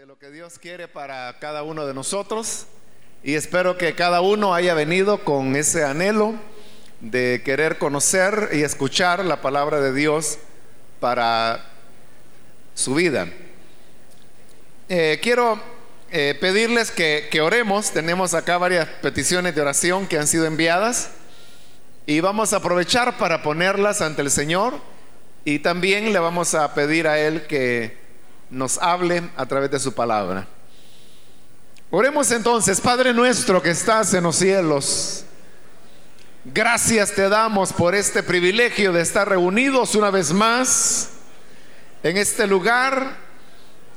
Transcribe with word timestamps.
de 0.00 0.06
lo 0.06 0.18
que 0.18 0.30
Dios 0.30 0.58
quiere 0.58 0.88
para 0.88 1.38
cada 1.40 1.62
uno 1.62 1.84
de 1.84 1.92
nosotros. 1.92 2.64
Y 3.22 3.34
espero 3.34 3.76
que 3.76 3.94
cada 3.94 4.22
uno 4.22 4.54
haya 4.54 4.72
venido 4.72 5.24
con 5.24 5.54
ese 5.56 5.84
anhelo 5.84 6.36
de 7.00 7.42
querer 7.44 7.76
conocer 7.76 8.48
y 8.54 8.62
escuchar 8.62 9.22
la 9.22 9.42
palabra 9.42 9.78
de 9.82 9.92
Dios 9.92 10.38
para 11.00 11.66
su 12.72 12.94
vida. 12.94 13.28
Eh, 14.88 15.20
quiero 15.22 15.60
eh, 16.10 16.34
pedirles 16.40 16.90
que, 16.90 17.28
que 17.30 17.42
oremos, 17.42 17.90
tenemos 17.90 18.32
acá 18.32 18.56
varias 18.56 18.88
peticiones 19.02 19.54
de 19.54 19.60
oración 19.60 20.06
que 20.06 20.16
han 20.16 20.26
sido 20.26 20.46
enviadas. 20.46 21.10
Y 22.06 22.20
vamos 22.20 22.54
a 22.54 22.56
aprovechar 22.56 23.18
para 23.18 23.42
ponerlas 23.42 24.00
ante 24.00 24.22
el 24.22 24.30
Señor. 24.30 24.80
Y 25.44 25.58
también 25.58 26.14
le 26.14 26.18
vamos 26.20 26.54
a 26.54 26.72
pedir 26.72 27.06
a 27.06 27.18
Él 27.18 27.46
que 27.46 28.09
nos 28.50 28.78
hable 28.78 29.30
a 29.36 29.46
través 29.46 29.70
de 29.70 29.78
su 29.78 29.92
palabra. 29.92 30.46
Oremos 31.90 32.30
entonces, 32.30 32.80
Padre 32.80 33.12
nuestro 33.12 33.62
que 33.62 33.70
estás 33.70 34.14
en 34.14 34.24
los 34.24 34.36
cielos. 34.36 35.24
Gracias 36.44 37.12
te 37.12 37.28
damos 37.28 37.72
por 37.72 37.94
este 37.94 38.22
privilegio 38.22 38.92
de 38.92 39.02
estar 39.02 39.28
reunidos 39.28 39.94
una 39.94 40.10
vez 40.10 40.32
más 40.32 41.10
en 42.02 42.16
este 42.16 42.46
lugar 42.46 43.16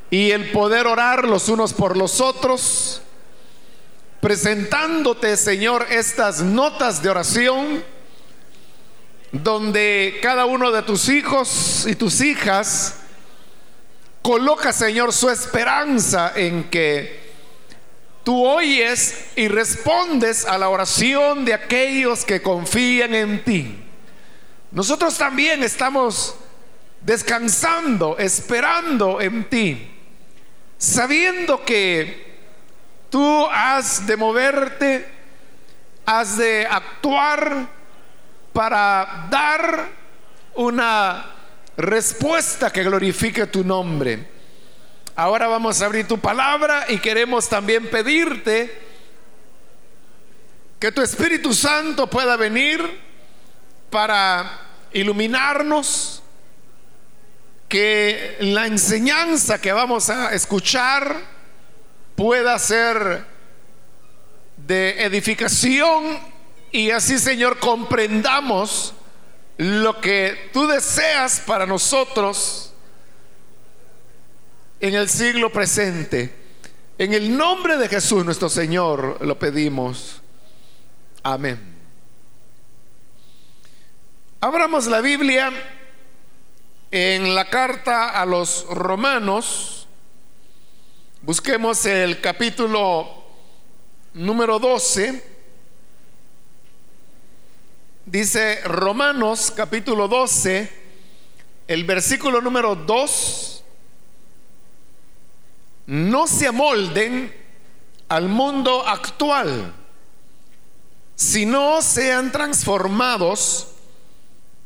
y 0.10 0.32
el 0.32 0.52
poder 0.52 0.88
orar 0.88 1.28
los 1.28 1.50
unos 1.50 1.74
por 1.74 1.96
los 1.96 2.20
otros, 2.20 3.02
presentándote, 4.22 5.38
Señor, 5.38 5.88
estas 5.90 6.42
notas 6.42 7.02
de 7.02 7.10
oración 7.10 7.84
donde 9.32 10.20
cada 10.22 10.46
uno 10.46 10.72
de 10.72 10.84
tus 10.84 11.10
hijos 11.10 11.86
y 11.88 11.96
tus 11.96 12.22
hijas 12.22 12.96
Coloca, 14.24 14.72
Señor, 14.72 15.12
su 15.12 15.30
esperanza 15.30 16.32
en 16.34 16.70
que 16.70 17.22
tú 18.24 18.46
oyes 18.46 19.32
y 19.36 19.50
respondes 19.50 20.46
a 20.46 20.58
la 20.58 20.70
oración 20.70 21.44
de 21.44 21.54
aquellos 21.54 22.24
que 22.24 22.42
confían 22.42 23.14
en 23.14 23.44
ti. 23.44 23.84
Nosotros 24.72 25.18
también 25.18 25.62
estamos 25.62 26.36
descansando, 27.02 28.18
esperando 28.18 29.20
en 29.20 29.44
ti, 29.50 29.92
sabiendo 30.78 31.66
que 31.66 32.40
tú 33.10 33.46
has 33.52 34.08
de 34.08 34.16
moverte, 34.16 35.06
has 36.06 36.38
de 36.38 36.66
actuar 36.66 37.68
para 38.54 39.28
dar 39.30 39.90
una 40.56 41.33
respuesta 41.78 42.72
que 42.72 42.84
glorifique 42.84 43.48
tu 43.48 43.64
nombre. 43.64 44.28
Ahora 45.16 45.48
vamos 45.48 45.82
a 45.82 45.86
abrir 45.86 46.08
tu 46.08 46.20
palabra 46.20 46.86
y 46.90 46.98
queremos 46.98 47.48
también 47.48 47.90
pedirte 47.90 48.94
que 50.80 50.92
tu 50.92 51.02
Espíritu 51.02 51.54
Santo 51.54 52.08
pueda 52.08 52.36
venir 52.36 53.00
para 53.90 54.60
iluminarnos, 54.92 56.22
que 57.70 58.38
la 58.40 58.68
enseñanza 58.68 59.62
que 59.62 59.72
vamos 59.72 60.10
a 60.10 60.34
escuchar 60.34 61.22
pueda 62.16 62.58
ser 62.60 63.26
de 64.58 65.04
edificación 65.04 66.20
y 66.72 66.90
así, 66.90 67.20
Señor, 67.20 67.60
comprendamos 67.60 68.94
lo 69.58 70.00
que 70.02 70.50
tú 70.52 70.68
deseas 70.68 71.40
para 71.42 71.66
nosotros 71.66 72.74
en 74.80 74.96
el 74.96 75.10
siglo 75.10 75.52
presente. 75.52 76.34
En 76.98 77.14
el 77.14 77.36
nombre 77.36 77.78
de 77.78 77.88
Jesús 77.88 78.26
nuestro 78.26 78.50
Señor 78.50 79.18
lo 79.26 79.38
pedimos. 79.38 80.22
Amén. 81.24 81.74
Abramos 84.42 84.88
la 84.88 85.02
Biblia 85.02 85.52
en 86.92 87.34
la 87.34 87.50
carta 87.50 88.10
a 88.10 88.26
los 88.26 88.66
romanos. 88.70 89.88
Busquemos 91.22 91.86
el 91.86 92.20
capítulo 92.20 93.24
número 94.14 94.60
12 94.60 95.33
Dice 98.06 98.60
Romanos 98.66 99.54
capítulo 99.56 100.10
12, 100.10 100.70
el 101.70 101.86
versículo 101.86 102.42
número 102.42 102.76
2, 102.76 103.64
no 105.86 106.28
se 106.28 106.48
amolden 106.48 107.34
al 108.10 108.28
mundo 108.28 108.86
actual, 108.86 109.74
sino 111.16 111.82
sean 111.82 112.34
transformados 112.34 113.70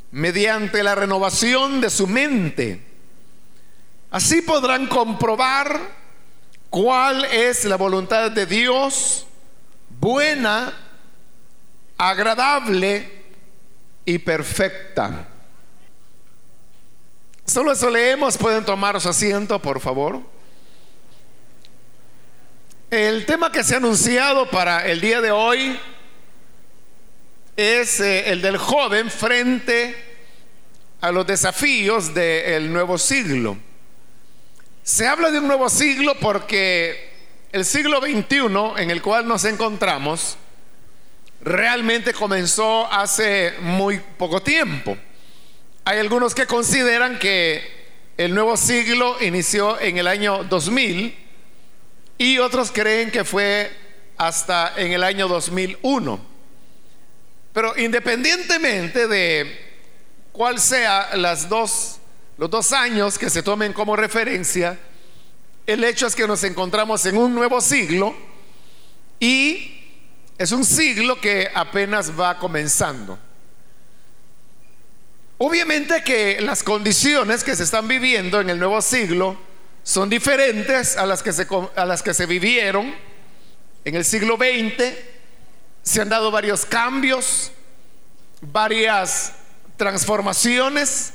mediante 0.09 0.81
la 0.81 0.95
renovación 0.95 1.79
de 1.79 1.91
su 1.91 2.07
mente. 2.07 2.83
Así 4.09 4.41
podrán 4.41 4.87
comprobar 4.87 5.79
cuál 6.71 7.23
es 7.25 7.65
la 7.65 7.75
voluntad 7.75 8.31
de 8.31 8.47
Dios, 8.47 9.27
buena, 9.99 10.73
agradable 11.99 13.16
y 14.07 14.19
perfecta. 14.19 15.27
Solo 17.45 17.73
eso 17.73 17.89
leemos, 17.89 18.37
pueden 18.37 18.63
tomar 18.63 18.99
su 19.01 19.09
asiento, 19.09 19.61
por 19.61 19.81
favor. 19.81 20.21
El 22.89 23.25
tema 23.25 23.51
que 23.51 23.65
se 23.65 23.73
ha 23.73 23.77
anunciado 23.77 24.49
para 24.49 24.87
el 24.87 25.01
día 25.01 25.19
de 25.19 25.31
hoy 25.31 25.77
es 27.57 27.99
eh, 27.99 28.29
el 28.31 28.41
del 28.41 28.55
joven 28.55 29.11
frente 29.11 29.93
a 31.01 31.11
los 31.11 31.27
desafíos 31.27 32.13
del 32.13 32.71
nuevo 32.71 32.97
siglo. 32.97 33.57
Se 34.83 35.05
habla 35.05 35.31
de 35.31 35.39
un 35.39 35.47
nuevo 35.47 35.67
siglo 35.67 36.15
porque 36.21 37.11
el 37.51 37.65
siglo 37.65 37.99
XXI 37.99 38.81
en 38.81 38.89
el 38.89 39.01
cual 39.01 39.27
nos 39.27 39.43
encontramos 39.43 40.37
realmente 41.47 42.13
comenzó 42.13 42.91
hace 42.91 43.53
muy 43.61 43.99
poco 44.17 44.41
tiempo. 44.41 44.97
Hay 45.85 45.99
algunos 45.99 46.35
que 46.35 46.45
consideran 46.45 47.17
que 47.17 47.77
el 48.17 48.33
nuevo 48.33 48.57
siglo 48.57 49.15
inició 49.21 49.79
en 49.79 49.97
el 49.97 50.07
año 50.07 50.43
2000 50.43 51.15
y 52.17 52.37
otros 52.39 52.71
creen 52.71 53.11
que 53.11 53.23
fue 53.23 53.71
hasta 54.17 54.73
en 54.75 54.91
el 54.91 55.03
año 55.03 55.27
2001. 55.27 56.19
Pero 57.53 57.77
independientemente 57.77 59.07
de 59.07 59.67
cuál 60.31 60.59
sea 60.59 61.15
las 61.15 61.47
dos, 61.47 61.99
los 62.37 62.49
dos 62.49 62.73
años 62.73 63.17
que 63.17 63.29
se 63.29 63.41
tomen 63.41 63.71
como 63.71 63.95
referencia, 63.95 64.77
el 65.65 65.83
hecho 65.83 66.07
es 66.07 66.15
que 66.15 66.27
nos 66.27 66.43
encontramos 66.43 67.05
en 67.05 67.17
un 67.17 67.33
nuevo 67.33 67.61
siglo 67.61 68.15
y 69.19 69.76
es 70.37 70.51
un 70.51 70.63
siglo 70.63 71.19
que 71.19 71.49
apenas 71.53 72.17
va 72.17 72.37
comenzando. 72.37 73.17
Obviamente 75.39 76.03
que 76.03 76.41
las 76.41 76.63
condiciones 76.63 77.43
que 77.43 77.55
se 77.55 77.63
están 77.63 77.87
viviendo 77.87 78.41
en 78.41 78.49
el 78.49 78.59
nuevo 78.59 78.81
siglo 78.81 79.37
son 79.83 80.09
diferentes 80.09 80.97
a 80.97 81.05
las 81.05 81.23
que 81.23 81.31
se, 81.31 81.47
a 81.75 81.85
las 81.85 82.03
que 82.03 82.13
se 82.13 82.25
vivieron 82.25 82.93
en 83.85 83.95
el 83.95 84.03
siglo 84.03 84.35
XX. 84.35 84.95
Se 85.83 86.01
han 86.01 86.09
dado 86.09 86.31
varios 86.31 86.65
cambios, 86.65 87.51
varias 88.41 89.33
transformaciones 89.77 91.13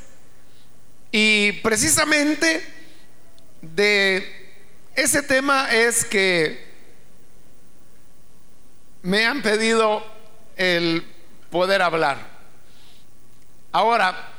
y 1.11 1.53
precisamente 1.63 2.65
de 3.61 4.55
ese 4.95 5.23
tema 5.23 5.71
es 5.73 6.05
que 6.05 6.72
me 9.03 9.27
han 9.27 9.43
pedido 9.43 10.05
el 10.57 11.07
poder 11.51 11.83
hablar. 11.83 12.19
Ahora, 13.73 14.31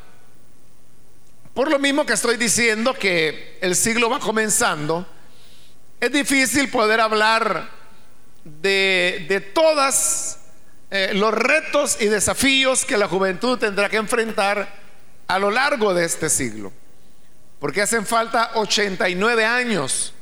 por 1.54 1.70
lo 1.70 1.80
mismo 1.80 2.06
que 2.06 2.14
estoy 2.14 2.38
diciendo 2.38 2.94
que 2.94 3.58
el 3.62 3.76
siglo 3.76 4.10
va 4.10 4.20
comenzando, 4.20 5.06
es 6.00 6.12
difícil 6.12 6.70
poder 6.70 7.00
hablar 7.00 7.70
de, 8.44 9.26
de 9.30 9.40
todas 9.42 10.40
eh, 10.90 11.12
los 11.14 11.34
retos 11.34 11.98
y 12.00 12.06
desafíos 12.06 12.86
que 12.86 12.98
la 12.98 13.08
juventud 13.08 13.58
tendrá 13.58 13.90
que 13.90 13.98
enfrentar 13.98 14.82
a 15.28 15.40
lo 15.40 15.50
largo 15.50 15.94
de 15.94 16.06
este 16.06 16.30
siglo. 16.30 16.72
Porque 17.60 17.82
hacen 17.82 18.06
falta 18.06 18.52
89 18.56 19.46
años 19.46 20.14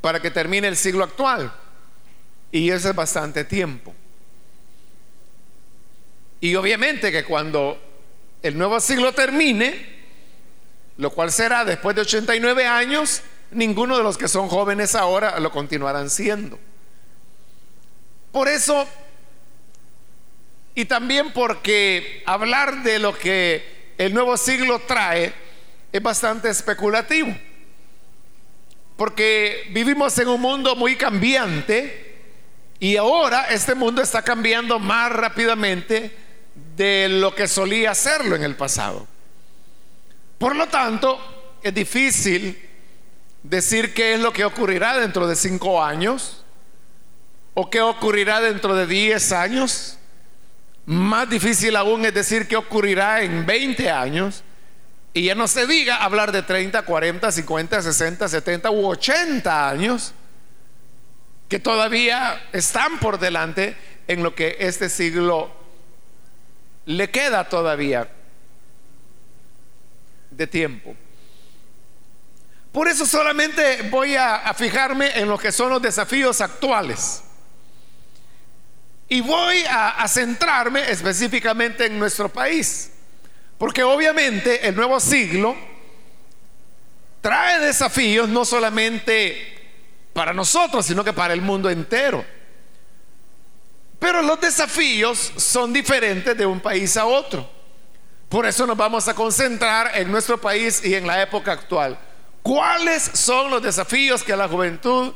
para 0.00 0.20
que 0.20 0.30
termine 0.30 0.68
el 0.68 0.76
siglo 0.76 1.04
actual. 1.04 1.52
Y 2.54 2.70
eso 2.70 2.88
es 2.88 2.94
bastante 2.94 3.42
tiempo. 3.42 3.92
Y 6.40 6.54
obviamente 6.54 7.10
que 7.10 7.24
cuando 7.24 7.82
el 8.44 8.56
nuevo 8.56 8.78
siglo 8.78 9.12
termine, 9.12 9.74
lo 10.96 11.10
cual 11.10 11.32
será 11.32 11.64
después 11.64 11.96
de 11.96 12.02
89 12.02 12.64
años, 12.64 13.22
ninguno 13.50 13.96
de 13.96 14.04
los 14.04 14.16
que 14.16 14.28
son 14.28 14.48
jóvenes 14.48 14.94
ahora 14.94 15.40
lo 15.40 15.50
continuarán 15.50 16.08
siendo. 16.08 16.56
Por 18.30 18.46
eso, 18.46 18.86
y 20.76 20.84
también 20.84 21.32
porque 21.32 22.22
hablar 22.24 22.84
de 22.84 23.00
lo 23.00 23.18
que 23.18 23.94
el 23.98 24.14
nuevo 24.14 24.36
siglo 24.36 24.78
trae 24.86 25.34
es 25.90 26.00
bastante 26.00 26.50
especulativo. 26.50 27.36
Porque 28.96 29.68
vivimos 29.72 30.16
en 30.20 30.28
un 30.28 30.40
mundo 30.40 30.76
muy 30.76 30.94
cambiante 30.94 32.03
y 32.80 32.96
ahora 32.96 33.46
este 33.50 33.74
mundo 33.74 34.02
está 34.02 34.22
cambiando 34.22 34.78
más 34.78 35.10
rápidamente 35.12 36.16
de 36.76 37.08
lo 37.08 37.34
que 37.34 37.48
solía 37.48 37.92
hacerlo 37.92 38.36
en 38.36 38.44
el 38.44 38.56
pasado. 38.56 39.06
Por 40.38 40.56
lo 40.56 40.66
tanto, 40.68 41.18
es 41.62 41.72
difícil 41.72 42.60
decir 43.42 43.94
qué 43.94 44.14
es 44.14 44.20
lo 44.20 44.32
que 44.32 44.44
ocurrirá 44.44 44.98
dentro 44.98 45.26
de 45.26 45.36
cinco 45.36 45.82
años 45.82 46.44
o 47.54 47.70
qué 47.70 47.80
ocurrirá 47.80 48.40
dentro 48.40 48.74
de 48.74 48.86
diez 48.86 49.32
años. 49.32 49.98
Más 50.86 51.30
difícil 51.30 51.76
aún 51.76 52.04
es 52.04 52.12
decir 52.12 52.46
qué 52.46 52.56
ocurrirá 52.56 53.22
en 53.22 53.46
20 53.46 53.90
años 53.90 54.42
y 55.14 55.26
ya 55.26 55.34
no 55.34 55.46
se 55.46 55.66
diga 55.66 56.02
hablar 56.02 56.32
de 56.32 56.42
30, 56.42 56.82
40, 56.82 57.32
50, 57.32 57.82
60, 57.82 58.28
70 58.28 58.70
u 58.70 58.86
80 58.88 59.68
años 59.70 60.12
que 61.48 61.58
todavía 61.58 62.48
están 62.52 62.98
por 62.98 63.18
delante 63.18 63.76
en 64.06 64.22
lo 64.22 64.34
que 64.34 64.56
este 64.60 64.88
siglo 64.88 65.52
le 66.86 67.10
queda 67.10 67.48
todavía 67.48 68.08
de 70.30 70.46
tiempo. 70.46 70.94
Por 72.72 72.88
eso 72.88 73.06
solamente 73.06 73.82
voy 73.90 74.16
a, 74.16 74.52
fijarme 74.54 75.18
en 75.18 75.28
lo 75.28 75.38
que 75.38 75.52
son 75.52 75.70
los 75.70 75.80
desafíos 75.80 76.40
actuales. 76.40 77.22
Y 79.08 79.20
voy 79.20 79.64
a 79.68 80.04
centrarme 80.08 80.90
específicamente 80.90 81.86
en 81.86 81.98
nuestro 81.98 82.28
país. 82.28 82.90
Porque 83.58 83.82
obviamente 83.82 84.66
el 84.66 84.74
nuevo 84.74 84.98
siglo 84.98 85.54
trae 87.20 87.60
desafíos 87.60 88.28
no 88.28 88.44
solamente 88.44 89.53
para 90.14 90.32
nosotros, 90.32 90.86
sino 90.86 91.04
que 91.04 91.12
para 91.12 91.34
el 91.34 91.42
mundo 91.42 91.68
entero. 91.68 92.24
Pero 93.98 94.22
los 94.22 94.40
desafíos 94.40 95.32
son 95.36 95.72
diferentes 95.72 96.36
de 96.36 96.46
un 96.46 96.60
país 96.60 96.96
a 96.96 97.04
otro. 97.04 97.50
Por 98.28 98.46
eso 98.46 98.66
nos 98.66 98.76
vamos 98.76 99.06
a 99.08 99.14
concentrar 99.14 99.90
en 99.94 100.10
nuestro 100.10 100.40
país 100.40 100.82
y 100.84 100.94
en 100.94 101.06
la 101.06 101.20
época 101.20 101.52
actual. 101.52 101.98
¿Cuáles 102.42 103.02
son 103.02 103.50
los 103.50 103.62
desafíos 103.62 104.22
que 104.22 104.36
la 104.36 104.48
juventud 104.48 105.12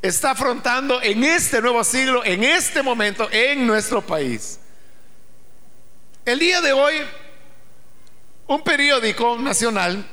está 0.00 0.30
afrontando 0.30 1.02
en 1.02 1.24
este 1.24 1.60
nuevo 1.60 1.82
siglo, 1.82 2.24
en 2.24 2.44
este 2.44 2.82
momento, 2.82 3.28
en 3.30 3.66
nuestro 3.66 4.00
país? 4.00 4.60
El 6.24 6.38
día 6.38 6.60
de 6.60 6.72
hoy 6.72 6.94
un 8.46 8.62
periódico 8.62 9.36
nacional 9.38 10.04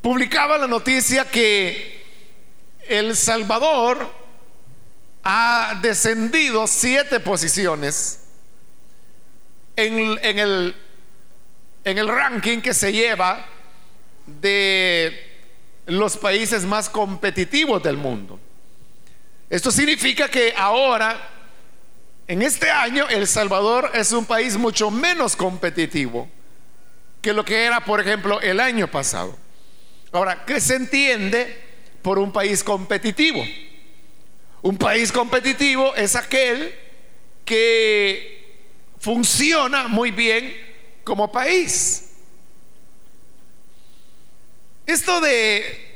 publicaba 0.00 0.58
la 0.58 0.66
noticia 0.66 1.24
que 1.24 1.97
El 2.88 3.14
Salvador 3.16 4.10
ha 5.22 5.78
descendido 5.82 6.66
siete 6.66 7.20
posiciones 7.20 8.20
en, 9.76 10.18
el, 10.38 10.74
el 11.84 12.08
ranking 12.08 12.60
que 12.60 12.72
se 12.72 12.92
lleva 12.92 13.44
de 14.26 15.36
los 15.86 16.16
países 16.16 16.64
más 16.64 16.88
competitivos 16.88 17.82
del 17.82 17.98
mundo. 17.98 18.40
Esto 19.50 19.70
significa 19.70 20.28
que 20.28 20.54
ahora, 20.56 21.28
en 22.26 22.42
este 22.42 22.70
año, 22.70 23.06
El 23.08 23.26
Salvador 23.26 23.90
es 23.94 24.12
un 24.12 24.24
país 24.24 24.56
mucho 24.56 24.90
menos 24.90 25.36
competitivo 25.36 26.28
que 27.20 27.34
lo 27.34 27.44
que 27.44 27.64
era, 27.64 27.80
por 27.84 28.00
ejemplo, 28.00 28.40
el 28.40 28.60
año 28.60 28.90
pasado. 28.90 29.36
Ahora, 30.12 30.44
¿qué 30.46 30.58
se 30.60 30.76
entiende 30.76 31.67
por 32.02 32.18
un 32.18 32.32
país 32.32 32.62
competitivo? 32.64 33.44
Un 34.62 34.76
país 34.76 35.12
competitivo 35.12 35.94
es 35.94 36.16
aquel 36.16 36.74
que 37.44 38.38
funciona 38.98 39.88
muy 39.88 40.10
bien 40.10 40.54
como 41.04 41.30
país. 41.30 42.10
Esto 44.84 45.20
de 45.20 45.86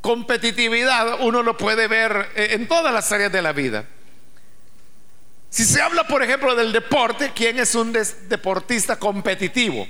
competitividad 0.00 1.20
uno 1.20 1.42
lo 1.42 1.56
puede 1.56 1.86
ver 1.86 2.30
en 2.34 2.66
todas 2.66 2.92
las 2.92 3.12
áreas 3.12 3.30
de 3.30 3.42
la 3.42 3.52
vida. 3.52 3.86
Si 5.50 5.64
se 5.64 5.82
habla, 5.82 6.06
por 6.06 6.22
ejemplo, 6.22 6.54
del 6.54 6.72
deporte, 6.72 7.32
¿quién 7.34 7.58
es 7.58 7.74
un 7.74 7.92
deportista 7.92 8.98
competitivo? 8.98 9.86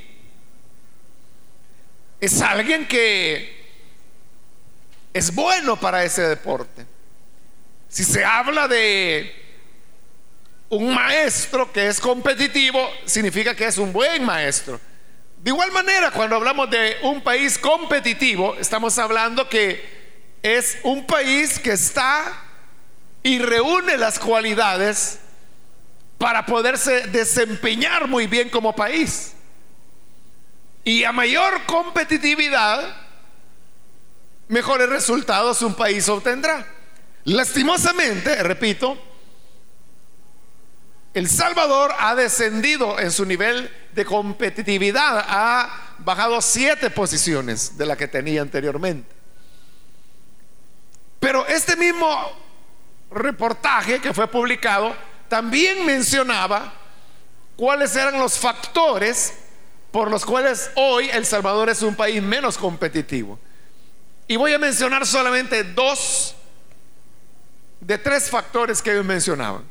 Es 2.20 2.40
alguien 2.42 2.86
que 2.86 3.60
es 5.12 5.34
bueno 5.34 5.78
para 5.78 6.04
ese 6.04 6.22
deporte. 6.22 6.84
Si 7.88 8.04
se 8.04 8.24
habla 8.24 8.68
de 8.68 9.34
un 10.68 10.94
maestro 10.94 11.72
que 11.72 11.88
es 11.88 12.00
competitivo, 12.00 12.78
significa 13.04 13.54
que 13.54 13.66
es 13.66 13.78
un 13.78 13.92
buen 13.92 14.24
maestro. 14.24 14.80
De 15.38 15.50
igual 15.50 15.72
manera, 15.72 16.10
cuando 16.10 16.36
hablamos 16.36 16.70
de 16.70 16.98
un 17.02 17.22
país 17.22 17.58
competitivo, 17.58 18.54
estamos 18.56 18.98
hablando 18.98 19.48
que 19.48 19.82
es 20.42 20.78
un 20.82 21.06
país 21.06 21.58
que 21.58 21.72
está 21.72 22.44
y 23.22 23.38
reúne 23.38 23.96
las 23.96 24.18
cualidades 24.18 25.18
para 26.18 26.44
poderse 26.44 27.06
desempeñar 27.08 28.06
muy 28.06 28.26
bien 28.26 28.50
como 28.50 28.76
país. 28.76 29.32
Y 30.84 31.04
a 31.04 31.12
mayor 31.12 31.64
competitividad, 31.66 32.96
mejores 34.48 34.88
resultados 34.88 35.62
un 35.62 35.74
país 35.74 36.08
obtendrá. 36.08 36.66
Lastimosamente, 37.24 38.42
repito, 38.42 38.98
El 41.12 41.28
Salvador 41.28 41.92
ha 41.98 42.14
descendido 42.14 42.98
en 42.98 43.10
su 43.10 43.26
nivel 43.26 43.70
de 43.92 44.04
competitividad, 44.04 45.24
ha 45.28 45.94
bajado 45.98 46.40
siete 46.40 46.88
posiciones 46.88 47.76
de 47.76 47.84
la 47.84 47.96
que 47.96 48.08
tenía 48.08 48.40
anteriormente. 48.40 49.14
Pero 51.18 51.46
este 51.46 51.76
mismo 51.76 52.32
reportaje 53.10 54.00
que 54.00 54.14
fue 54.14 54.26
publicado 54.28 54.96
también 55.28 55.84
mencionaba 55.84 56.72
cuáles 57.56 57.94
eran 57.94 58.18
los 58.18 58.38
factores 58.38 59.34
por 59.90 60.10
los 60.10 60.24
cuales 60.24 60.70
hoy 60.76 61.10
El 61.10 61.26
Salvador 61.26 61.68
es 61.68 61.82
un 61.82 61.94
país 61.94 62.22
menos 62.22 62.56
competitivo. 62.56 63.38
Y 64.28 64.36
voy 64.36 64.52
a 64.52 64.58
mencionar 64.58 65.06
solamente 65.06 65.64
dos 65.64 66.36
de 67.80 67.98
tres 67.98 68.30
factores 68.30 68.80
que 68.80 68.92
ellos 68.92 69.04
mencionaban. 69.04 69.64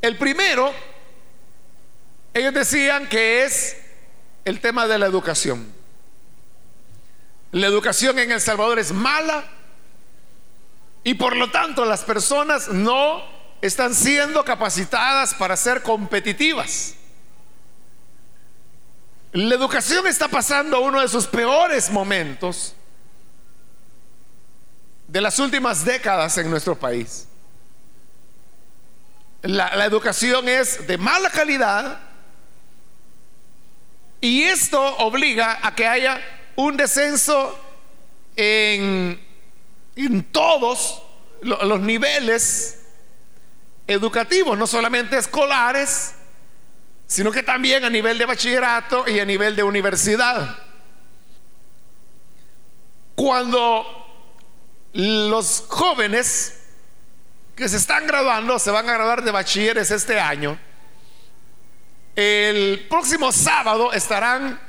El 0.00 0.16
primero, 0.16 0.72
ellos 2.32 2.54
decían 2.54 3.08
que 3.08 3.44
es 3.44 3.76
el 4.44 4.60
tema 4.60 4.86
de 4.86 4.98
la 4.98 5.06
educación. 5.06 5.72
La 7.50 7.66
educación 7.66 8.18
en 8.18 8.30
El 8.30 8.40
Salvador 8.40 8.78
es 8.78 8.92
mala 8.92 9.44
y 11.02 11.14
por 11.14 11.34
lo 11.34 11.50
tanto 11.50 11.84
las 11.84 12.04
personas 12.04 12.68
no 12.68 13.22
están 13.60 13.94
siendo 13.94 14.44
capacitadas 14.44 15.34
para 15.34 15.56
ser 15.56 15.82
competitivas. 15.82 16.94
La 19.32 19.54
educación 19.54 20.06
está 20.06 20.28
pasando 20.28 20.80
uno 20.80 21.00
de 21.00 21.08
sus 21.08 21.26
peores 21.26 21.90
momentos 21.90 22.74
de 25.06 25.20
las 25.20 25.38
últimas 25.38 25.84
décadas 25.84 26.38
en 26.38 26.48
nuestro 26.50 26.78
país. 26.78 27.28
La, 29.42 29.84
educación 29.84 30.48
es 30.48 30.86
de 30.86 30.98
mala 30.98 31.30
calidad 31.30 32.00
y 34.20 34.42
esto 34.42 34.82
obliga 34.98 35.58
a 35.62 35.74
que 35.74 35.86
haya 35.86 36.20
un 36.56 36.76
descenso 36.76 37.56
en, 38.34 39.20
en 39.94 40.24
todos 40.24 41.02
los 41.42 41.80
niveles 41.80 42.82
educativos, 43.86 44.58
no 44.58 44.66
solamente 44.66 45.16
escolares, 45.16 46.14
sino 47.08 47.32
que 47.32 47.42
también 47.42 47.84
a 47.84 47.90
nivel 47.90 48.18
de 48.18 48.26
bachillerato 48.26 49.08
y 49.08 49.18
a 49.18 49.24
nivel 49.24 49.56
de 49.56 49.62
universidad. 49.62 50.56
Cuando 53.14 53.84
los 54.92 55.64
jóvenes 55.68 56.60
que 57.56 57.68
se 57.68 57.78
están 57.78 58.06
graduando, 58.06 58.58
se 58.58 58.70
van 58.70 58.88
a 58.88 58.92
graduar 58.92 59.24
de 59.24 59.30
bachilleres 59.30 59.90
este 59.90 60.20
año, 60.20 60.58
el 62.14 62.86
próximo 62.90 63.32
sábado 63.32 63.92
estarán 63.92 64.60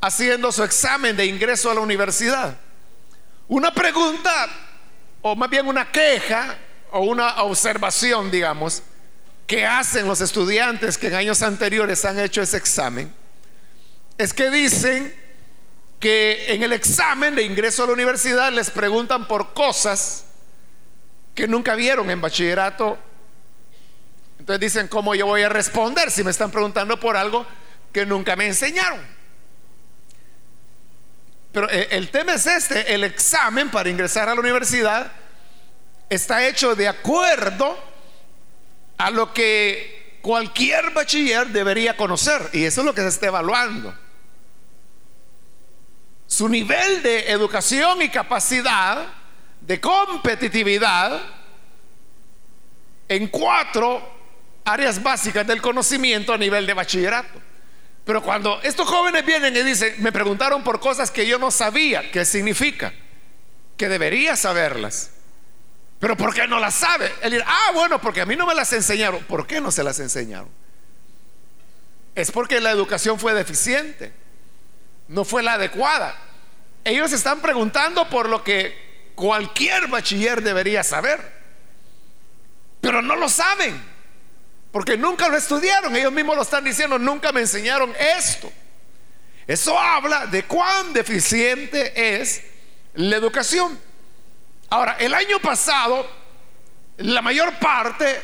haciendo 0.00 0.50
su 0.50 0.64
examen 0.64 1.14
de 1.14 1.26
ingreso 1.26 1.70
a 1.70 1.74
la 1.74 1.80
universidad. 1.80 2.56
Una 3.48 3.72
pregunta, 3.72 4.48
o 5.20 5.36
más 5.36 5.50
bien 5.50 5.66
una 5.68 5.92
queja, 5.92 6.56
o 6.90 7.00
una 7.00 7.42
observación, 7.42 8.30
digamos, 8.30 8.82
que 9.52 9.66
hacen 9.66 10.08
los 10.08 10.22
estudiantes 10.22 10.96
que 10.96 11.08
en 11.08 11.14
años 11.14 11.42
anteriores 11.42 12.06
han 12.06 12.18
hecho 12.18 12.40
ese 12.40 12.56
examen, 12.56 13.14
es 14.16 14.32
que 14.32 14.50
dicen 14.50 15.14
que 16.00 16.54
en 16.54 16.62
el 16.62 16.72
examen 16.72 17.34
de 17.34 17.42
ingreso 17.42 17.84
a 17.84 17.86
la 17.88 17.92
universidad 17.92 18.50
les 18.50 18.70
preguntan 18.70 19.28
por 19.28 19.52
cosas 19.52 20.24
que 21.34 21.46
nunca 21.46 21.74
vieron 21.74 22.08
en 22.08 22.22
bachillerato. 22.22 22.98
Entonces 24.38 24.58
dicen, 24.58 24.88
¿cómo 24.88 25.14
yo 25.14 25.26
voy 25.26 25.42
a 25.42 25.50
responder 25.50 26.10
si 26.10 26.24
me 26.24 26.30
están 26.30 26.50
preguntando 26.50 26.98
por 26.98 27.18
algo 27.18 27.46
que 27.92 28.06
nunca 28.06 28.34
me 28.36 28.46
enseñaron? 28.46 29.00
Pero 31.52 31.68
eh, 31.68 31.88
el 31.90 32.10
tema 32.10 32.36
es 32.36 32.46
este, 32.46 32.94
el 32.94 33.04
examen 33.04 33.70
para 33.70 33.90
ingresar 33.90 34.30
a 34.30 34.34
la 34.34 34.40
universidad 34.40 35.12
está 36.08 36.48
hecho 36.48 36.74
de 36.74 36.88
acuerdo 36.88 37.91
a 39.02 39.10
lo 39.10 39.34
que 39.34 40.18
cualquier 40.22 40.90
bachiller 40.90 41.48
debería 41.48 41.96
conocer. 41.96 42.50
Y 42.52 42.64
eso 42.64 42.82
es 42.82 42.84
lo 42.84 42.94
que 42.94 43.00
se 43.00 43.08
está 43.08 43.26
evaluando. 43.26 43.92
Su 46.28 46.48
nivel 46.48 47.02
de 47.02 47.30
educación 47.30 48.00
y 48.00 48.08
capacidad 48.08 49.08
de 49.60 49.80
competitividad 49.80 51.20
en 53.08 53.26
cuatro 53.26 54.08
áreas 54.64 55.02
básicas 55.02 55.44
del 55.48 55.60
conocimiento 55.60 56.32
a 56.32 56.38
nivel 56.38 56.64
de 56.64 56.74
bachillerato. 56.74 57.40
Pero 58.04 58.22
cuando 58.22 58.60
estos 58.62 58.88
jóvenes 58.88 59.26
vienen 59.26 59.56
y 59.56 59.62
dicen, 59.62 59.96
me 59.98 60.12
preguntaron 60.12 60.62
por 60.62 60.78
cosas 60.78 61.10
que 61.10 61.26
yo 61.26 61.38
no 61.38 61.50
sabía, 61.50 62.08
¿qué 62.12 62.24
significa? 62.24 62.92
Que 63.76 63.88
debería 63.88 64.36
saberlas. 64.36 65.10
Pero 66.02 66.16
¿por 66.16 66.34
qué 66.34 66.48
no 66.48 66.58
las 66.58 66.74
sabe? 66.74 67.12
Él 67.22 67.30
dice, 67.30 67.44
ah, 67.46 67.70
bueno, 67.74 68.00
porque 68.00 68.22
a 68.22 68.26
mí 68.26 68.34
no 68.34 68.44
me 68.44 68.56
las 68.56 68.72
enseñaron. 68.72 69.22
¿Por 69.22 69.46
qué 69.46 69.60
no 69.60 69.70
se 69.70 69.84
las 69.84 70.00
enseñaron? 70.00 70.48
Es 72.16 72.32
porque 72.32 72.60
la 72.60 72.72
educación 72.72 73.20
fue 73.20 73.34
deficiente, 73.34 74.12
no 75.06 75.24
fue 75.24 75.44
la 75.44 75.52
adecuada. 75.52 76.18
Ellos 76.82 77.12
están 77.12 77.40
preguntando 77.40 78.08
por 78.08 78.28
lo 78.28 78.42
que 78.42 79.12
cualquier 79.14 79.86
bachiller 79.86 80.42
debería 80.42 80.82
saber, 80.82 81.20
pero 82.80 83.00
no 83.00 83.14
lo 83.14 83.28
saben. 83.28 83.80
Porque 84.72 84.98
nunca 84.98 85.28
lo 85.28 85.36
estudiaron. 85.36 85.94
Ellos 85.94 86.10
mismos 86.10 86.34
lo 86.34 86.42
están 86.42 86.64
diciendo, 86.64 86.98
nunca 86.98 87.30
me 87.30 87.42
enseñaron 87.42 87.94
esto. 88.18 88.52
Eso 89.46 89.78
habla 89.78 90.26
de 90.26 90.42
cuán 90.46 90.92
deficiente 90.94 92.18
es 92.20 92.42
la 92.94 93.14
educación. 93.14 93.91
Ahora, 94.72 94.96
el 94.98 95.12
año 95.12 95.38
pasado, 95.38 96.08
la 96.96 97.20
mayor 97.20 97.58
parte 97.58 98.22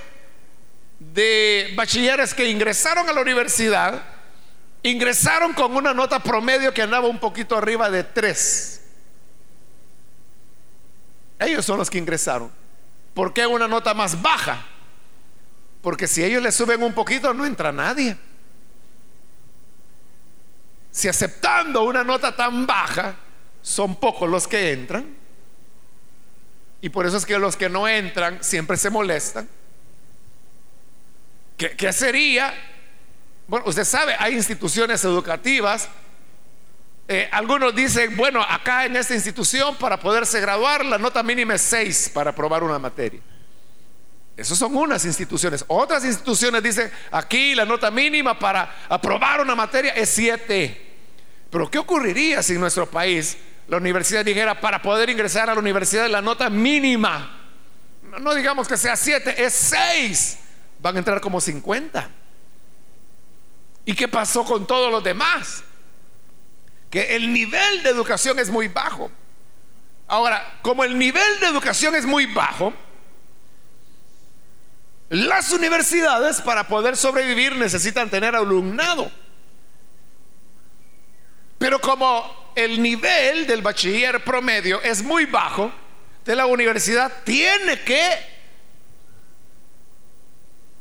de 0.99 1.75
bachilleres 1.77 2.33
que 2.33 2.49
ingresaron 2.49 3.07
a 3.07 3.13
la 3.13 3.21
universidad, 3.21 4.03
ingresaron 4.83 5.53
con 5.53 5.77
una 5.77 5.93
nota 5.93 6.21
promedio 6.21 6.73
que 6.73 6.81
andaba 6.81 7.07
un 7.07 7.19
poquito 7.19 7.55
arriba 7.55 7.91
de 7.91 8.03
3. 8.03 8.81
Ellos 11.41 11.67
son 11.67 11.77
los 11.77 11.91
que 11.91 11.99
ingresaron. 11.99 12.51
¿Por 13.13 13.35
qué 13.35 13.47
una 13.47 13.69
nota 13.69 13.93
más 13.93 14.23
baja? 14.23 14.65
Porque 15.83 16.09
si 16.09 16.25
ellos 16.25 16.43
le 16.43 16.51
suben 16.51 16.83
un 16.83 16.95
poquito, 16.95 17.35
no 17.35 17.45
entra 17.45 17.73
nadie. 17.73 18.17
Si 20.91 21.09
aceptando 21.09 21.83
una 21.83 22.03
nota 22.03 22.35
tan 22.35 22.67
baja, 22.67 23.17
son 23.61 23.97
pocos 23.97 24.31
los 24.31 24.49
que 24.49 24.73
entran. 24.73 25.18
Y 26.81 26.89
por 26.91 27.07
eso 27.07 27.17
es 27.17 27.27
que 27.27 27.39
los 27.39 27.57
que 27.57 27.69
no 27.69 27.89
entran 27.89 28.43
siempre 28.43 28.77
se 28.77 28.91
molestan. 28.91 29.49
¿Qué, 31.57 31.93
sería? 31.93 32.55
Bueno, 33.49 33.67
usted 33.67 33.85
sabe, 33.85 34.15
hay 34.17 34.35
instituciones 34.35 35.03
educativas. 35.05 35.89
Eh, 37.09 37.29
algunos 37.33 37.75
dicen, 37.75 38.17
bueno, 38.17 38.41
acá 38.43 38.85
en 38.85 38.95
esta 38.95 39.15
institución 39.15 39.75
para 39.77 39.99
poderse 39.99 40.41
graduar 40.41 40.85
la 40.85 40.99
nota 40.99 41.23
mínima 41.23 41.55
es 41.55 41.63
6 41.63 42.13
para 42.15 42.31
aprobar 42.31 42.63
una 42.63 42.79
materia. 42.79 43.21
Esas 44.37 44.57
son 44.57 44.77
unas 44.77 45.05
instituciones. 45.05 45.65
Otras 45.67 46.05
instituciones 46.05 46.63
dicen, 46.63 46.93
aquí 47.11 47.57
la 47.57 47.65
nota 47.65 47.91
mínima 47.91 48.39
para 48.39 48.73
aprobar 48.89 49.41
una 49.41 49.57
materia 49.57 49.91
es 49.95 50.11
7. 50.11 50.87
Pero 51.51 51.69
¿qué 51.69 51.79
ocurriría 51.79 52.41
si 52.41 52.53
en 52.53 52.61
nuestro 52.61 52.89
país 52.89 53.37
la 53.69 53.77
universidad 53.77 54.25
dijera, 54.25 54.61
para 54.61 54.81
poder 54.81 55.11
ingresar 55.11 55.49
a 55.51 55.55
la 55.55 55.61
universidad 55.61 56.09
la 56.09 56.23
nota 56.23 56.49
mínima, 56.49 57.39
no, 58.21 58.35
digamos 58.35 58.67
que 58.67 58.77
sea 58.77 58.97
7, 58.97 59.45
es 59.45 59.53
6, 59.53 60.39
van 60.81 60.97
a 60.97 60.99
entrar 60.99 61.21
como 61.21 61.41
50. 61.41 62.11
¿Y 63.85 63.95
qué 63.95 64.09
pasó 64.09 64.45
con 64.45 64.67
todos 64.67 64.91
los 64.91 65.05
demás? 65.05 65.63
Que 66.91 67.17
el 67.17 67.33
nivel 67.33 67.83
de 67.83 67.91
educación 67.91 68.39
es 68.39 68.49
muy 68.49 68.69
bajo. 68.69 69.11
Ahora, 70.07 70.59
como 70.63 70.85
el 70.85 70.99
nivel 70.99 71.41
de 71.41 71.47
educación 71.47 71.95
es 71.95 72.07
muy 72.07 72.25
bajo, 72.25 72.73
las 75.11 75.53
universidades 75.53 76.41
para 76.41 76.67
poder 76.69 76.97
sobrevivir 76.97 77.57
necesitan 77.57 78.09
tener 78.09 78.35
alumnado. 78.35 79.11
Pero 81.59 81.81
como 81.81 82.48
el 82.59 82.83
nivel 82.83 83.47
del 83.47 83.63
bachiller 83.63 84.25
promedio 84.25 84.83
es 84.83 85.01
muy 85.01 85.27
bajo, 85.27 85.73
de 86.25 86.35
la 86.35 86.47
universidad 86.47 87.23
tiene 87.23 87.81
que 87.83 88.19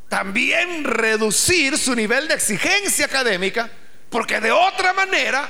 también 0.09 0.83
reducir 0.83 1.77
su 1.77 1.93
nivel 1.93 2.27
de 2.27 2.33
exigencia 2.33 3.05
académica, 3.05 3.69
porque 4.09 4.41
de 4.41 4.51
otra 4.51 4.91
manera 4.93 5.47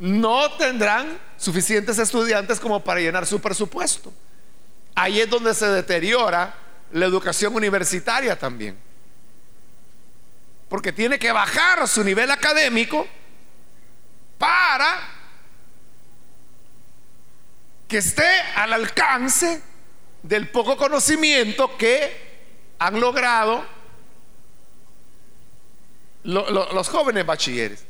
no 0.00 0.50
tendrán 0.56 1.16
suficientes 1.36 1.96
estudiantes 2.00 2.58
como 2.58 2.82
para 2.82 2.98
llenar 2.98 3.24
su 3.24 3.40
presupuesto. 3.40 4.12
Ahí 4.96 5.20
es 5.20 5.30
donde 5.30 5.54
se 5.54 5.66
deteriora 5.66 6.56
la 6.90 7.06
educación 7.06 7.54
universitaria 7.54 8.36
también. 8.36 8.76
Porque 10.68 10.92
tiene 10.92 11.20
que 11.20 11.30
bajar 11.30 11.86
su 11.86 12.02
nivel 12.02 12.32
académico 12.32 13.06
para 14.38 15.00
que 17.88 17.98
esté 17.98 18.28
al 18.56 18.72
alcance 18.72 19.62
del 20.22 20.48
poco 20.48 20.76
conocimiento 20.76 21.76
que 21.76 22.34
han 22.78 22.98
logrado 22.98 23.64
los 26.24 26.88
jóvenes 26.88 27.26
bachilleres. 27.26 27.84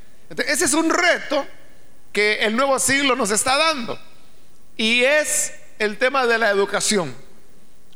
ese 0.47 0.65
es 0.65 0.75
un 0.75 0.91
reto 0.91 1.47
que 2.13 2.41
el 2.41 2.57
nuevo 2.57 2.79
siglo 2.79 3.15
nos 3.15 3.31
está 3.31 3.57
dando 3.57 3.99
y 4.77 5.05
es 5.05 5.53
el 5.79 5.99
tema 5.99 6.27
de 6.27 6.39
la 6.39 6.51
educación. 6.51 7.15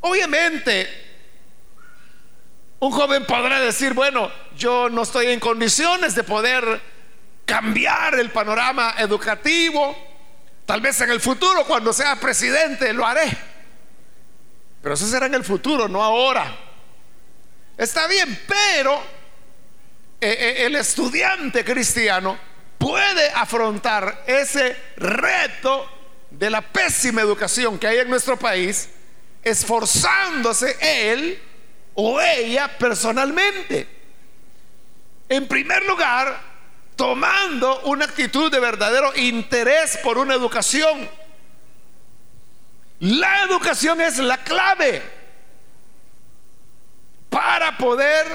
Obviamente, 0.00 0.88
un 2.80 2.92
joven 2.92 3.26
podrá 3.26 3.60
decir, 3.60 3.94
bueno, 3.94 4.30
yo 4.56 4.88
no 4.88 5.02
estoy 5.02 5.26
en 5.26 5.40
condiciones 5.40 6.14
de 6.14 6.22
poder 6.22 6.80
cambiar 7.48 8.14
el 8.16 8.30
panorama 8.30 8.94
educativo. 8.98 9.96
Tal 10.66 10.82
vez 10.82 11.00
en 11.00 11.10
el 11.10 11.20
futuro, 11.20 11.64
cuando 11.64 11.94
sea 11.94 12.14
presidente, 12.16 12.92
lo 12.92 13.06
haré. 13.06 13.26
Pero 14.82 14.94
eso 14.94 15.06
será 15.06 15.26
en 15.26 15.34
el 15.34 15.42
futuro, 15.42 15.88
no 15.88 16.04
ahora. 16.04 16.54
Está 17.78 18.06
bien, 18.06 18.38
pero 18.46 18.96
eh, 20.20 20.36
eh, 20.38 20.66
el 20.66 20.76
estudiante 20.76 21.64
cristiano 21.64 22.38
puede 22.76 23.30
afrontar 23.30 24.24
ese 24.26 24.76
reto 24.98 25.90
de 26.30 26.50
la 26.50 26.60
pésima 26.60 27.22
educación 27.22 27.78
que 27.78 27.86
hay 27.86 27.98
en 27.98 28.10
nuestro 28.10 28.38
país 28.38 28.90
esforzándose 29.42 30.76
él 30.80 31.40
o 31.94 32.20
ella 32.20 32.76
personalmente. 32.76 33.88
En 35.30 35.48
primer 35.48 35.82
lugar, 35.84 36.47
tomando 36.98 37.82
una 37.82 38.06
actitud 38.06 38.50
de 38.50 38.58
verdadero 38.58 39.12
interés 39.14 39.96
por 39.98 40.18
una 40.18 40.34
educación. 40.34 41.08
La 42.98 43.44
educación 43.44 44.00
es 44.00 44.18
la 44.18 44.38
clave 44.38 45.00
para 47.30 47.78
poder 47.78 48.26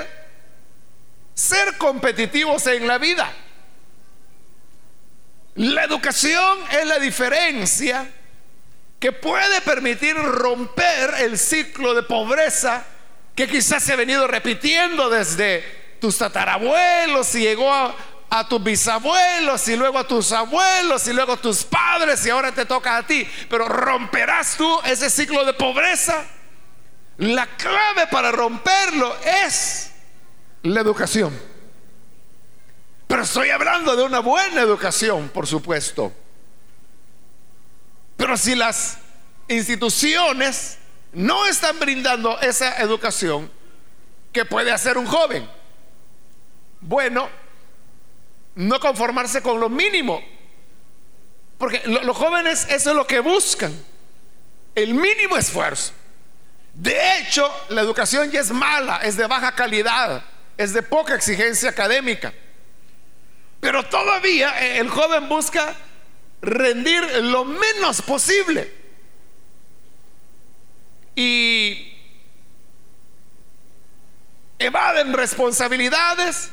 ser 1.34 1.78
competitivos 1.78 2.66
en 2.68 2.88
la 2.88 2.98
vida. 3.00 3.34
La 5.56 5.84
educación 5.84 6.60
es 6.72 6.88
la 6.88 7.00
diferencia 7.00 8.10
que 8.98 9.12
puede 9.12 9.60
permitir 9.60 10.16
romper 10.16 11.16
el 11.20 11.38
ciclo 11.38 11.94
de 11.94 12.04
pobreza 12.04 12.86
que 13.36 13.46
quizás 13.46 13.84
se 13.84 13.92
ha 13.92 13.98
venido 13.98 14.26
repitiendo 14.26 15.10
desde 15.10 15.98
tus 16.00 16.18
tatarabuelos 16.18 17.36
y 17.36 17.42
llegó 17.42 17.74
a, 17.74 17.94
a 18.36 18.48
tus 18.48 18.64
bisabuelos 18.64 19.68
y 19.68 19.76
luego 19.76 20.00
a 20.00 20.08
tus 20.08 20.32
abuelos 20.32 21.08
y 21.08 21.14
luego 21.14 21.34
a 21.34 21.38
tus 21.38 21.64
padres 21.64 22.26
y 22.26 22.32
ahora 22.32 22.52
te 22.52 22.66
toca 22.66 22.98
a 22.98 23.06
ti. 23.06 23.28
Pero 23.48 23.68
romperás 23.68 24.58
tú 24.58 24.80
ese 24.86 25.12
ciclo 25.12 25.46
de 25.46 25.54
pobreza. 25.54 26.26
La 27.18 27.46
clave 27.46 28.08
para 28.08 28.32
romperlo 28.32 29.16
es 29.24 29.92
la 30.64 30.82
educación. 30.82 31.40
Pero 33.06 33.22
estoy 33.22 33.52
hablando 33.52 33.96
de 33.96 34.02
una 34.02 34.18
buena 34.18 34.62
educación, 34.62 35.30
por 35.30 35.46
supuesto. 35.46 36.12
Pero 38.18 38.36
si 38.36 38.56
las 38.56 38.98
instituciones 39.48 40.80
no 41.12 41.46
están 41.46 41.78
brindando 41.78 42.42
esa 42.42 42.78
educación, 42.78 43.52
¿qué 44.32 44.44
puede 44.44 44.72
hacer 44.72 44.98
un 44.98 45.06
joven? 45.06 45.48
Bueno, 46.82 47.30
no 48.56 48.80
conformarse 48.80 49.42
con 49.42 49.60
lo 49.60 49.70
mínimo. 49.70 50.22
Porque 51.58 51.82
los 51.86 52.18
jóvenes 52.18 52.68
eso 52.70 52.90
es 52.92 52.96
lo 52.96 53.08
que 53.08 53.20
buscan, 53.20 53.74
el 54.76 54.94
mínimo 54.94 55.38
esfuerzo. 55.38 55.94
De 56.74 57.20
hecho, 57.20 57.50
la 57.70 57.82
educación 57.82 58.32
ya 58.32 58.42
es 58.42 58.52
mala, 58.52 58.98
es 58.98 59.16
de 59.16 59.28
baja 59.28 59.54
calidad, 59.54 60.24
es 60.58 60.74
de 60.74 60.82
poca 60.82 61.16
exigencia 61.16 61.70
académica. 61.70 62.34
Pero 63.60 63.84
todavía 63.86 64.62
eh, 64.62 64.80
el 64.80 64.90
joven 64.90 65.30
busca 65.30 65.76
rendir 66.42 67.04
lo 67.24 67.46
menos 67.46 68.02
posible. 68.02 68.70
Y 71.16 71.94
evaden 74.60 75.14
responsabilidades 75.14 76.50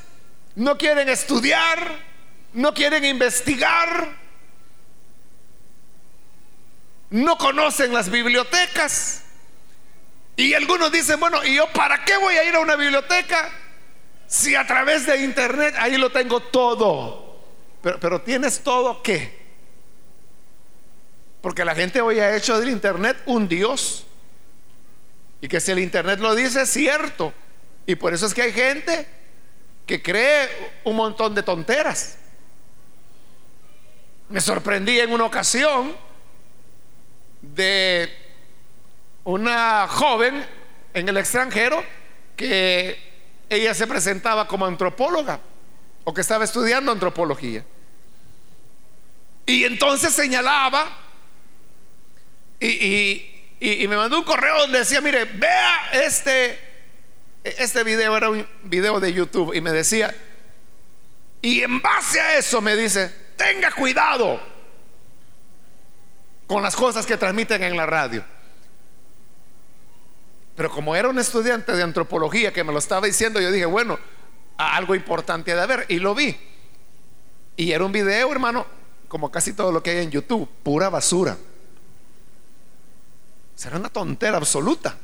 no 0.55 0.77
quieren 0.77 1.09
estudiar, 1.09 1.99
no 2.53 2.75
quieren 2.75 3.05
investigar, 3.05 4.17
no 7.11 7.37
conocen 7.39 7.93
las 7.93 8.11
bibliotecas. 8.11 9.25
Y 10.37 10.55
algunos 10.55 10.91
dicen, 10.91 11.21
bueno, 11.21 11.45
¿y 11.45 11.57
yo 11.57 11.67
para 11.73 12.05
qué 12.05 12.17
voy 12.17 12.35
a 12.37 12.45
ir 12.45 12.55
a 12.55 12.61
una 12.61 12.77
biblioteca 12.77 13.51
si 14.27 14.55
a 14.55 14.67
través 14.67 15.07
de 15.07 15.23
internet 15.23 15.75
ahí 15.79 15.97
lo 15.97 16.11
tengo 16.11 16.41
todo? 16.41 17.31
Pero, 17.83 18.21
tienes 18.21 18.61
todo 18.63 19.03
qué? 19.03 19.41
Porque 21.41 21.65
la 21.65 21.75
gente 21.75 22.01
hoy 22.01 22.21
ha 22.21 22.37
hecho 22.37 22.59
del 22.61 22.69
internet 22.69 23.17
un 23.27 23.49
Dios. 23.49 24.07
Y 25.41 25.49
que 25.49 25.61
si 25.61 25.73
el 25.73 25.79
internet 25.79 26.21
lo 26.21 26.35
dice 26.35 26.63
es 26.63 26.71
cierto. 26.71 27.33
Y 27.87 27.95
por 27.95 28.13
eso 28.13 28.27
es 28.27 28.35
que 28.35 28.43
hay 28.43 28.53
gente 28.53 29.07
que 29.91 30.01
cree 30.01 30.49
un 30.85 30.95
montón 30.95 31.35
de 31.35 31.43
tonteras. 31.43 32.17
Me 34.29 34.41
sorprendí 34.41 35.01
en 35.01 35.11
una 35.11 35.25
ocasión 35.25 35.97
de 37.43 38.09
una 39.25 39.89
joven 39.89 40.47
en 40.95 41.09
el 41.09 41.17
extranjero 41.17 41.83
que 42.37 43.01
ella 43.49 43.75
se 43.75 43.89
presentaba 43.89 44.47
como 44.47 44.65
antropóloga 44.65 45.41
o 46.05 46.15
que 46.15 46.21
estaba 46.21 46.45
estudiando 46.45 46.93
antropología. 46.93 47.65
Y 49.45 49.65
entonces 49.65 50.15
señalaba 50.15 50.87
y, 52.61 53.27
me 53.89 53.97
mandó 53.97 54.19
un 54.19 54.25
correo 54.25 54.57
donde 54.61 54.79
decía, 54.79 55.01
mire, 55.01 55.25
vea 55.25 55.91
este 55.95 56.70
este 57.45 57.85
video 57.85 58.17
era 58.17 58.31
un 58.31 58.47
video 58.65 59.01
de 59.01 59.13
YouTube 59.13 59.55
y 59.55 59.61
me 59.61 59.73
decía, 59.73 60.15
y 61.43 61.63
en 61.63 61.81
base 61.81 62.21
a 62.21 62.37
eso 62.37 62.61
me 62.61 62.77
dice, 62.77 63.15
tenga 63.37 63.71
cuidado 63.73 64.41
con 66.47 66.63
las 66.63 66.77
cosas 66.77 67.07
que 67.07 67.17
transmiten 67.17 67.63
en 67.63 67.77
la 67.77 67.87
radio. 67.87 68.25
Pero 70.57 70.71
como 70.71 70.95
era 70.95 71.09
un 71.09 71.19
estudiante 71.19 71.73
de 71.73 71.83
antropología 71.83 72.53
que 72.53 72.63
me 72.65 72.73
lo 72.73 72.79
estaba 72.79 73.07
diciendo, 73.07 73.41
yo 73.41 73.51
dije, 73.51 73.65
bueno, 73.65 73.99
algo 74.59 74.95
importante 74.95 75.55
de 75.55 75.61
haber. 75.61 75.87
Y 75.89 76.01
lo 76.01 76.15
vi. 76.15 76.37
Y 77.57 77.73
era 77.73 77.85
un 77.85 77.93
video, 77.93 78.31
hermano, 78.31 78.67
como 79.09 79.31
casi 79.31 79.55
todo 79.55 79.73
lo 79.73 79.83
que 79.83 79.91
hay 79.91 80.05
en 80.05 80.11
YouTube, 80.11 80.49
pura 80.63 80.91
basura. 80.91 81.39
Será 83.55 83.79
una 83.79 83.89
tontera 83.89 84.37
absoluta. 84.37 84.97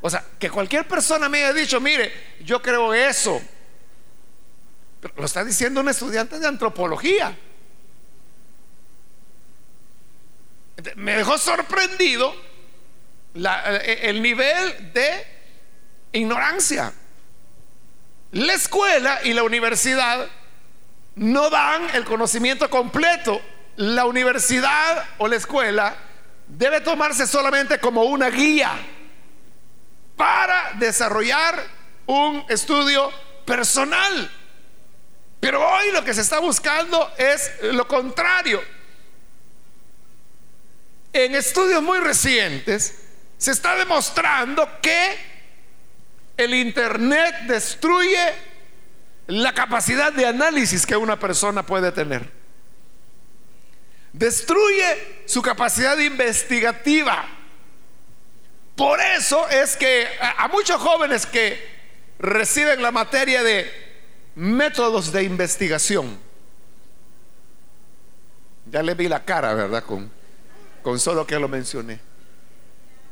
O 0.00 0.08
sea, 0.08 0.24
que 0.38 0.50
cualquier 0.50 0.86
persona 0.86 1.28
me 1.28 1.38
haya 1.38 1.52
dicho, 1.52 1.80
mire, 1.80 2.36
yo 2.44 2.62
creo 2.62 2.94
eso. 2.94 3.40
lo 5.16 5.24
está 5.24 5.44
diciendo 5.44 5.80
un 5.80 5.88
estudiante 5.88 6.38
de 6.38 6.46
antropología. 6.46 7.36
Me 10.94 11.16
dejó 11.16 11.36
sorprendido 11.38 12.32
el 13.34 14.22
nivel 14.22 14.92
de 14.92 15.26
ignorancia. 16.12 16.92
La 18.30 18.52
escuela 18.52 19.20
y 19.24 19.32
la 19.32 19.42
universidad 19.42 20.28
no 21.16 21.50
dan 21.50 21.88
el 21.94 22.04
conocimiento 22.04 22.70
completo. 22.70 23.40
La 23.76 24.04
universidad 24.04 25.04
o 25.18 25.26
la 25.26 25.36
escuela 25.36 25.96
debe 26.46 26.80
tomarse 26.80 27.26
solamente 27.26 27.80
como 27.80 28.04
una 28.04 28.30
guía 28.30 28.72
para 30.18 30.72
desarrollar 30.74 31.64
un 32.04 32.44
estudio 32.50 33.10
personal. 33.46 34.30
Pero 35.40 35.66
hoy 35.66 35.92
lo 35.92 36.04
que 36.04 36.12
se 36.12 36.20
está 36.20 36.40
buscando 36.40 37.10
es 37.16 37.50
lo 37.62 37.88
contrario. 37.88 38.62
En 41.12 41.34
estudios 41.34 41.82
muy 41.82 42.00
recientes 42.00 43.02
se 43.38 43.52
está 43.52 43.76
demostrando 43.76 44.68
que 44.82 45.16
el 46.36 46.52
Internet 46.54 47.34
destruye 47.46 48.34
la 49.28 49.54
capacidad 49.54 50.12
de 50.12 50.26
análisis 50.26 50.84
que 50.84 50.96
una 50.96 51.18
persona 51.18 51.64
puede 51.64 51.92
tener. 51.92 52.30
Destruye 54.12 55.22
su 55.26 55.42
capacidad 55.42 55.96
investigativa. 55.98 57.37
Por 58.78 59.00
eso 59.00 59.48
es 59.48 59.76
que 59.76 60.06
a, 60.20 60.46
muchos 60.46 60.80
jóvenes 60.80 61.26
que 61.26 61.60
reciben 62.20 62.80
la 62.80 62.92
materia 62.92 63.42
de 63.42 63.68
métodos 64.36 65.10
de 65.10 65.24
investigación, 65.24 66.16
ya 68.66 68.80
le 68.84 68.94
vi 68.94 69.08
la 69.08 69.24
cara, 69.24 69.52
¿verdad? 69.52 69.82
Con, 69.82 70.08
con 70.80 71.00
solo 71.00 71.26
que 71.26 71.40
lo 71.40 71.48
mencioné. 71.48 71.98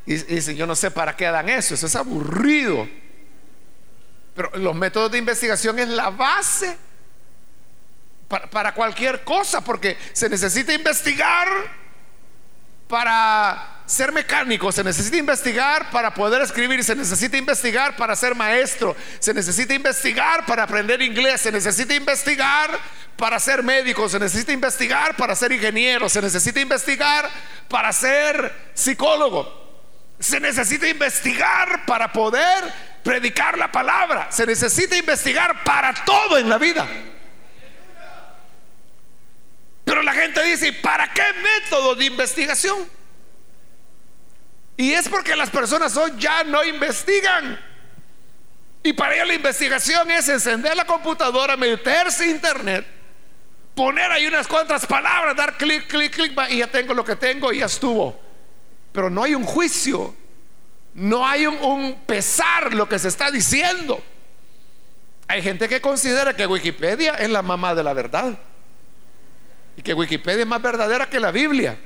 Y, 0.07 0.15
dicen, 0.15 0.55
yo 0.55 0.69
no 0.69 0.77
sé 0.77 0.93
para 0.93 1.17
qué 1.17 1.25
dan 1.25 1.49
eso, 1.49 1.75
eso 1.75 1.87
es 1.89 1.97
aburrido. 1.97 2.89
Pero 4.37 4.53
los 4.59 4.75
métodos 4.77 5.11
de 5.11 5.19
investigación 5.19 5.81
es 5.81 5.89
la 5.89 6.11
base 6.11 6.79
para 8.53 8.73
cualquier 8.73 9.25
cosa, 9.25 9.63
porque 9.63 9.99
se 10.13 10.29
necesita 10.29 10.73
investigar 10.73 11.49
para 12.87 13.76
ser 13.87 14.11
mecánico, 14.11 14.73
se 14.73 14.83
necesita 14.83 15.17
investigar 15.17 15.91
para 15.91 16.13
poder 16.13 16.43
escribir, 16.43 16.83
se 16.83 16.97
necesita 16.97 17.37
investigar 17.37 17.97
para 17.97 18.17
ser 18.17 18.35
maestro, 18.35 18.97
se 19.21 19.33
necesita 19.33 19.75
investigar 19.75 20.45
para 20.45 20.65
aprender 20.65 21.01
inglés, 21.01 21.41
se 21.41 21.53
necesita 21.53 21.95
investigar 21.95 22.79
para 23.17 23.39
ser 23.39 23.63
médico, 23.63 24.09
se 24.09 24.19
necesita 24.19 24.53
investigar 24.53 25.17
para 25.17 25.37
ser 25.37 25.53
ingeniero, 25.53 26.09
se 26.09 26.21
necesita 26.21 26.61
investigar 26.61 27.31
para 27.69 27.93
ser 27.93 28.53
psicólogo, 28.75 29.65
se 30.19 30.41
necesita 30.41 30.89
investigar 30.89 31.87
para 31.87 32.13
poder 32.13 32.65
predicar 33.05 33.57
la 33.57 33.71
palabra, 33.71 34.27
se 34.31 34.45
necesita 34.47 34.97
investigar 34.97 35.63
para 35.63 35.95
todo 36.05 36.39
en 36.39 36.49
la 36.49 36.59
vida. 36.59 36.87
Pero 39.85 40.03
la 40.03 40.13
gente 40.13 40.43
dice, 40.43 40.73
¿para 40.73 41.13
qué 41.13 41.23
método 41.35 41.95
de 41.95 42.07
investigación? 42.07 42.96
Y 44.77 44.93
es 44.93 45.09
porque 45.09 45.35
las 45.35 45.51
personas 45.51 45.97
hoy 45.97 46.13
ya 46.19 46.45
no 46.45 46.63
investigan. 46.65 47.59
Y 48.83 48.93
para 48.93 49.15
ello 49.15 49.25
la 49.25 49.35
investigación 49.35 50.11
es 50.11 50.29
encender 50.29 50.77
la 50.77 50.85
computadora, 50.85 51.57
meterse 51.57 52.25
a 52.25 52.27
internet, 52.29 52.87
poner 53.75 54.13
ahí 54.13 54.27
unas 54.27 54.47
cuantas 54.47 54.87
palabras, 54.87 55.35
dar 55.35 55.57
clic, 55.57 55.89
clic, 55.89 56.15
clic, 56.15 56.33
y 56.51 56.59
ya 56.59 56.67
tengo 56.69 56.95
lo 56.95 57.05
que 57.05 57.17
tengo 57.17 57.53
y 57.53 57.59
ya 57.59 57.67
estuvo. 57.67 58.21
Pero 58.93 59.11
no 59.11 59.25
hay 59.25 59.35
un 59.35 59.45
juicio, 59.45 60.15
no 60.95 61.27
hay 61.27 61.47
un, 61.47 61.57
un 61.57 62.05
pesar 62.07 62.75
lo 62.75 62.89
que 62.89 62.99
se 62.99 63.09
está 63.09 63.31
diciendo. 63.31 64.03
Hay 65.27 65.43
gente 65.43 65.69
que 65.69 65.81
considera 65.81 66.37
que 66.37 66.47
Wikipedia 66.47 67.15
es 67.15 67.31
la 67.31 67.43
mamá 67.43 67.75
de 67.75 67.83
la 67.83 67.93
verdad 67.93 68.39
y 69.77 69.83
que 69.83 69.95
Wikipedia 69.95 70.43
es 70.43 70.47
más 70.47 70.63
verdadera 70.63 71.09
que 71.11 71.19
la 71.19 71.31
Biblia. 71.31 71.79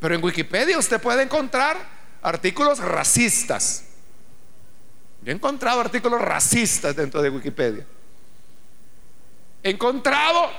Pero 0.00 0.14
en 0.14 0.24
Wikipedia 0.24 0.78
usted 0.78 1.00
puede 1.00 1.22
encontrar 1.22 1.76
artículos 2.22 2.78
racistas. 2.78 3.84
Yo 5.22 5.30
he 5.30 5.34
encontrado 5.34 5.80
artículos 5.80 6.20
racistas 6.20 6.96
dentro 6.96 7.20
de 7.20 7.28
Wikipedia. 7.28 7.86
He 9.62 9.70
encontrado 9.70 10.50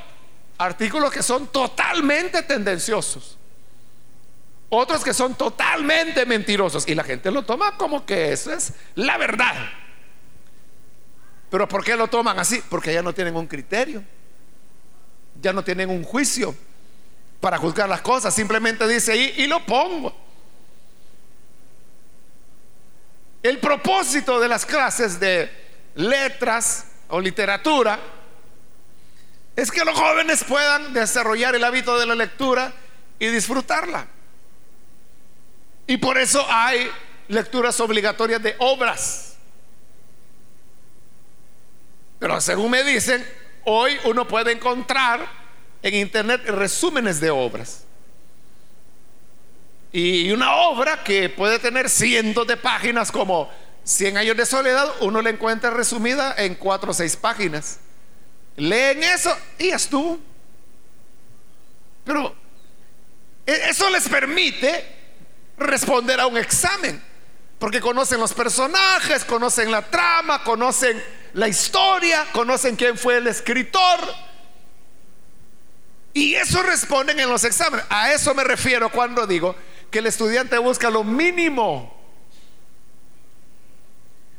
artículos 0.60 1.12
que 1.12 1.24
son 1.24 1.48
totalmente 1.48 2.44
tendenciosos. 2.44 3.40
Otros 4.70 5.04
que 5.04 5.14
son 5.14 5.34
totalmente 5.34 6.26
mentirosos. 6.28 6.88
Y 6.88 6.94
la 6.94 7.04
gente 7.04 7.32
lo 7.32 7.44
toma 7.44 7.76
como 7.78 8.06
que 8.06 8.32
eso 8.32 8.54
es 8.54 8.74
la 8.94 9.18
verdad. 9.18 9.56
Pero 11.50 11.68
¿por 11.68 11.84
qué 11.84 11.96
lo 11.96 12.08
toman 12.08 12.38
así? 12.38 12.64
Porque 12.70 12.94
ya 12.94 13.02
no 13.02 13.12
tienen 13.12 13.36
un 13.36 13.48
criterio. 13.48 14.04
Ya 15.42 15.52
no 15.52 15.64
tienen 15.64 15.90
un 15.90 16.04
juicio 16.04 16.56
para 17.42 17.58
juzgar 17.58 17.90
las 17.90 18.02
cosas. 18.02 18.34
Simplemente 18.34 18.88
dice 18.88 19.12
ahí 19.12 19.34
y 19.38 19.48
lo 19.48 19.66
pongo. 19.66 20.16
El 23.44 23.60
propósito 23.60 24.40
de 24.40 24.48
las 24.48 24.66
clases 24.66 25.20
de 25.20 25.52
letras 25.96 26.86
o 27.10 27.20
literatura 27.20 28.00
es 29.56 29.72
que 29.72 29.84
los 29.84 30.00
jóvenes 30.00 30.44
puedan 30.44 30.94
desarrollar 30.94 31.56
el 31.56 31.64
hábito 31.64 32.00
de 32.00 32.06
la 32.06 32.16
lectura 32.16 32.72
y 33.20 33.28
disfrutarla. 33.28 34.08
Y 35.88 35.98
por 35.98 36.18
eso 36.18 36.46
hay 36.48 36.90
lecturas 37.28 37.80
obligatorias 37.80 38.42
de 38.42 38.56
obras. 38.60 39.36
Pero 42.20 42.40
según 42.40 42.70
me 42.70 42.84
dicen, 42.84 43.28
hoy 43.66 43.98
uno 44.06 44.28
puede 44.28 44.52
encontrar 44.52 45.41
en 45.82 45.96
internet 45.96 46.42
resúmenes 46.46 47.20
de 47.20 47.30
obras. 47.32 47.86
Y 49.92 50.32
una 50.32 50.56
obra 50.56 51.04
que 51.04 51.30
puede 51.30 51.60
tener 51.60 51.90
cientos 51.90 52.48
de 52.48 52.56
páginas 52.56 53.12
como 53.12 53.50
100 53.84 54.18
años 54.18 54.38
de 54.38 54.46
soledad, 54.46 54.90
uno 55.02 55.22
la 55.22 55.32
encuentra 55.32 55.70
resumida 55.70 56.36
en 56.38 56.56
cuatro 56.56 56.92
o 56.92 56.94
seis 56.94 57.16
páginas. 57.16 57.80
Leen 58.56 59.04
eso 59.04 59.36
y 59.58 59.70
estuvo. 59.70 60.20
Pero 62.06 62.36
e-, 63.46 63.70
eso 63.70 63.90
les 63.90 64.08
permite 64.08 64.86
responder 65.58 66.20
a 66.20 66.28
un 66.28 66.38
examen, 66.38 67.02
porque 67.60 67.82
conocen 67.82 68.20
los 68.20 68.34
personajes, 68.34 69.26
conocen 69.26 69.72
la 69.72 69.82
trama, 69.82 70.44
conocen 70.44 71.02
la 71.34 71.48
historia, 71.48 72.28
conocen 72.32 72.76
quién 72.76 72.98
fue 72.98 73.18
el 73.18 73.28
escritor. 73.28 74.00
Y 76.14 76.36
eso 76.36 76.62
responden 76.64 77.20
en 77.20 77.30
los 77.30 77.44
exámenes. 77.44 77.86
A 77.90 78.12
eso 78.12 78.34
me 78.34 78.44
refiero 78.44 78.90
cuando 78.90 79.26
digo 79.26 79.56
que 79.90 80.00
el 80.00 80.08
estudiante 80.08 80.58
busca 80.58 80.90
lo 80.90 81.04
mínimo. 81.04 81.98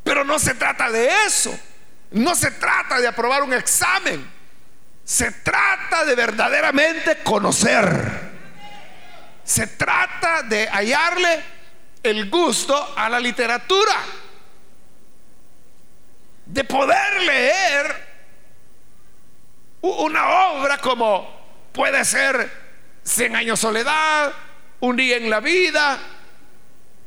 Pero 0.04 0.24
no 0.24 0.38
se 0.38 0.54
trata 0.54 0.90
de 0.90 1.08
eso. 1.26 1.58
No 2.10 2.34
se 2.34 2.50
trata 2.50 3.00
de 3.00 3.08
aprobar 3.08 3.42
un 3.42 3.54
examen. 3.54 4.30
Se 5.04 5.30
trata 5.30 6.04
de 6.04 6.14
verdaderamente 6.14 7.22
conocer. 7.22 8.32
Se 9.44 9.66
trata 9.66 10.42
de 10.42 10.68
hallarle 10.68 11.42
el 12.02 12.28
gusto 12.28 12.94
a 12.96 13.08
la 13.08 13.18
literatura. 13.18 13.96
De 16.44 16.64
poder 16.64 17.22
leer 17.22 18.12
una 19.80 20.28
obra 20.50 20.78
como 20.78 21.41
puede 21.72 22.04
ser 22.04 22.62
Cien 23.04 23.34
años 23.34 23.58
soledad, 23.58 24.32
Un 24.80 24.96
día 24.96 25.16
en 25.16 25.28
la 25.28 25.40
vida 25.40 25.98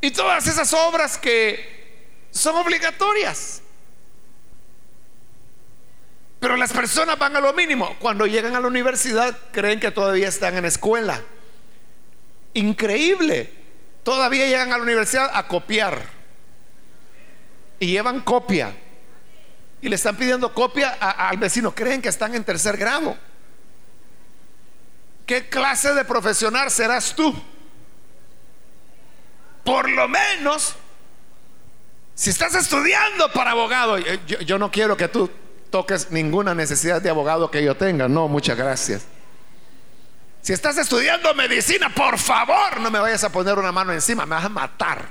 y 0.00 0.10
todas 0.10 0.46
esas 0.46 0.72
obras 0.72 1.18
que 1.18 2.06
son 2.30 2.54
obligatorias. 2.56 3.62
Pero 6.38 6.56
las 6.56 6.72
personas 6.72 7.18
van 7.18 7.34
a 7.34 7.40
lo 7.40 7.52
mínimo. 7.54 7.96
Cuando 7.98 8.26
llegan 8.26 8.54
a 8.54 8.60
la 8.60 8.66
universidad 8.66 9.36
creen 9.52 9.80
que 9.80 9.90
todavía 9.90 10.28
están 10.28 10.56
en 10.56 10.64
escuela. 10.66 11.20
Increíble. 12.54 13.50
Todavía 14.02 14.46
llegan 14.46 14.72
a 14.72 14.76
la 14.76 14.82
universidad 14.82 15.30
a 15.32 15.48
copiar. 15.48 16.00
Y 17.80 17.88
llevan 17.88 18.20
copia. 18.20 18.76
Y 19.80 19.88
le 19.88 19.96
están 19.96 20.16
pidiendo 20.16 20.52
copia 20.54 20.90
al 20.90 21.38
vecino. 21.38 21.74
Creen 21.74 22.00
que 22.00 22.10
están 22.10 22.34
en 22.34 22.44
tercer 22.44 22.76
grado. 22.76 23.16
¿Qué 25.26 25.48
clase 25.48 25.92
de 25.92 26.04
profesional 26.04 26.70
serás 26.70 27.14
tú? 27.14 27.34
Por 29.64 29.90
lo 29.90 30.06
menos, 30.06 30.76
si 32.14 32.30
estás 32.30 32.54
estudiando 32.54 33.32
para 33.32 33.50
abogado, 33.50 33.98
yo, 33.98 34.38
yo 34.38 34.58
no 34.58 34.70
quiero 34.70 34.96
que 34.96 35.08
tú 35.08 35.28
toques 35.70 36.12
ninguna 36.12 36.54
necesidad 36.54 37.02
de 37.02 37.10
abogado 37.10 37.50
que 37.50 37.62
yo 37.64 37.76
tenga. 37.76 38.08
No, 38.08 38.28
muchas 38.28 38.56
gracias. 38.56 39.04
Si 40.42 40.52
estás 40.52 40.78
estudiando 40.78 41.34
medicina, 41.34 41.92
por 41.92 42.16
favor, 42.18 42.78
no 42.80 42.88
me 42.88 43.00
vayas 43.00 43.24
a 43.24 43.32
poner 43.32 43.58
una 43.58 43.72
mano 43.72 43.92
encima, 43.92 44.24
me 44.26 44.36
vas 44.36 44.44
a 44.44 44.48
matar. 44.48 45.08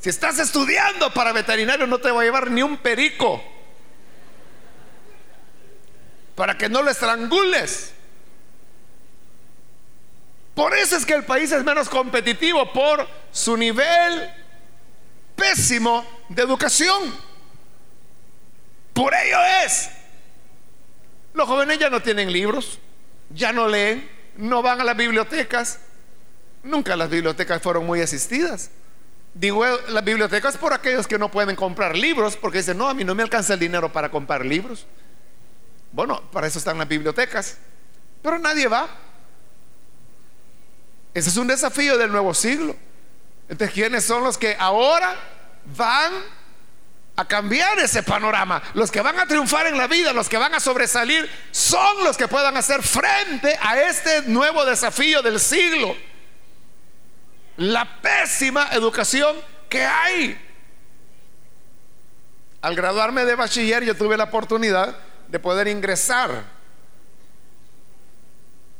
Si 0.00 0.08
estás 0.08 0.40
estudiando 0.40 1.14
para 1.14 1.32
veterinario, 1.32 1.86
no 1.86 1.98
te 1.98 2.10
voy 2.10 2.22
a 2.22 2.24
llevar 2.24 2.50
ni 2.50 2.62
un 2.62 2.76
perico 2.78 3.55
para 6.36 6.56
que 6.56 6.68
no 6.68 6.82
lo 6.82 6.90
estrangules. 6.90 7.92
Por 10.54 10.74
eso 10.74 10.96
es 10.96 11.04
que 11.04 11.14
el 11.14 11.24
país 11.24 11.50
es 11.50 11.64
menos 11.64 11.88
competitivo 11.88 12.72
por 12.72 13.06
su 13.32 13.56
nivel 13.56 14.30
pésimo 15.34 16.06
de 16.28 16.42
educación. 16.42 17.14
Por 18.92 19.12
ello 19.12 19.38
es. 19.64 19.90
Los 21.34 21.48
jóvenes 21.48 21.78
ya 21.78 21.90
no 21.90 22.00
tienen 22.00 22.32
libros, 22.32 22.78
ya 23.30 23.52
no 23.52 23.68
leen, 23.68 24.08
no 24.36 24.62
van 24.62 24.80
a 24.80 24.84
las 24.84 24.96
bibliotecas. 24.96 25.80
Nunca 26.62 26.96
las 26.96 27.10
bibliotecas 27.10 27.60
fueron 27.60 27.84
muy 27.84 28.00
asistidas. 28.00 28.70
Digo 29.34 29.64
las 29.88 30.02
bibliotecas 30.02 30.56
por 30.56 30.72
aquellos 30.72 31.06
que 31.06 31.18
no 31.18 31.30
pueden 31.30 31.56
comprar 31.56 31.96
libros, 31.96 32.36
porque 32.36 32.58
dicen, 32.58 32.78
no, 32.78 32.88
a 32.88 32.94
mí 32.94 33.04
no 33.04 33.14
me 33.14 33.22
alcanza 33.22 33.52
el 33.54 33.60
dinero 33.60 33.92
para 33.92 34.10
comprar 34.10 34.44
libros. 34.46 34.86
Bueno, 35.96 36.20
para 36.30 36.46
eso 36.46 36.58
están 36.58 36.76
las 36.76 36.86
bibliotecas, 36.86 37.56
pero 38.20 38.38
nadie 38.38 38.68
va. 38.68 38.86
Ese 41.14 41.30
es 41.30 41.36
un 41.38 41.46
desafío 41.46 41.96
del 41.96 42.12
nuevo 42.12 42.34
siglo. 42.34 42.76
Entonces, 43.48 43.72
¿quiénes 43.72 44.04
son 44.04 44.22
los 44.22 44.36
que 44.36 44.54
ahora 44.58 45.16
van 45.74 46.12
a 47.16 47.24
cambiar 47.24 47.78
ese 47.78 48.02
panorama. 48.02 48.62
Los 48.74 48.90
que 48.90 49.00
van 49.00 49.18
a 49.18 49.24
triunfar 49.24 49.68
en 49.68 49.78
la 49.78 49.86
vida, 49.86 50.12
los 50.12 50.28
que 50.28 50.36
van 50.36 50.54
a 50.54 50.60
sobresalir, 50.60 51.30
son 51.50 52.04
los 52.04 52.14
que 52.18 52.28
puedan 52.28 52.58
hacer 52.58 52.82
frente 52.82 53.58
a 53.58 53.80
este 53.80 54.24
nuevo 54.26 54.66
desafío 54.66 55.22
del 55.22 55.40
siglo. 55.40 55.96
La 57.56 58.02
pésima 58.02 58.68
educación 58.72 59.34
que 59.70 59.82
hay. 59.82 60.38
Al 62.60 62.76
graduarme 62.76 63.24
de 63.24 63.34
bachiller 63.34 63.82
yo 63.82 63.96
tuve 63.96 64.18
la 64.18 64.24
oportunidad 64.24 65.05
de 65.28 65.38
poder 65.38 65.68
ingresar 65.68 66.44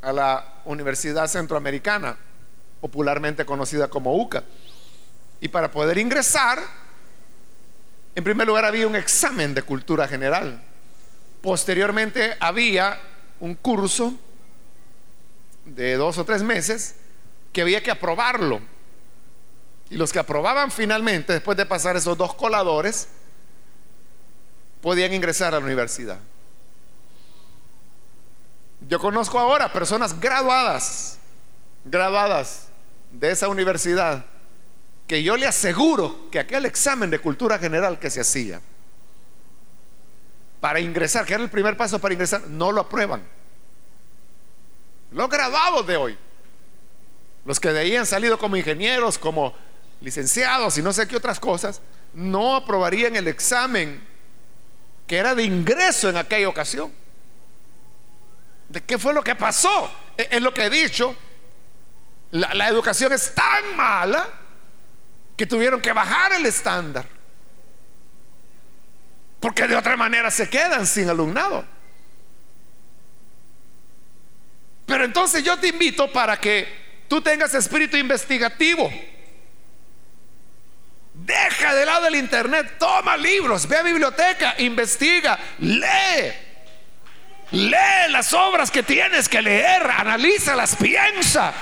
a 0.02 0.12
la 0.12 0.60
Universidad 0.64 1.26
Centroamericana, 1.26 2.16
popularmente 2.80 3.44
conocida 3.44 3.88
como 3.88 4.16
UCA. 4.16 4.44
Y 5.40 5.48
para 5.48 5.70
poder 5.70 5.98
ingresar, 5.98 6.60
en 8.14 8.24
primer 8.24 8.46
lugar 8.46 8.64
había 8.64 8.86
un 8.86 8.96
examen 8.96 9.54
de 9.54 9.62
cultura 9.62 10.06
general. 10.06 10.62
Posteriormente 11.42 12.36
había 12.40 12.98
un 13.40 13.54
curso 13.54 14.14
de 15.64 15.96
dos 15.96 16.18
o 16.18 16.24
tres 16.24 16.42
meses 16.42 16.96
que 17.52 17.62
había 17.62 17.82
que 17.82 17.90
aprobarlo. 17.90 18.60
Y 19.90 19.96
los 19.96 20.12
que 20.12 20.18
aprobaban 20.18 20.70
finalmente, 20.70 21.32
después 21.32 21.56
de 21.56 21.66
pasar 21.66 21.96
esos 21.96 22.16
dos 22.16 22.34
coladores, 22.34 23.08
podían 24.80 25.12
ingresar 25.12 25.54
a 25.54 25.58
la 25.60 25.66
universidad. 25.66 26.18
Yo 28.88 29.00
conozco 29.00 29.38
ahora 29.38 29.72
personas 29.72 30.18
graduadas, 30.20 31.18
graduadas 31.84 32.68
de 33.10 33.30
esa 33.30 33.48
universidad, 33.48 34.24
que 35.06 35.22
yo 35.22 35.36
le 35.36 35.46
aseguro 35.46 36.30
que 36.30 36.38
aquel 36.38 36.66
examen 36.66 37.10
de 37.10 37.18
cultura 37.18 37.58
general 37.58 37.98
que 37.98 38.10
se 38.10 38.20
hacía 38.20 38.60
para 40.60 40.80
ingresar, 40.80 41.24
que 41.24 41.34
era 41.34 41.42
el 41.42 41.50
primer 41.50 41.76
paso 41.76 41.98
para 41.98 42.14
ingresar, 42.14 42.46
no 42.48 42.72
lo 42.72 42.80
aprueban. 42.80 43.22
Los 45.10 45.28
graduados 45.28 45.86
de 45.86 45.96
hoy, 45.96 46.18
los 47.44 47.60
que 47.60 47.72
de 47.72 47.80
ahí 47.80 47.96
han 47.96 48.06
salido 48.06 48.38
como 48.38 48.56
ingenieros, 48.56 49.18
como 49.18 49.54
licenciados 50.00 50.76
y 50.78 50.82
no 50.82 50.92
sé 50.92 51.06
qué 51.06 51.16
otras 51.16 51.40
cosas, 51.40 51.80
no 52.14 52.56
aprobarían 52.56 53.16
el 53.16 53.28
examen 53.28 54.04
que 55.06 55.16
era 55.16 55.34
de 55.34 55.44
ingreso 55.44 56.08
en 56.08 56.16
aquella 56.16 56.48
ocasión. 56.48 56.92
¿De 58.68 58.82
qué 58.82 58.98
fue 58.98 59.14
lo 59.14 59.22
que 59.22 59.34
pasó? 59.34 59.90
E, 60.16 60.28
es 60.30 60.42
lo 60.42 60.52
que 60.52 60.64
he 60.64 60.70
dicho. 60.70 61.14
La, 62.32 62.54
la 62.54 62.68
educación 62.68 63.12
es 63.12 63.34
tan 63.34 63.76
mala 63.76 64.28
que 65.36 65.46
tuvieron 65.46 65.80
que 65.80 65.92
bajar 65.92 66.32
el 66.32 66.46
estándar. 66.46 67.06
Porque 69.40 69.66
de 69.66 69.76
otra 69.76 69.96
manera 69.96 70.30
se 70.30 70.48
quedan 70.48 70.86
sin 70.86 71.08
alumnado. 71.08 71.64
Pero 74.86 75.04
entonces 75.04 75.42
yo 75.42 75.58
te 75.58 75.68
invito 75.68 76.10
para 76.12 76.38
que 76.38 77.04
tú 77.08 77.20
tengas 77.20 77.54
espíritu 77.54 77.96
investigativo. 77.96 78.90
Deja 81.12 81.74
de 81.74 81.86
lado 81.86 82.06
el 82.06 82.16
internet, 82.16 82.76
toma 82.78 83.16
libros, 83.16 83.66
ve 83.66 83.78
a 83.78 83.82
biblioteca, 83.82 84.54
investiga, 84.58 85.38
lee. 85.58 86.45
Lee 87.52 88.10
las 88.10 88.32
obras 88.32 88.70
que 88.70 88.82
tienes 88.82 89.28
que 89.28 89.40
leer, 89.40 89.88
analízalas, 89.88 90.76
piensa. 90.76 91.52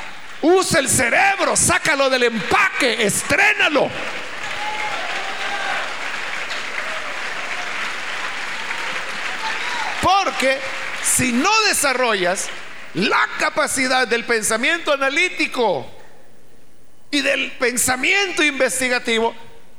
Usa 0.41 0.81
el 0.81 0.89
cerebro, 0.89 1.57
sácalo 1.57 2.09
del 2.09 2.25
empaque, 2.25 3.05
estrénalo. 3.05 3.91
Porque 10.03 10.59
si 11.03 11.33
no 11.33 11.51
desarrollas 11.63 12.49
la 12.95 13.29
capacidad 13.39 14.07
del 14.07 14.25
pensamiento 14.25 14.93
analítico 14.93 15.87
y 17.11 17.21
del 17.21 17.53
pensamiento 17.53 18.43
investigativo, 18.43 19.35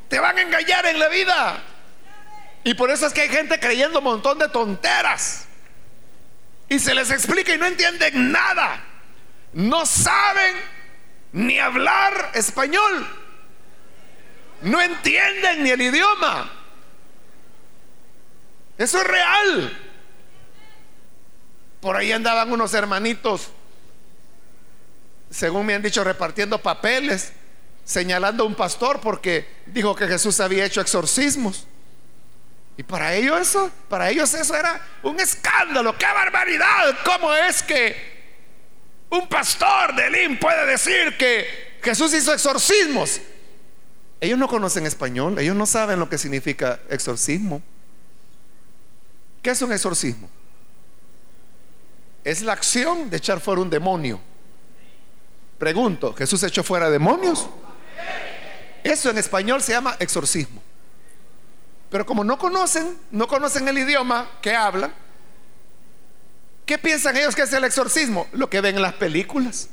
te 0.08 0.20
van 0.20 0.38
a 0.38 0.41
engañar 0.41 0.86
en 0.86 1.00
la 1.00 1.10
vida. 1.10 1.63
Y 2.63 2.74
por 2.74 2.89
eso 2.89 3.06
es 3.06 3.13
que 3.13 3.22
hay 3.22 3.30
gente 3.30 3.60
creyendo 3.60 4.00
un 4.00 4.06
montón 4.06 4.39
de 4.39 4.50
tonteras. 4.50 5.45
Y 6.69 6.80
se 6.80 6.93
les 6.95 7.12
explica 7.12 7.54
y 7.54 7.58
no 7.58 7.65
entienden 7.65 8.32
nada. 8.32 8.84
No 9.54 9.86
saben 9.86 10.56
ni 11.32 11.60
hablar 11.60 12.32
español. 12.34 13.08
No 14.62 14.82
entienden 14.82 15.63
ni 15.63 15.69
el 15.69 15.82
idioma. 15.82 16.51
Eso 18.78 18.99
es 18.99 19.08
real. 19.08 19.82
Por 21.82 21.95
ahí 21.95 22.12
andaban 22.12 22.51
unos 22.51 22.73
hermanitos, 22.73 23.49
según 25.30 25.67
me 25.67 25.75
han 25.75 25.84
dicho, 25.84 26.04
repartiendo 26.04 26.62
papeles, 26.62 27.32
señalando 27.84 28.43
a 28.43 28.47
un 28.47 28.56
pastor 28.56 28.99
porque 29.01 29.47
dijo 29.67 29.95
que 29.95 30.08
Jesús 30.08 30.39
había 30.39 30.65
hecho 30.65 30.82
exorcismos. 30.82 31.67
Y 32.78 32.84
para 32.84 33.14
ellos 33.16 33.40
eso, 33.40 33.72
para 33.90 34.10
ellos 34.10 34.34
eso 34.34 34.56
era 34.56 34.82
un 35.04 35.20
escándalo, 35.20 35.98
qué 35.98 36.06
barbaridad. 36.06 36.98
¿Cómo 37.06 37.34
es 37.34 37.64
que 37.64 37.96
un 39.10 39.28
pastor 39.28 39.96
de 39.96 40.10
Lim 40.10 40.40
puede 40.40 40.66
decir 40.66 41.18
que 41.18 41.80
Jesús 41.82 42.14
hizo 42.14 42.34
exorcismos? 42.34 43.22
Ellos 44.20 44.38
no 44.38 44.48
conocen 44.48 44.86
español, 44.86 45.40
ellos 45.40 45.56
no 45.56 45.66
saben 45.66 46.00
lo 46.00 46.10
que 46.10 46.18
significa 46.18 46.80
exorcismo. 46.90 47.62
¿Qué 49.42 49.52
es 49.52 49.62
un 49.62 49.72
exorcismo? 49.72 50.30
es 52.26 52.42
la 52.42 52.54
acción 52.54 53.10
de 53.10 53.18
echar 53.18 53.40
fuera 53.40 53.62
un 53.62 53.70
demonio. 53.70 54.20
Pregunto, 55.60 56.14
¿Jesús 56.14 56.42
echó 56.44 56.64
fuera 56.64 56.90
demonios? 56.90 57.48
Eso 58.84 59.12
en 59.12 59.20
español 59.20 59.62
se 59.62 59.72
llama 59.72 59.96
exorcismo. 60.00 60.62
Pero 61.96 62.06
como 62.06 62.26
no 62.26 62.38
conocen, 62.38 62.98
no 63.12 63.26
conocen 63.26 63.66
el 63.70 63.78
idioma 63.78 64.30
que 64.42 64.54
hablan, 64.54 64.94
¿qué 66.66 66.78
piensan 66.78 67.16
ellos 67.16 67.34
que 67.34 67.44
es 67.44 67.54
el 67.54 67.64
exorcismo? 67.64 68.28
Lo 68.34 68.50
que 68.50 68.60
ven 68.60 68.76
en 68.76 68.82
las 68.82 68.96
películas. 68.96 69.70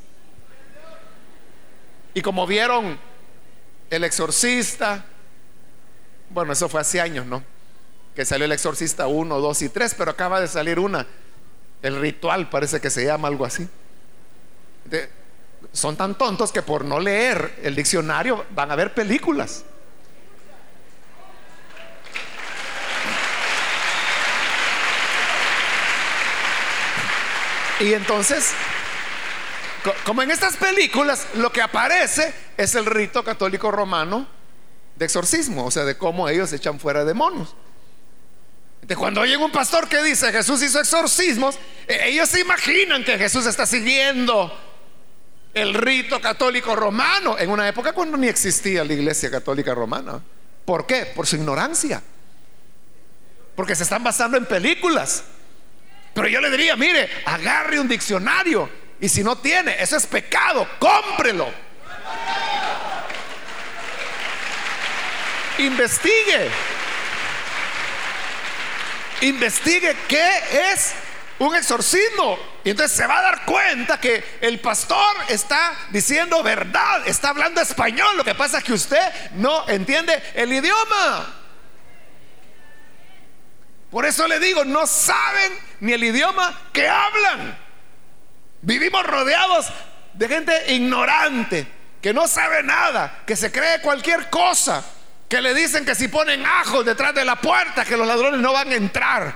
Y 2.14 2.22
como 2.22 2.46
vieron 2.46 2.96
el 3.90 4.04
exorcista, 4.04 5.04
bueno, 6.30 6.52
eso 6.52 6.68
fue 6.68 6.82
hace 6.82 7.00
años, 7.00 7.26
¿no? 7.26 7.42
Que 8.14 8.24
salió 8.24 8.44
el 8.44 8.52
exorcista 8.52 9.08
1, 9.08 9.40
2 9.40 9.62
y 9.62 9.68
3, 9.70 9.94
pero 9.98 10.12
acaba 10.12 10.40
de 10.40 10.46
salir 10.46 10.78
una 10.78 11.04
el 11.82 12.00
ritual 12.00 12.48
parece 12.48 12.80
que 12.80 12.90
se 12.90 13.04
llama 13.04 13.26
algo 13.26 13.44
así. 13.44 13.68
son 15.72 15.96
tan 15.96 16.16
tontos 16.16 16.52
que 16.52 16.62
por 16.62 16.84
no 16.84 17.00
leer 17.00 17.58
el 17.64 17.74
diccionario 17.74 18.46
van 18.54 18.70
a 18.70 18.76
ver 18.76 18.94
películas. 18.94 19.64
Y 27.82 27.94
entonces, 27.94 28.52
como 30.06 30.22
en 30.22 30.30
estas 30.30 30.56
películas, 30.56 31.26
lo 31.34 31.50
que 31.50 31.60
aparece 31.60 32.32
es 32.56 32.76
el 32.76 32.86
rito 32.86 33.24
católico 33.24 33.72
romano 33.72 34.28
de 34.94 35.04
exorcismo, 35.04 35.66
o 35.66 35.70
sea, 35.70 35.84
de 35.84 35.98
cómo 35.98 36.28
ellos 36.28 36.52
echan 36.52 36.78
fuera 36.78 37.04
demonios. 37.04 37.56
De 38.82 38.94
cuando 38.94 39.20
oyen 39.20 39.40
un 39.40 39.50
pastor 39.50 39.88
que 39.88 40.00
dice 40.02 40.30
Jesús 40.30 40.62
hizo 40.62 40.78
exorcismos, 40.78 41.58
e-, 41.88 42.10
ellos 42.10 42.28
se 42.28 42.40
imaginan 42.40 43.04
que 43.04 43.18
Jesús 43.18 43.46
está 43.46 43.66
siguiendo 43.66 44.56
el 45.52 45.74
rito 45.74 46.20
católico 46.20 46.76
romano 46.76 47.36
en 47.36 47.50
una 47.50 47.68
época 47.68 47.92
cuando 47.92 48.16
ni 48.16 48.28
existía 48.28 48.84
la 48.84 48.92
iglesia 48.92 49.28
católica 49.28 49.74
romana. 49.74 50.22
¿Por 50.64 50.86
qué? 50.86 51.06
Por 51.06 51.26
su 51.26 51.34
ignorancia. 51.34 52.00
Porque 53.56 53.74
se 53.74 53.82
están 53.82 54.04
basando 54.04 54.36
en 54.36 54.46
películas. 54.46 55.24
Pero 56.14 56.28
yo 56.28 56.40
le 56.40 56.50
diría, 56.50 56.76
mire, 56.76 57.08
agarre 57.24 57.80
un 57.80 57.88
diccionario 57.88 58.68
y 59.00 59.08
si 59.08 59.24
no 59.24 59.38
tiene, 59.38 59.82
eso 59.82 59.96
es 59.96 60.06
pecado, 60.06 60.68
cómprelo. 60.78 61.48
Investigue 65.58 66.50
investigue 69.22 69.96
qué 70.08 70.72
es 70.72 70.92
un 71.38 71.54
exorcismo. 71.54 72.38
Y 72.64 72.70
entonces 72.70 72.96
se 72.96 73.06
va 73.06 73.18
a 73.18 73.22
dar 73.22 73.44
cuenta 73.44 73.98
que 73.98 74.38
el 74.40 74.60
pastor 74.60 75.14
está 75.28 75.72
diciendo 75.90 76.42
verdad, 76.42 77.06
está 77.06 77.30
hablando 77.30 77.60
español. 77.60 78.16
Lo 78.16 78.24
que 78.24 78.34
pasa 78.34 78.58
es 78.58 78.64
que 78.64 78.72
usted 78.72 79.02
no 79.34 79.68
entiende 79.68 80.20
el 80.34 80.52
idioma. 80.52 81.41
Por 83.92 84.06
eso 84.06 84.26
le 84.26 84.40
digo, 84.40 84.64
no 84.64 84.86
saben 84.86 85.52
ni 85.80 85.92
el 85.92 86.02
idioma 86.02 86.58
que 86.72 86.88
hablan. 86.88 87.58
Vivimos 88.62 89.06
rodeados 89.06 89.66
de 90.14 90.28
gente 90.28 90.72
ignorante, 90.72 91.66
que 92.00 92.14
no 92.14 92.26
sabe 92.26 92.62
nada, 92.62 93.20
que 93.26 93.36
se 93.36 93.52
cree 93.52 93.82
cualquier 93.82 94.30
cosa 94.30 94.82
que 95.28 95.40
le 95.40 95.54
dicen 95.54 95.86
que 95.86 95.94
si 95.94 96.08
ponen 96.08 96.44
ajos 96.44 96.84
detrás 96.84 97.14
de 97.14 97.24
la 97.24 97.36
puerta, 97.36 97.84
que 97.84 97.96
los 97.96 98.06
ladrones 98.06 98.40
no 98.40 98.52
van 98.52 98.70
a 98.70 98.74
entrar. 98.74 99.34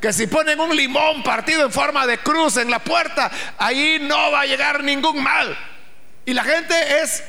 Que 0.00 0.12
si 0.12 0.26
ponen 0.28 0.58
un 0.58 0.74
limón 0.74 1.22
partido 1.22 1.64
en 1.64 1.72
forma 1.72 2.06
de 2.06 2.18
cruz 2.18 2.56
en 2.56 2.70
la 2.70 2.78
puerta, 2.78 3.30
ahí 3.58 3.98
no 4.00 4.30
va 4.30 4.40
a 4.40 4.46
llegar 4.46 4.82
ningún 4.82 5.22
mal. 5.22 5.56
Y 6.26 6.32
la 6.32 6.42
gente 6.44 7.02
es, 7.02 7.22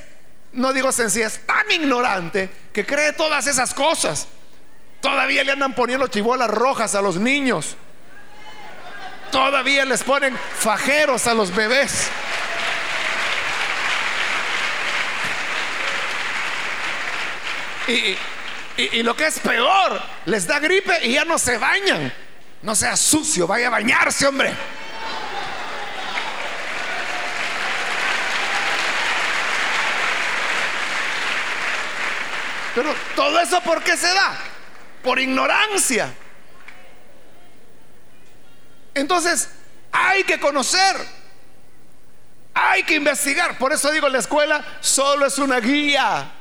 no 0.54 0.74
digo 0.74 0.92
sencilla, 0.92 1.28
es 1.28 1.46
tan 1.46 1.70
ignorante 1.72 2.50
que 2.72 2.86
cree 2.86 3.14
todas 3.14 3.48
esas 3.48 3.74
cosas. 3.74 4.28
Todavía 5.02 5.44
le 5.44 5.52
andan 5.52 5.74
poniendo 5.74 6.08
chibolas 6.08 6.50
rojas 6.50 6.94
a 6.94 7.02
los 7.02 7.18
niños. 7.18 7.76
Todavía 9.32 9.84
les 9.86 10.04
ponen 10.04 10.38
fajeros 10.38 11.26
a 11.26 11.34
los 11.34 11.54
bebés. 11.56 12.10
Y, 17.88 19.04
lo 19.04 19.16
que 19.16 19.26
es 19.26 19.40
peor, 19.40 20.02
les 20.26 20.48
da 20.48 20.60
gripe 20.60 21.06
y 21.06 21.14
ya 21.14 21.26
no 21.26 21.38
se 21.40 21.58
bañan. 21.58 22.14
No 22.62 22.76
sea 22.76 22.96
sucio, 22.96 23.48
vaya 23.48 23.68
a 23.68 23.72
bañarse, 23.72 24.28
hombre. 24.28 24.54
Pero 32.76 32.96
todo 33.16 33.40
eso 33.40 33.60
¿por 33.62 33.84
qué 33.84 33.98
se 33.98 34.08
da? 34.08 34.51
Por 35.04 35.20
ignorancia. 35.20 36.14
Entonces, 38.94 39.50
hay 39.92 40.24
que 40.24 40.40
conocer, 40.40 40.96
hay 42.54 42.84
que 42.84 42.96
investigar. 42.96 43.58
Por 43.58 43.74
eso 43.74 43.92
digo, 43.92 44.10
la 44.10 44.20
escuela 44.20 44.64
solo 44.82 45.26
es 45.26 45.38
una 45.38 45.60
guía 45.60 46.32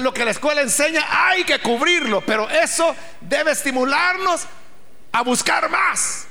lo 0.00 0.12
que 0.12 0.24
la 0.24 0.30
escuela 0.30 0.62
enseña 0.62 1.04
hay 1.08 1.44
que 1.44 1.58
cubrirlo, 1.60 2.20
pero 2.22 2.48
eso 2.48 2.94
debe 3.20 3.52
estimularnos 3.52 4.46
a 5.12 5.22
buscar 5.22 5.68
más, 5.68 6.26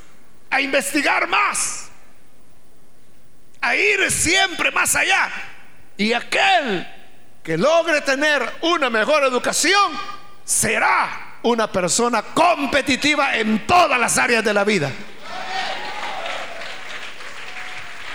a 0.50 0.62
investigar 0.62 1.28
más, 1.28 1.90
a 3.62 3.76
ir 3.76 4.12
siempre 4.12 4.72
más 4.72 4.96
allá. 4.96 5.30
Y 5.98 6.14
aquel 6.14 6.88
que 7.44 7.58
logre 7.58 8.02
tener 8.02 8.52
una 8.62 8.90
mejor 8.90 9.24
educación 9.24 9.98
será 10.44 11.33
una 11.44 11.72
persona 11.72 12.22
competitiva 12.22 13.38
en 13.38 13.68
todas 13.68 14.00
las 14.00 14.18
áreas 14.18 14.44
de 14.44 14.54
la 14.54 14.64
vida. 14.64 14.92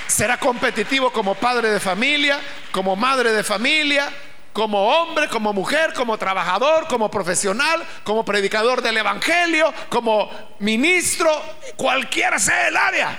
Será 0.07 0.39
competitivo 0.39 1.13
como 1.13 1.35
padre 1.35 1.71
de 1.71 1.79
familia, 1.79 2.41
como 2.73 2.97
madre 2.97 3.33
de 3.33 3.45
familia, 3.45 4.11
como 4.53 4.89
hombre, 4.89 5.29
como 5.29 5.53
mujer, 5.53 5.93
como 5.93 6.19
trabajador, 6.19 6.89
como 6.89 7.11
profesional, 7.11 7.85
como 8.03 8.25
predicador 8.25 8.83
del 8.83 8.97
Evangelio, 8.97 9.73
como 9.89 10.29
ministro, 10.59 11.31
cualquiera 11.77 12.39
sea 12.39 12.69
el 12.69 12.77
área. 12.77 13.19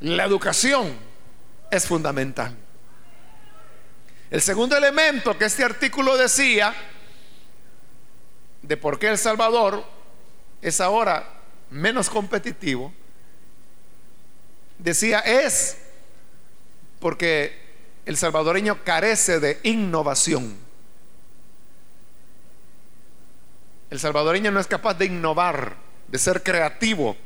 La 0.00 0.24
educación 0.24 0.96
es 1.70 1.86
fundamental. 1.86 2.54
El 4.30 4.42
segundo 4.42 4.76
elemento 4.76 5.36
que 5.36 5.46
este 5.46 5.64
artículo 5.64 6.16
decía 6.16 6.74
de 8.68 8.76
por 8.76 8.98
qué 8.98 9.08
El 9.08 9.16
Salvador 9.16 9.82
es 10.60 10.80
ahora 10.80 11.26
menos 11.70 12.10
competitivo, 12.10 12.92
decía 14.78 15.20
es 15.20 15.78
porque 17.00 17.66
el 18.04 18.16
salvadoreño 18.16 18.84
carece 18.84 19.40
de 19.40 19.58
innovación. 19.62 20.56
El 23.90 23.98
salvadoreño 23.98 24.50
no 24.50 24.60
es 24.60 24.66
capaz 24.66 24.94
de 24.94 25.06
innovar, 25.06 25.74
de 26.08 26.18
ser 26.18 26.42
creativo, 26.42 27.16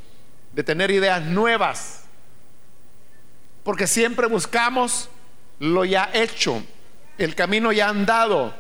de 0.53 0.63
tener 0.63 0.93
ideas 0.93 1.23
nuevas, 1.23 2.03
porque 3.65 3.89
siempre 3.89 4.27
buscamos 4.27 5.09
lo 5.59 5.85
ya 5.85 6.09
hecho, 6.13 6.63
el 7.19 7.35
camino 7.35 7.73
ya 7.73 7.89
andado, 7.89 8.55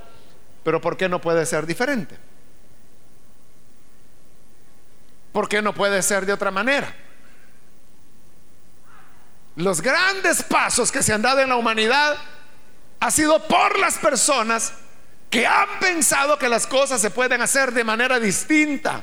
pero 0.64 0.80
¿por 0.80 0.96
qué 0.96 1.08
no 1.08 1.20
puede 1.20 1.46
ser 1.46 1.66
diferente? 1.66 2.31
¿Por 5.32 5.48
qué 5.48 5.62
no 5.62 5.72
puede 5.72 6.02
ser 6.02 6.26
de 6.26 6.34
otra 6.34 6.50
manera? 6.50 6.94
Los 9.56 9.80
grandes 9.80 10.42
pasos 10.42 10.92
que 10.92 11.02
se 11.02 11.12
han 11.12 11.22
dado 11.22 11.40
en 11.40 11.48
la 11.48 11.56
humanidad 11.56 12.16
ha 13.00 13.10
sido 13.10 13.46
por 13.46 13.78
las 13.78 13.98
personas 13.98 14.74
que 15.30 15.46
han 15.46 15.78
pensado 15.80 16.38
que 16.38 16.48
las 16.48 16.66
cosas 16.66 17.00
se 17.00 17.10
pueden 17.10 17.40
hacer 17.40 17.72
de 17.72 17.84
manera 17.84 18.20
distinta. 18.20 19.02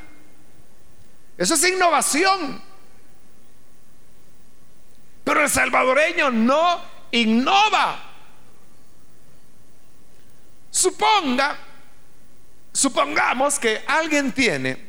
Eso 1.37 1.55
es 1.55 1.67
innovación. 1.67 2.61
Pero 5.23 5.41
el 5.41 5.49
salvadoreño 5.49 6.29
no 6.31 6.81
innova. 7.11 8.03
Suponga, 10.69 11.57
supongamos 12.71 13.57
que 13.57 13.83
alguien 13.87 14.31
tiene 14.31 14.88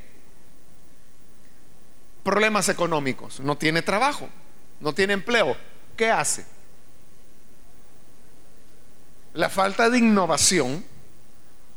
problemas 2.23 2.69
económicos, 2.69 3.41
no 3.41 3.57
tiene 3.57 3.83
trabajo 3.83 4.29
no 4.81 4.95
tiene 4.95 5.13
empleo, 5.13 5.57
¿qué 5.97 6.11
hace? 6.11 6.45
La 9.35 9.49
falta 9.49 9.89
de 9.89 9.99
innovación 9.99 10.85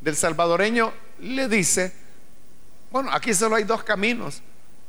del 0.02 0.16
salvadoreño 0.16 0.94
le 1.20 1.48
dice, 1.48 1.94
bueno, 2.92 3.12
aquí 3.12 3.34
solo 3.34 3.58
hay 3.58 3.66
dos 3.66 3.84
caminos, 3.84 4.42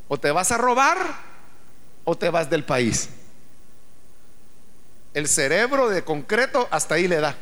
o 0.09 0.19
te 0.19 0.31
vas 0.31 0.53
a 0.53 0.59
robar 0.59 0.97
o 2.05 2.17
te 2.17 2.31
vas 2.31 2.49
del 2.49 2.65
país. 2.65 3.11
El 5.13 5.29
cerebro 5.29 5.89
de 5.89 6.03
concreto 6.03 6.67
hasta 6.71 6.95
ahí 6.97 7.07
le 7.07 7.21
da. 7.21 7.37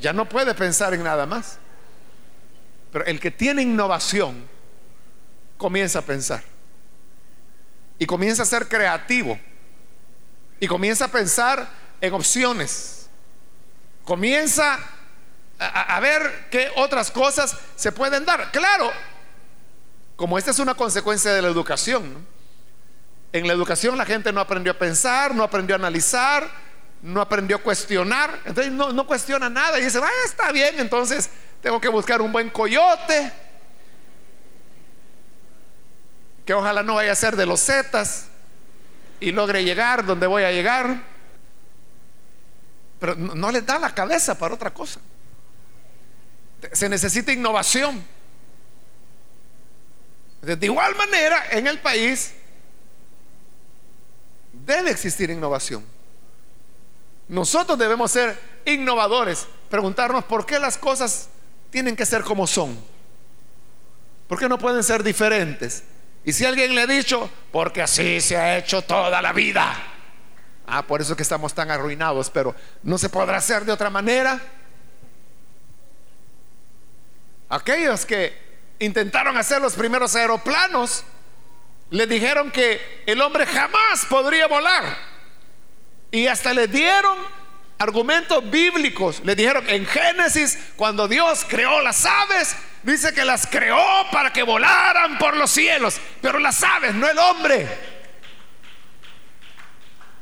Ya, 0.00 0.12
no 0.12 0.28
puede 0.28 0.54
pensar 0.54 0.94
en 0.94 1.02
nada 1.02 1.26
más. 1.26 1.58
Pero 2.90 3.04
el 3.04 3.20
que 3.20 3.30
tiene 3.30 3.62
innovación 3.62 4.48
comienza 5.64 6.00
a 6.00 6.02
pensar 6.02 6.42
y 7.98 8.04
comienza 8.04 8.42
a 8.42 8.44
ser 8.44 8.68
creativo 8.68 9.40
y 10.60 10.66
comienza 10.66 11.06
a 11.06 11.08
pensar 11.08 11.66
en 12.02 12.12
opciones. 12.12 13.08
Comienza 14.04 14.78
a, 15.58 15.98
ver 16.00 16.48
qué 16.50 16.70
otras 16.76 17.10
cosas 17.10 17.56
se 17.76 17.92
pueden 17.92 18.26
dar. 18.26 18.52
Claro, 18.52 18.90
como 20.16 20.36
esta 20.36 20.50
es 20.50 20.58
una 20.58 20.74
consecuencia 20.74 21.32
de 21.32 21.40
la 21.40 21.48
educación. 21.48 22.26
En 23.32 23.46
la 23.46 23.54
educación 23.54 23.96
la 23.96 24.04
gente 24.04 24.34
no 24.34 24.42
aprendió 24.42 24.72
a 24.72 24.78
pensar, 24.78 25.34
no 25.34 25.44
aprendió 25.44 25.76
a 25.76 25.78
analizar, 25.78 26.46
no 27.00 27.22
aprendió 27.22 27.56
a 27.56 27.62
cuestionar. 27.62 28.38
Entonces 28.44 28.70
no, 28.70 29.06
cuestiona 29.06 29.48
nada 29.48 29.80
y 29.80 29.84
dice, 29.84 29.98
ah, 29.98 30.10
está 30.26 30.52
bien, 30.52 30.78
entonces 30.78 31.30
tengo 31.62 31.80
que 31.80 31.88
buscar 31.88 32.20
un 32.20 32.32
buen 32.32 32.50
coyote 32.50 33.32
que 36.44 36.54
ojalá 36.54 36.82
no 36.82 36.96
vaya 36.96 37.12
a 37.12 37.16
ser 37.16 37.36
de 37.36 37.46
los 37.46 37.60
Zetas 37.60 38.26
y 39.20 39.32
logre 39.32 39.64
llegar 39.64 40.04
donde 40.04 40.26
voy 40.26 40.42
a 40.42 40.52
llegar. 40.52 41.02
Pero 42.98 43.14
no, 43.14 43.50
le 43.50 43.62
da 43.62 43.78
la 43.78 43.94
cabeza 43.94 44.36
para 44.38 44.54
otra 44.54 44.72
cosa. 44.72 45.00
Se 46.72 46.88
necesita 46.88 47.32
innovación. 47.32 48.04
De 50.42 50.66
igual 50.66 50.94
manera, 50.94 51.46
en 51.50 51.66
el 51.66 51.78
país 51.78 52.34
debe 54.52 54.90
existir 54.90 55.30
innovación. 55.30 55.84
Nosotros 57.28 57.78
debemos 57.78 58.10
ser 58.10 58.38
innovadores, 58.66 59.46
preguntarnos 59.70 60.24
por 60.24 60.44
qué 60.44 60.58
las 60.58 60.76
cosas 60.76 61.28
tienen 61.70 61.96
que 61.96 62.04
ser 62.04 62.22
como 62.22 62.46
son. 62.46 62.78
¿Por 64.28 64.38
qué 64.38 64.48
no 64.48 64.58
pueden 64.58 64.82
ser 64.82 65.02
diferentes? 65.02 65.82
Y 66.24 66.32
si 66.32 66.44
alguien 66.44 66.74
le 66.74 66.82
ha 66.82 66.86
dicho, 66.86 67.30
porque 67.52 67.82
así 67.82 68.20
se 68.20 68.36
ha 68.36 68.56
hecho 68.56 68.82
toda 68.82 69.20
la 69.20 69.32
vida. 69.32 69.76
Ah, 70.66 70.82
por 70.82 71.02
eso 71.02 71.14
que 71.14 71.22
estamos 71.22 71.52
tan 71.52 71.70
arruinados, 71.70 72.30
pero 72.30 72.54
no 72.82 72.96
se 72.96 73.10
podrá 73.10 73.36
hacer 73.36 73.64
de 73.64 73.72
otra 73.72 73.90
manera. 73.90 74.40
Aquellos 77.50 78.06
que 78.06 78.42
intentaron 78.78 79.36
hacer 79.36 79.60
los 79.60 79.74
primeros 79.74 80.16
aeroplanos, 80.16 81.04
le 81.90 82.06
dijeron 82.06 82.50
que 82.50 83.02
el 83.06 83.20
hombre 83.20 83.46
jamás 83.46 84.06
podría 84.08 84.46
volar. 84.46 84.96
Y 86.10 86.26
hasta 86.26 86.54
le 86.54 86.66
dieron 86.66 87.18
argumentos 87.78 88.48
bíblicos. 88.50 89.20
Le 89.24 89.34
dijeron 89.34 89.68
en 89.68 89.86
Génesis, 89.86 90.58
cuando 90.76 91.08
Dios 91.08 91.44
creó 91.48 91.80
las 91.82 92.04
aves, 92.04 92.56
dice 92.82 93.12
que 93.12 93.24
las 93.24 93.46
creó 93.46 94.06
para 94.10 94.32
que 94.32 94.42
volaran 94.42 95.18
por 95.18 95.36
los 95.36 95.50
cielos, 95.50 96.00
pero 96.20 96.38
las 96.38 96.62
aves, 96.62 96.94
no 96.94 97.08
el 97.08 97.18
hombre. 97.18 97.68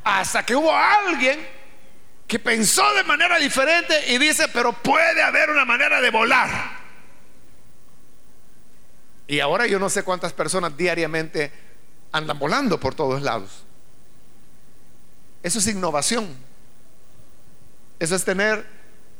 Hasta 0.05 0.45
que 0.45 0.57
hubo 0.57 0.75
alguien 0.75 1.47
que 2.27 2.38
pensó 2.38 2.93
de 2.95 3.05
manera 3.05 3.38
diferente 3.38 4.12
y 4.12 4.19
dice, 4.19 4.49
pero 4.49 4.73
puede 4.73 5.23
haber 5.23 5.51
una 5.51 5.65
manera 5.65 6.01
de 6.01 6.11
volar. 6.11 6.83
Y 9.27 9.41
ahora 9.41 9.67
yo 9.67 9.79
no 9.79 9.88
sé 9.88 10.03
cuántas 10.03 10.33
personas 10.33 10.77
diariamente 10.77 11.53
andan 12.11 12.38
volando 12.38 12.79
por 12.81 12.95
todos 12.95 13.23
lados. 13.23 13.65
Eso 15.43 15.59
es 15.59 15.67
innovación. 15.69 16.52
Eso 18.03 18.17
es 18.17 18.25
tener 18.25 18.67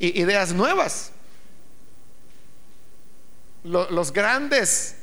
ideas 0.01 0.53
nuevas. 0.53 1.13
Los 3.63 4.13
grandes 4.13 4.97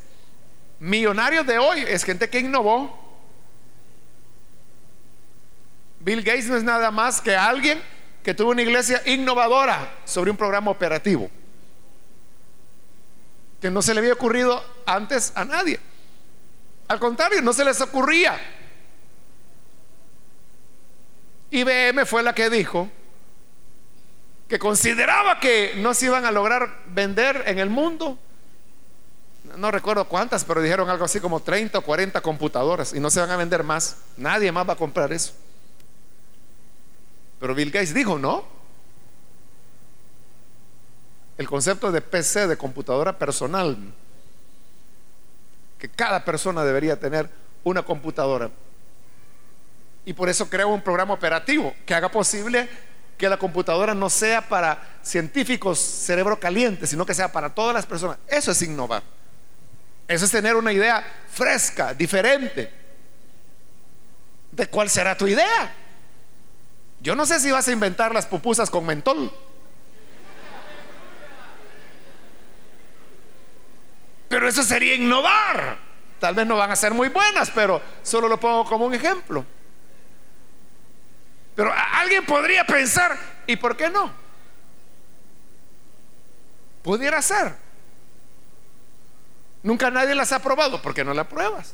millonarios 0.79 1.47
de 1.47 1.59
hoy 1.59 1.85
es 1.87 2.03
gente 2.03 2.29
que 2.29 2.39
innovó. 2.39 2.93
Bill 6.01 6.21
Gates 6.23 6.47
no 6.47 6.57
es 6.57 6.63
nada 6.63 6.91
más 6.91 7.21
que 7.21 7.37
alguien 7.37 7.81
que 8.21 8.33
tuvo 8.33 8.51
una 8.51 8.63
iglesia 8.63 9.01
innovadora 9.05 9.95
sobre 10.03 10.29
un 10.29 10.35
programa 10.35 10.71
operativo 10.71 11.31
que 13.61 13.71
no 13.71 13.81
se 13.81 13.93
le 13.93 14.01
había 14.01 14.11
ocurrido 14.11 14.61
antes 14.85 15.31
a 15.35 15.45
nadie. 15.45 15.79
Al 16.89 16.99
contrario, 16.99 17.41
no 17.41 17.53
se 17.53 17.63
les 17.63 17.79
ocurría. 17.79 18.37
IBM 21.51 22.05
fue 22.05 22.21
la 22.23 22.35
que 22.35 22.49
dijo, 22.49 22.91
que 24.49 24.57
consideraba 24.57 25.39
que 25.39 25.75
no 25.77 25.93
se 25.93 26.07
iban 26.07 26.25
a 26.25 26.31
lograr 26.31 26.81
vender 26.87 27.43
en 27.45 27.59
el 27.59 27.69
mundo. 27.69 28.17
No 29.57 29.69
recuerdo 29.69 30.05
cuántas, 30.05 30.43
pero 30.43 30.61
dijeron 30.61 30.89
algo 30.89 31.05
así 31.05 31.19
como 31.19 31.39
30 31.39 31.77
o 31.77 31.81
40 31.83 32.19
computadoras 32.21 32.93
y 32.93 32.99
no 32.99 33.11
se 33.11 33.19
van 33.19 33.29
a 33.29 33.37
vender 33.37 33.63
más. 33.63 33.97
Nadie 34.17 34.51
más 34.51 34.67
va 34.67 34.73
a 34.73 34.75
comprar 34.75 35.13
eso. 35.13 35.33
Pero 37.39 37.53
Bill 37.53 37.69
Gates 37.69 37.93
dijo, 37.93 38.17
no. 38.17 38.43
El 41.37 41.47
concepto 41.47 41.91
de 41.91 42.01
PC, 42.01 42.47
de 42.47 42.57
computadora 42.57 43.17
personal, 43.17 43.77
que 45.77 45.89
cada 45.89 46.25
persona 46.25 46.65
debería 46.65 46.99
tener 46.99 47.29
una 47.63 47.83
computadora. 47.83 48.49
Y 50.05 50.13
por 50.13 50.27
eso 50.27 50.49
creó 50.49 50.69
un 50.69 50.81
programa 50.81 51.13
operativo 51.13 51.73
que 51.85 51.93
haga 51.93 52.09
posible 52.09 52.67
que 53.19 53.27
la 53.27 53.37
computadora 53.37 53.93
no 53.93 54.09
sea 54.09 54.47
para 54.47 54.81
científicos 55.01 55.77
cerebro 55.77 56.39
caliente, 56.39 56.87
sino 56.87 57.05
que 57.05 57.13
sea 57.13 57.29
para 57.29 57.53
todas 57.53 57.75
las 57.75 57.85
personas. 57.85 58.17
Eso 58.25 58.51
es 58.51 58.61
innovar. 58.61 59.03
Eso 60.07 60.23
es 60.23 60.31
tener 60.31 60.55
una 60.55 60.71
idea 60.71 61.05
fresca, 61.29 61.93
diferente. 61.93 62.71
¿De 64.53 64.67
cuál 64.67 64.89
será 64.89 65.17
tu 65.17 65.27
idea? 65.27 65.75
Yo 67.01 67.13
no 67.13 67.25
sé 67.25 67.41
si 67.41 67.51
vas 67.51 67.67
a 67.67 67.73
inventar 67.73 68.13
las 68.13 68.25
pupusas 68.25 68.69
con 68.69 68.85
mentol. 68.85 69.29
Pero 74.29 74.47
eso 74.47 74.63
sería 74.63 74.95
innovar. 74.95 75.77
Tal 76.21 76.35
vez 76.35 76.47
no 76.47 76.55
van 76.55 76.71
a 76.71 76.75
ser 76.77 76.93
muy 76.93 77.09
buenas, 77.09 77.51
pero 77.51 77.81
solo 78.01 78.29
lo 78.29 78.39
pongo 78.39 78.63
como 78.63 78.85
un 78.85 78.93
ejemplo. 78.93 79.45
Pero 81.59 81.73
alguien 81.73 82.25
podría 82.25 82.63
pensar, 82.63 83.19
¿y 83.45 83.57
por 83.57 83.75
qué 83.75 83.89
no? 83.89 84.13
Pudiera 86.81 87.21
ser. 87.21 87.53
Nunca 89.61 89.91
nadie 89.91 90.15
las 90.15 90.31
ha 90.31 90.39
probado, 90.39 90.81
¿por 90.81 90.93
qué 90.93 91.03
no 91.03 91.13
las 91.13 91.27
pruebas? 91.27 91.73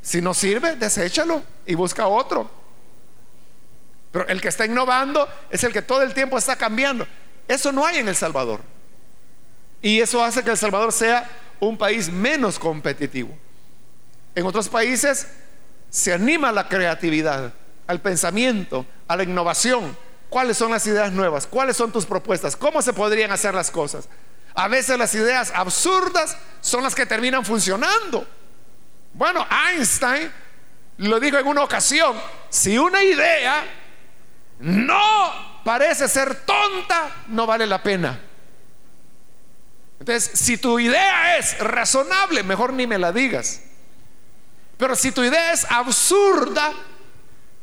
Si 0.00 0.22
no 0.22 0.32
sirve, 0.32 0.76
deséchalo 0.76 1.42
y 1.66 1.74
busca 1.74 2.06
otro. 2.06 2.50
Pero 4.10 4.26
el 4.28 4.40
que 4.40 4.48
está 4.48 4.64
innovando 4.64 5.28
es 5.50 5.62
el 5.64 5.72
que 5.74 5.82
todo 5.82 6.00
el 6.00 6.14
tiempo 6.14 6.38
está 6.38 6.56
cambiando. 6.56 7.06
Eso 7.46 7.72
no 7.72 7.84
hay 7.84 7.98
en 7.98 8.08
El 8.08 8.16
Salvador. 8.16 8.62
Y 9.82 10.00
eso 10.00 10.24
hace 10.24 10.42
que 10.42 10.52
El 10.52 10.56
Salvador 10.56 10.94
sea 10.94 11.28
un 11.60 11.76
país 11.76 12.08
menos 12.08 12.58
competitivo. 12.58 13.36
En 14.34 14.46
otros 14.46 14.70
países 14.70 15.26
se 15.90 16.12
anima 16.12 16.52
la 16.52 16.68
creatividad, 16.68 17.52
al 17.86 18.00
pensamiento, 18.00 18.86
a 19.06 19.16
la 19.16 19.22
innovación. 19.22 19.96
¿Cuáles 20.28 20.58
son 20.58 20.70
las 20.70 20.86
ideas 20.86 21.10
nuevas? 21.12 21.46
¿Cuáles 21.46 21.76
son 21.76 21.90
tus 21.90 22.04
propuestas? 22.04 22.56
¿Cómo 22.56 22.82
se 22.82 22.92
podrían 22.92 23.30
hacer 23.32 23.54
las 23.54 23.70
cosas? 23.70 24.08
A 24.54 24.68
veces 24.68 24.98
las 24.98 25.14
ideas 25.14 25.52
absurdas 25.54 26.36
son 26.60 26.82
las 26.82 26.94
que 26.94 27.06
terminan 27.06 27.44
funcionando. 27.44 28.26
Bueno, 29.14 29.46
Einstein 29.68 30.30
lo 30.98 31.18
dijo 31.18 31.38
en 31.38 31.46
una 31.46 31.62
ocasión, 31.62 32.16
si 32.50 32.76
una 32.76 33.02
idea 33.02 33.64
no 34.58 35.60
parece 35.64 36.08
ser 36.08 36.34
tonta, 36.44 37.24
no 37.28 37.46
vale 37.46 37.66
la 37.66 37.82
pena. 37.82 38.20
Entonces, 40.00 40.30
si 40.38 40.58
tu 40.58 40.78
idea 40.78 41.38
es 41.38 41.58
razonable, 41.58 42.42
mejor 42.42 42.72
ni 42.72 42.86
me 42.86 42.98
la 42.98 43.12
digas. 43.12 43.62
Pero 44.78 44.94
si 44.94 45.10
tu 45.10 45.24
idea 45.24 45.52
es 45.52 45.66
absurda, 45.68 46.72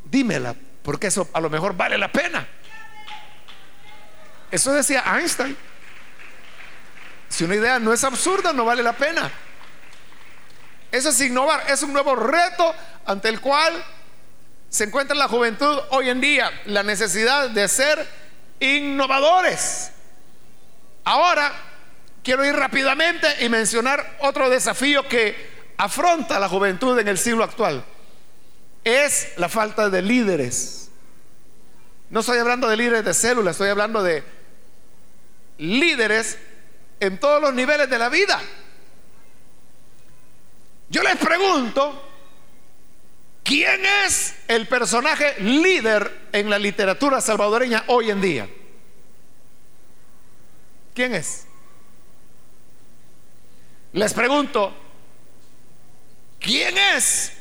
dímela, 0.04 0.54
porque 0.84 1.08
eso 1.08 1.30
a 1.34 1.40
lo 1.40 1.50
mejor 1.50 1.76
vale 1.76 1.98
la 1.98 2.12
pena. 2.12 2.48
Eso 4.52 4.74
decía 4.74 5.04
Einstein. 5.16 5.58
Si 7.30 7.44
una 7.44 7.56
idea 7.56 7.80
no 7.80 7.94
es 7.94 8.04
absurda, 8.04 8.54
no 8.54 8.66
vale 8.66 8.84
la 8.84 8.94
pena. 8.94 9.32
Eso 10.92 11.10
es 11.10 11.20
innovar, 11.22 11.64
es 11.70 11.84
un 11.84 11.94
nuevo 11.94 12.16
reto 12.16 12.74
ante 13.06 13.30
el 13.30 13.42
cual 13.42 13.74
se 14.70 14.84
encuentra 14.84 15.16
la 15.16 15.28
juventud 15.28 15.80
hoy 15.90 16.10
en 16.10 16.20
día, 16.22 16.52
la 16.66 16.84
necesidad 16.84 17.50
de 17.50 17.68
ser 17.68 18.08
innovadores. 18.60 19.92
Ahora, 21.06 21.52
quiero 22.24 22.46
ir 22.46 22.56
rápidamente 22.56 23.44
y 23.44 23.50
mencionar 23.50 24.18
otro 24.20 24.50
desafío 24.50 25.08
que 25.08 25.55
afronta 25.78 26.40
la 26.40 26.50
juventud 26.50 26.98
en 27.00 27.08
el 27.08 27.18
siglo 27.18 27.44
actual. 27.44 27.84
Es 28.84 29.34
la 29.38 29.50
falta 29.50 29.90
de 29.90 30.02
líderes. 30.02 30.90
No 32.10 32.20
estoy 32.20 32.38
hablando 32.38 32.68
de 32.68 32.78
líderes 32.78 33.04
de 33.04 33.14
células, 33.14 33.56
estoy 33.56 33.70
hablando 33.70 34.04
de 34.04 34.24
líderes 35.58 36.38
en 37.00 37.20
todos 37.20 37.42
los 37.42 37.54
niveles 37.54 37.90
de 37.90 38.00
la 38.00 38.10
vida. 38.10 38.42
Yo 40.90 41.02
les 41.02 41.18
pregunto, 41.18 42.10
¿quién 43.44 43.84
es 44.06 44.36
el 44.48 44.68
personaje 44.68 45.36
líder 45.42 46.30
en 46.32 46.50
la 46.50 46.60
literatura 46.60 47.22
salvadoreña 47.22 47.86
hoy 47.88 48.12
en 48.12 48.22
día? 48.22 48.50
¿Quién 50.94 51.16
es? 51.16 51.48
Les 53.94 54.14
pregunto, 54.14 54.85
¿quién 56.46 56.78
es 56.78 57.32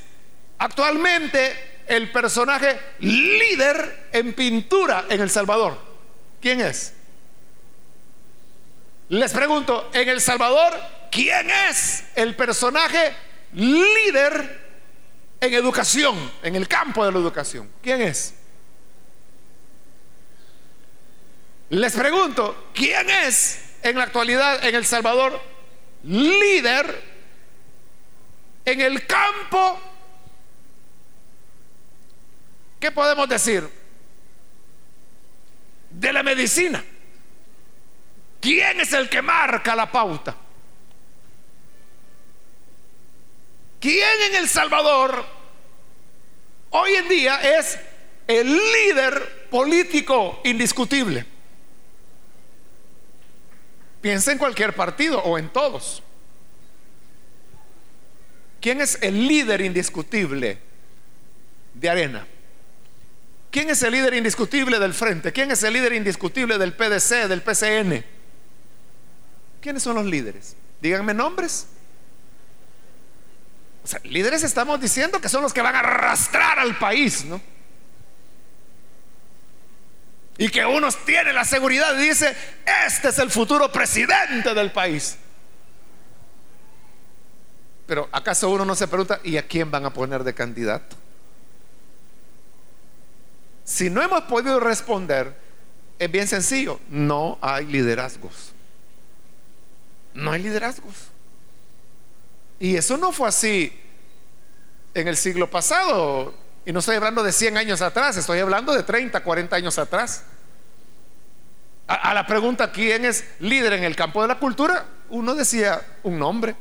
actualmente 0.59 1.82
el 1.86 2.11
personaje 2.11 2.80
líder 3.00 4.09
en 4.11 4.32
pintura 4.32 5.05
en 5.11 5.20
El 5.20 5.28
Salvador? 5.28 5.78
¿Quién 6.40 6.62
es? 6.62 6.94
Les 9.11 9.30
pregunto, 9.32 9.90
en 9.92 10.09
El 10.09 10.22
Salvador, 10.22 10.72
¿quién 11.11 11.50
es 11.50 12.05
el 12.14 12.34
personaje 12.34 13.14
líder 13.52 14.64
en 15.38 15.52
educación, 15.52 16.32
en 16.42 16.57
el 16.57 16.66
campo 16.66 17.05
de 17.05 17.12
la 17.12 17.18
educación? 17.18 17.70
¿Quién 17.82 18.00
es? 18.00 18.34
Les 21.68 21.92
pregunto, 21.92 22.70
¿quién 22.72 23.11
es 23.11 23.61
en 23.82 23.98
la 23.98 24.05
actualidad 24.05 24.64
en 24.64 24.74
El 24.74 24.86
Salvador 24.86 25.38
líder 26.05 27.13
en 28.64 28.80
el 28.80 29.06
campo, 29.06 29.78
¿qué 32.80 32.90
podemos 32.90 33.28
decir? 33.28 33.68
De 35.90 36.12
la 36.12 36.22
medicina. 36.22 36.82
¿Quién 38.40 38.80
es 38.80 38.92
el 38.92 39.08
que 39.08 39.22
marca 39.22 39.74
la 39.74 39.90
pauta? 39.90 40.36
¿Quién 43.80 44.22
en 44.28 44.34
El 44.36 44.48
Salvador 44.48 45.24
hoy 46.70 46.94
en 46.94 47.08
día 47.08 47.58
es 47.58 47.78
el 48.26 48.54
líder 48.54 49.48
político 49.50 50.40
indiscutible? 50.44 51.26
Piensa 54.00 54.32
en 54.32 54.38
cualquier 54.38 54.74
partido 54.74 55.22
o 55.22 55.38
en 55.38 55.50
todos. 55.50 56.02
¿Quién 58.64 58.80
es 58.80 58.96
el 59.02 59.28
líder 59.28 59.60
indiscutible 59.60 60.56
de 61.74 61.90
Arena? 61.90 62.26
¿Quién 63.50 63.68
es 63.68 63.82
el 63.82 63.92
líder 63.92 64.14
indiscutible 64.14 64.78
del 64.78 64.94
Frente? 64.94 65.34
¿Quién 65.34 65.50
es 65.50 65.62
el 65.64 65.74
líder 65.74 65.92
indiscutible 65.92 66.56
del 66.56 66.72
PDC, 66.72 67.28
del 67.28 67.42
PCN? 67.42 68.02
¿Quiénes 69.60 69.82
son 69.82 69.96
los 69.96 70.06
líderes? 70.06 70.56
Díganme 70.80 71.12
nombres. 71.12 71.66
O 73.84 73.86
sea, 73.86 74.00
líderes 74.02 74.42
estamos 74.42 74.80
diciendo 74.80 75.20
que 75.20 75.28
son 75.28 75.42
los 75.42 75.52
que 75.52 75.60
van 75.60 75.74
a 75.74 75.80
arrastrar 75.80 76.58
al 76.58 76.78
país, 76.78 77.22
¿no? 77.26 77.42
Y 80.38 80.48
que 80.48 80.64
uno 80.64 80.88
tiene 81.04 81.34
la 81.34 81.44
seguridad 81.44 81.94
y 81.98 82.08
dice, 82.08 82.34
este 82.86 83.10
es 83.10 83.18
el 83.18 83.30
futuro 83.30 83.70
presidente 83.70 84.54
del 84.54 84.72
país. 84.72 85.18
Pero 87.87 88.09
¿acaso 88.12 88.51
uno 88.51 88.64
no 88.64 88.74
se 88.74 88.89
pregunta, 88.89 89.20
¿y 89.22 89.37
a 89.37 89.47
quién 89.47 89.70
van 89.70 89.85
a 89.85 89.93
poner 89.93 90.24
de 90.24 90.35
candidato? 90.35 90.97
Si 93.64 93.91
no 93.91 94.03
hemos 94.03 94.22
podido 94.22 94.61
responder, 94.61 95.37
es 95.99 96.11
bien 96.11 96.28
sencillo, 96.28 96.80
no 96.89 97.39
hay 97.41 97.66
liderazgos. 97.66 98.53
No 100.12 100.32
hay 100.32 100.43
liderazgos. 100.43 100.95
Y 102.61 102.76
eso 102.76 102.97
no 102.97 103.12
fue 103.12 103.28
así 103.28 103.72
en 104.95 105.09
el 105.09 105.16
siglo 105.16 105.51
pasado. 105.51 106.35
Y 106.64 106.72
no 106.72 106.78
estoy 106.78 106.97
hablando 106.97 107.22
de 107.22 107.32
100 107.32 107.59
años 107.59 107.82
atrás, 107.82 108.16
estoy 108.16 108.39
hablando 108.39 108.72
de 108.72 108.82
30, 108.82 109.22
40 109.22 109.57
años 109.57 109.78
atrás. 109.78 110.24
A, 111.87 112.14
la 112.14 112.26
pregunta, 112.26 112.72
¿quién 112.72 113.05
es 113.05 113.24
líder 113.41 113.74
en 113.74 113.85
el 113.85 113.95
campo 113.95 114.22
de 114.22 114.28
la 114.28 114.39
cultura? 114.39 114.87
Uno 115.11 115.35
decía 115.35 115.82
un 116.03 116.18
nombre. 116.18 116.57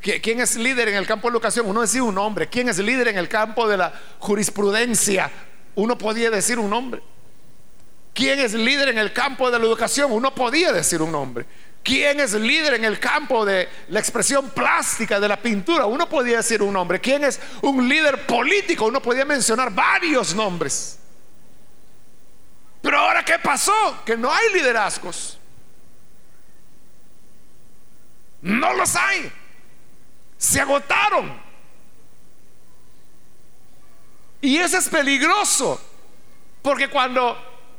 ¿Quién 0.00 0.40
es 0.40 0.56
líder 0.56 0.88
en 0.88 0.94
el 0.94 1.06
campo 1.06 1.28
de 1.28 1.32
educación? 1.32 1.66
Uno 1.66 1.80
decía 1.80 2.02
un 2.02 2.14
nombre. 2.14 2.48
¿Quién 2.48 2.68
es 2.68 2.78
líder 2.78 3.08
en 3.08 3.18
el 3.18 3.28
campo 3.28 3.68
de 3.68 3.76
la 3.76 3.92
jurisprudencia? 4.20 5.30
Uno 5.74 5.98
podía 5.98 6.30
decir 6.30 6.58
un 6.58 6.70
nombre. 6.70 7.02
¿Quién 8.14 8.38
es 8.38 8.54
líder 8.54 8.88
en 8.88 8.98
el 8.98 9.12
campo 9.12 9.50
de 9.50 9.58
la 9.58 9.64
educación? 9.64 10.12
Uno 10.12 10.34
podía 10.34 10.72
decir 10.72 11.02
un 11.02 11.12
nombre. 11.12 11.46
¿Quién 11.82 12.20
es 12.20 12.34
líder 12.34 12.74
en 12.74 12.84
el 12.84 12.98
campo 12.98 13.44
de 13.44 13.68
la 13.88 13.98
expresión 13.98 14.50
plástica, 14.50 15.18
de 15.18 15.28
la 15.28 15.40
pintura? 15.40 15.86
Uno 15.86 16.08
podía 16.08 16.38
decir 16.38 16.62
un 16.62 16.72
nombre. 16.72 17.00
¿Quién 17.00 17.24
es 17.24 17.40
un 17.62 17.88
líder 17.88 18.26
político? 18.26 18.86
Uno 18.86 19.00
podía 19.00 19.24
mencionar 19.24 19.72
varios 19.72 20.34
nombres. 20.34 20.98
Pero 22.82 22.98
ahora, 22.98 23.24
¿qué 23.24 23.38
pasó? 23.38 24.02
Que 24.04 24.16
no 24.16 24.32
hay 24.32 24.52
liderazgos. 24.52 25.38
No 28.42 28.72
los 28.74 28.94
hay. 28.94 29.32
Se 30.38 30.60
agotaron. 30.60 31.48
Y 34.40 34.56
eso 34.56 34.78
es 34.78 34.88
peligroso. 34.88 35.80
Porque 36.62 36.88
cuando 36.88 37.36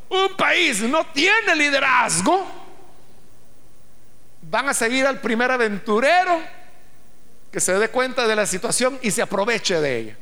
un 0.09 0.35
país 0.35 0.81
no 0.81 1.05
tiene 1.07 1.55
liderazgo, 1.55 2.45
van 4.41 4.69
a 4.69 4.73
seguir 4.73 5.05
al 5.05 5.21
primer 5.21 5.51
aventurero 5.51 6.41
que 7.51 7.59
se 7.59 7.73
dé 7.73 7.89
cuenta 7.89 8.27
de 8.27 8.35
la 8.35 8.45
situación 8.45 8.99
y 9.01 9.11
se 9.11 9.21
aproveche 9.21 9.79
de 9.79 9.97
ella. 9.97 10.17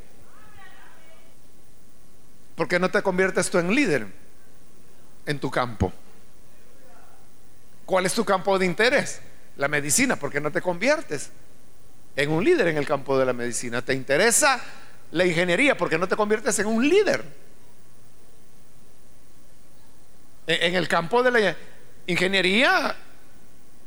¿Por 2.55 2.67
qué 2.67 2.79
no 2.79 2.89
te 2.89 3.01
conviertes 3.01 3.49
tú 3.49 3.59
en 3.59 3.73
líder 3.73 4.07
en 5.25 5.39
tu 5.39 5.51
campo? 5.51 5.93
¿Cuál 7.85 8.05
es 8.05 8.13
tu 8.13 8.25
campo 8.25 8.57
de 8.57 8.65
interés? 8.65 9.21
La 9.57 9.67
medicina, 9.67 10.15
¿por 10.15 10.31
qué 10.31 10.41
no 10.41 10.51
te 10.51 10.61
conviertes 10.61 11.31
en 12.17 12.31
un 12.31 12.43
líder 12.43 12.67
en 12.67 12.77
el 12.77 12.85
campo 12.85 13.17
de 13.17 13.25
la 13.25 13.31
medicina? 13.31 13.81
¿Te 13.83 13.93
interesa 13.93 14.59
la 15.11 15.23
ingeniería? 15.23 15.77
¿Por 15.77 15.87
qué 15.87 15.99
no 15.99 16.07
te 16.07 16.15
conviertes 16.15 16.57
en 16.57 16.65
un 16.65 16.87
líder? 16.87 17.23
En 20.47 20.75
el 20.75 20.87
campo 20.87 21.21
de 21.21 21.31
la 21.31 21.55
ingeniería, 22.07 22.95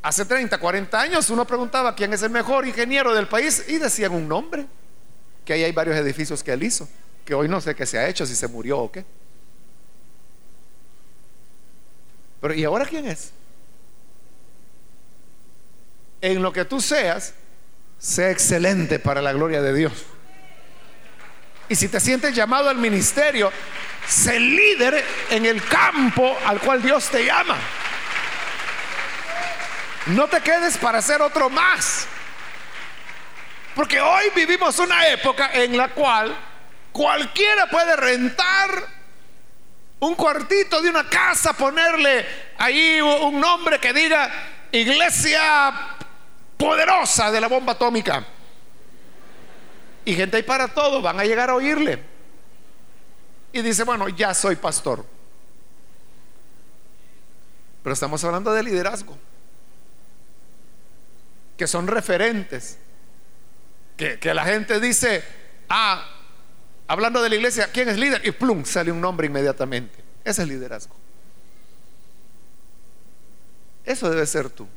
hace 0.00 0.24
30, 0.24 0.58
40 0.58 1.00
años 1.00 1.28
uno 1.28 1.44
preguntaba 1.44 1.94
quién 1.96 2.12
es 2.12 2.22
el 2.22 2.30
mejor 2.30 2.66
ingeniero 2.66 3.12
del 3.12 3.26
país 3.26 3.64
y 3.66 3.78
decían 3.78 4.12
un 4.12 4.28
nombre, 4.28 4.64
que 5.44 5.54
ahí 5.54 5.64
hay 5.64 5.72
varios 5.72 5.96
edificios 5.96 6.44
que 6.44 6.52
él 6.52 6.62
hizo, 6.62 6.88
que 7.24 7.34
hoy 7.34 7.48
no 7.48 7.60
sé 7.60 7.74
qué 7.74 7.84
se 7.84 7.98
ha 7.98 8.08
hecho, 8.08 8.24
si 8.26 8.36
se 8.36 8.46
murió 8.46 8.78
o 8.78 8.92
qué. 8.92 9.04
Pero 12.40 12.54
¿y 12.54 12.62
ahora 12.62 12.86
quién 12.86 13.06
es? 13.08 13.32
En 16.20 16.40
lo 16.42 16.52
que 16.52 16.64
tú 16.64 16.80
seas, 16.80 17.34
sea 18.00 18.30
excelente 18.30 18.98
para 18.98 19.20
la 19.20 19.32
gloria 19.32 19.60
de 19.60 19.74
Dios. 19.74 19.92
Y 21.68 21.76
si 21.76 21.86
te 21.86 22.00
sientes 22.00 22.34
llamado 22.34 22.68
al 22.68 22.78
ministerio, 22.78 23.52
sé 24.08 24.40
líder 24.40 25.04
en 25.28 25.46
el 25.46 25.62
campo 25.62 26.36
al 26.46 26.58
cual 26.58 26.82
Dios 26.82 27.08
te 27.10 27.24
llama. 27.24 27.56
No 30.06 30.26
te 30.28 30.40
quedes 30.40 30.78
para 30.78 30.98
hacer 30.98 31.20
otro 31.20 31.50
más. 31.50 32.08
Porque 33.74 34.00
hoy 34.00 34.24
vivimos 34.34 34.78
una 34.78 35.06
época 35.08 35.50
en 35.52 35.76
la 35.76 35.88
cual 35.88 36.34
cualquiera 36.90 37.68
puede 37.68 37.94
rentar 37.96 39.00
un 40.00 40.14
cuartito 40.14 40.80
de 40.80 40.88
una 40.88 41.08
casa, 41.08 41.52
ponerle 41.52 42.26
ahí 42.58 43.00
un 43.00 43.38
nombre 43.38 43.78
que 43.78 43.92
diga 43.92 44.28
iglesia 44.72 45.98
poderosa 46.60 47.30
de 47.32 47.40
la 47.40 47.48
bomba 47.48 47.72
atómica. 47.72 48.24
Y 50.04 50.14
gente 50.14 50.36
ahí 50.36 50.42
para 50.42 50.68
todo, 50.68 51.00
van 51.00 51.18
a 51.18 51.24
llegar 51.24 51.48
a 51.48 51.54
oírle. 51.54 52.02
Y 53.52 53.62
dice, 53.62 53.82
bueno, 53.82 54.08
ya 54.10 54.34
soy 54.34 54.56
pastor. 54.56 55.04
Pero 57.82 57.94
estamos 57.94 58.22
hablando 58.22 58.52
de 58.52 58.62
liderazgo. 58.62 59.16
Que 61.56 61.66
son 61.66 61.86
referentes. 61.86 62.78
Que, 63.96 64.18
que 64.18 64.34
la 64.34 64.44
gente 64.44 64.80
dice, 64.80 65.24
ah, 65.68 66.06
hablando 66.86 67.22
de 67.22 67.30
la 67.30 67.34
iglesia, 67.36 67.70
¿quién 67.72 67.88
es 67.88 67.98
líder? 67.98 68.26
Y 68.26 68.32
plum, 68.32 68.64
sale 68.64 68.92
un 68.92 69.00
nombre 69.00 69.26
inmediatamente. 69.26 69.98
Ese 70.24 70.42
es 70.42 70.48
liderazgo. 70.48 70.94
Eso 73.84 74.10
debe 74.10 74.26
ser 74.26 74.50
tú. 74.50 74.68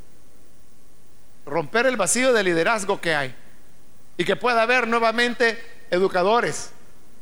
Romper 1.45 1.85
el 1.85 1.97
vacío 1.97 2.33
de 2.33 2.43
liderazgo 2.43 3.01
que 3.01 3.15
hay. 3.15 3.35
Y 4.17 4.25
que 4.25 4.35
pueda 4.35 4.61
haber 4.61 4.87
nuevamente 4.87 5.61
educadores, 5.89 6.71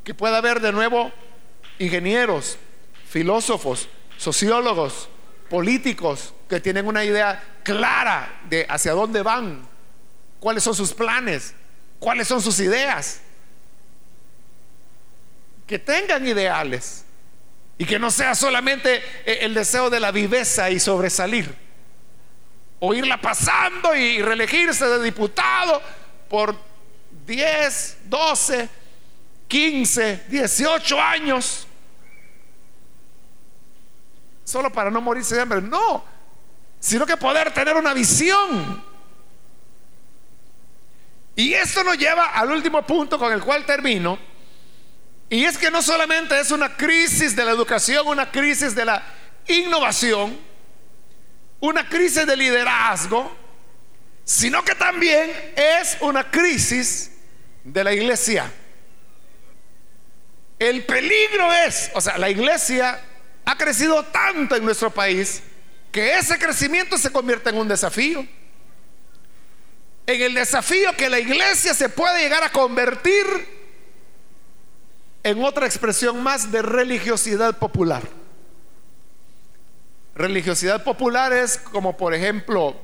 que 0.04 0.14
pueda 0.14 0.38
haber 0.38 0.60
de 0.60 0.72
nuevo 0.72 1.12
ingenieros, 1.80 2.58
filósofos, 3.08 3.88
sociólogos, 4.18 5.10
políticos 5.50 6.34
que 6.48 6.60
tienen 6.60 6.88
una 6.88 7.04
idea 7.04 7.44
clara 7.64 8.42
de 8.50 8.66
hacia 8.70 8.94
dónde 8.94 9.22
van, 9.22 9.68
cuáles 10.40 10.64
son 10.64 10.76
sus 10.76 10.94
planes, 10.94 11.54
cuáles 12.00 12.28
son 12.28 12.42
sus 12.42 12.60
ideas. 12.60 13.22
Que 15.68 15.80
tengan 15.80 16.26
ideales 16.28 17.06
y 17.78 17.86
que 17.86 18.00
no 18.00 18.12
sea 18.12 18.36
solamente 18.36 18.98
eh, 19.26 19.40
el 19.42 19.54
deseo 19.54 19.90
de 19.90 20.00
la 20.00 20.12
viveza 20.12 20.70
y 20.70 20.80
sobresalir, 20.80 21.56
o 22.84 22.94
irla 22.96 23.22
pasando 23.22 23.96
y 23.96 24.22
reelegirse 24.24 24.86
de 24.88 25.04
diputado 25.04 25.82
por 26.28 26.56
10, 27.28 27.98
12, 28.06 28.70
15, 29.48 30.24
18 30.28 31.00
años, 31.00 31.68
solo 34.44 34.72
para 34.74 34.90
no 34.90 35.00
morirse 35.00 35.36
de 35.36 35.42
hambre. 35.42 35.62
No, 35.62 36.04
sino 36.80 37.06
que 37.06 37.18
poder 37.18 37.54
tener 37.54 37.78
una 37.78 37.94
visión. 37.94 38.84
Y 41.36 41.54
esto 41.54 41.84
nos 41.84 42.00
lleva 42.00 42.32
al 42.32 42.52
último 42.52 42.82
punto 42.82 43.20
con 43.20 43.32
el 43.32 43.44
cual 43.44 43.64
termino. 43.64 44.18
Y 45.30 45.46
es 45.46 45.56
que 45.56 45.70
no 45.70 45.84
solamente 45.84 46.40
es 46.40 46.50
una 46.50 46.76
crisis 46.76 47.36
de 47.36 47.46
la 47.46 47.52
educación, 47.52 48.08
una 48.08 48.32
crisis 48.32 48.74
de 48.74 48.86
la 48.86 49.04
innovación, 49.48 50.51
una 51.62 51.88
crisis 51.88 52.26
de 52.26 52.36
liderazgo, 52.36 53.32
sino 54.26 54.64
que 54.66 54.76
también 54.76 55.32
es 55.56 55.98
una 56.02 56.30
crisis 56.30 57.12
de 57.64 57.84
la 57.84 57.94
iglesia. 57.94 58.52
El 60.60 60.86
peligro 60.86 61.52
es, 61.54 61.90
o 61.94 62.02
sea, 62.02 62.18
la 62.18 62.30
iglesia 62.30 63.00
ha 63.46 63.58
crecido 63.58 64.04
tanto 64.06 64.56
en 64.56 64.66
nuestro 64.66 64.92
país 64.92 65.42
que 65.92 66.18
ese 66.18 66.38
crecimiento 66.38 66.98
se 66.98 67.12
convierte 67.12 67.50
en 67.50 67.58
un 67.58 67.68
desafío. 67.68 68.26
En 70.08 70.22
el 70.22 70.34
desafío 70.34 70.96
que 70.96 71.10
la 71.10 71.20
iglesia 71.20 71.74
se 71.74 71.90
puede 71.90 72.22
llegar 72.22 72.44
a 72.44 72.52
convertir 72.52 73.26
en 75.24 75.44
otra 75.44 75.66
expresión 75.66 76.22
más 76.24 76.52
de 76.52 76.62
religiosidad 76.62 77.58
popular. 77.58 78.21
Religiosidad 80.16 80.84
popular 80.84 81.32
es 81.32 81.58
como 81.58 81.96
por 81.96 82.14
ejemplo 82.14 82.76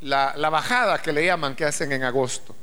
la, 0.00 0.34
bajada 0.50 1.00
que 1.00 1.12
le 1.12 1.26
llaman 1.26 1.54
que 1.54 1.64
hacen 1.64 1.92
en 1.92 2.04
agosto. 2.04 2.54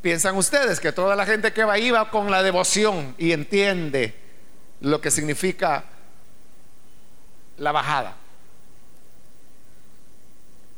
¿Piensan 0.00 0.36
ustedes 0.36 0.80
que 0.80 0.92
toda 0.92 1.16
la 1.16 1.26
gente 1.26 1.52
que 1.52 1.64
va 1.64 1.74
ahí 1.74 1.90
va 1.90 2.10
con 2.10 2.30
la 2.30 2.42
devoción 2.42 3.14
y 3.18 3.32
entiende 3.32 4.14
lo 4.80 5.00
que 5.00 5.10
significa 5.10 5.84
la 7.58 7.72
bajada? 7.72 8.16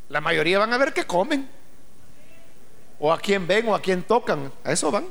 La 0.08 0.20
mayoría 0.20 0.58
van 0.58 0.72
a 0.72 0.78
ver 0.78 0.92
qué 0.92 1.04
comen, 1.04 1.48
o 2.98 3.12
a 3.12 3.20
quién 3.20 3.46
ven, 3.46 3.68
o 3.68 3.74
a 3.74 3.80
quién 3.80 4.02
tocan, 4.02 4.52
a 4.64 4.72
eso 4.72 4.90
van. 4.90 5.06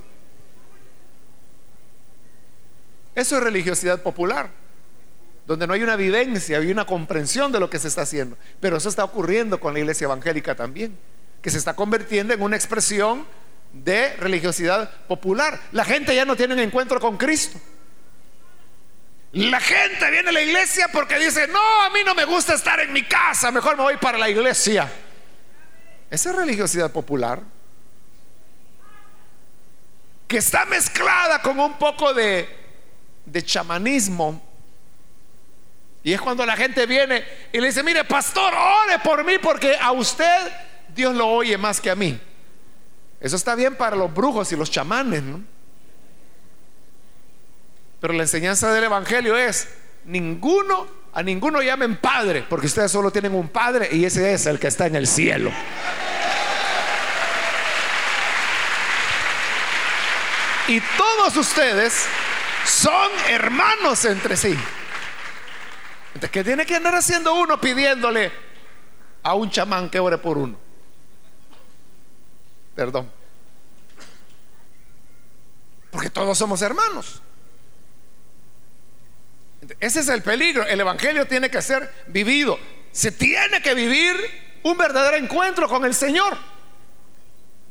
Eso 3.16 3.38
es 3.38 3.44
religiosidad 3.44 4.02
popular, 4.02 4.50
donde 5.50 5.66
no 5.66 5.74
hay 5.74 5.82
una 5.82 5.96
vivencia 5.96 6.62
y 6.62 6.70
una 6.70 6.86
comprensión 6.86 7.52
de 7.52 7.60
lo 7.60 7.72
que 7.72 7.80
se 7.80 7.88
está 7.88 8.04
haciendo. 8.04 8.38
Pero 8.60 8.78
eso 8.78 8.88
está 8.88 9.04
ocurriendo 9.04 9.60
con 9.60 9.74
la 9.74 9.80
iglesia 9.80 10.06
evangélica 10.06 10.54
también, 10.54 10.96
que 11.42 11.50
se 11.50 11.58
está 11.58 11.76
convirtiendo 11.76 12.36
en 12.36 12.42
una 12.44 12.56
expresión 12.56 13.26
de 13.74 14.16
religiosidad 14.18 14.92
popular. 15.08 15.60
La 15.72 15.84
gente 15.84 16.14
ya 16.14 16.24
no 16.24 16.36
tiene 16.36 16.54
un 16.54 16.60
encuentro 16.60 17.00
con 17.00 17.18
Cristo. 17.18 17.60
La 19.32 19.60
gente 19.60 20.12
viene 20.12 20.30
a 20.30 20.34
la 20.34 20.42
iglesia 20.44 20.88
porque 20.94 21.18
dice, 21.18 21.48
no, 21.48 21.82
a 21.82 21.90
mí 21.90 22.02
no 22.06 22.14
me 22.14 22.26
gusta 22.26 22.54
estar 22.54 22.80
en 22.80 22.94
mi 22.94 23.02
casa, 23.02 23.50
mejor 23.50 23.76
me 23.76 23.82
voy 23.82 23.98
para 23.98 24.20
la 24.20 24.30
iglesia. 24.30 24.88
Esa 26.12 26.30
es 26.30 26.36
religiosidad 26.36 26.92
popular. 26.92 27.42
Que 30.28 30.38
está 30.38 30.66
mezclada 30.66 31.42
con 31.42 31.60
un 31.60 31.74
poco 31.80 32.14
de 32.14 32.48
chamanismo. 33.44 34.48
Y 36.04 36.14
es 36.14 36.22
cuando 36.22 36.46
la 36.46 36.56
gente 36.56 36.86
viene 36.86 37.24
y 37.52 37.60
le 37.60 37.68
dice, 37.68 37.84
mire, 37.84 38.06
pastor, 38.06 38.54
ore 38.54 39.00
por 39.04 39.24
mí 39.26 39.38
porque 39.38 39.76
a 39.80 39.92
usted 39.92 40.52
Dios 40.96 41.14
lo 41.16 41.28
oye 41.28 41.58
más 41.58 41.82
que 41.82 41.90
a 41.90 41.96
mí. 41.96 42.20
Eso 43.20 43.36
está 43.36 43.56
bien 43.56 43.76
para 43.76 43.96
los 43.96 44.14
brujos 44.14 44.52
y 44.52 44.56
los 44.56 44.72
chamanes, 44.72 45.22
¿no? 45.24 45.44
Pero 48.00 48.14
la 48.14 48.24
enseñanza 48.24 48.72
del 48.72 48.86
Evangelio 48.86 49.38
es, 49.38 49.68
ninguno, 50.06 50.88
a 51.14 51.22
ninguno 51.22 51.62
llamen 51.62 51.98
padre, 51.98 52.46
porque 52.50 52.68
ustedes 52.68 52.92
solo 52.92 53.12
tienen 53.12 53.36
un 53.36 53.50
padre 53.50 53.90
y 53.92 54.06
ese 54.06 54.34
es 54.34 54.46
el 54.46 54.58
que 54.58 54.68
está 54.68 54.88
en 54.88 54.96
el 54.96 55.06
cielo. 55.06 55.52
Y 60.70 60.80
todos 60.98 61.36
ustedes 61.36 62.06
son 62.64 63.10
hermanos 63.28 64.06
entre 64.06 64.38
sí. 64.38 64.56
Entonces, 66.10 66.32
¿qué 66.32 66.44
tiene 66.44 66.66
que 66.66 66.76
andar 66.76 66.96
haciendo 66.96 67.34
uno 67.36 67.60
pidiéndole 67.62 68.32
a 69.24 69.36
un 69.36 69.50
chamán 69.50 69.90
que 69.90 70.00
ore 70.00 70.18
por 70.18 70.38
uno? 70.38 70.58
Perdón. 72.76 73.12
Porque 75.92 76.10
todos 76.10 76.38
somos 76.38 76.62
hermanos. 76.62 77.22
Ese 79.80 80.00
es 80.00 80.08
el 80.08 80.24
peligro. 80.24 80.66
El 80.66 80.80
Evangelio 80.80 81.28
tiene 81.28 81.50
que 81.50 81.62
ser 81.62 81.92
vivido. 82.08 82.58
Se 82.92 83.12
tiene 83.12 83.62
que 83.62 83.74
vivir 83.74 84.16
un 84.64 84.78
verdadero 84.78 85.18
encuentro 85.18 85.68
con 85.68 85.86
el 85.86 85.94
Señor. 85.94 86.38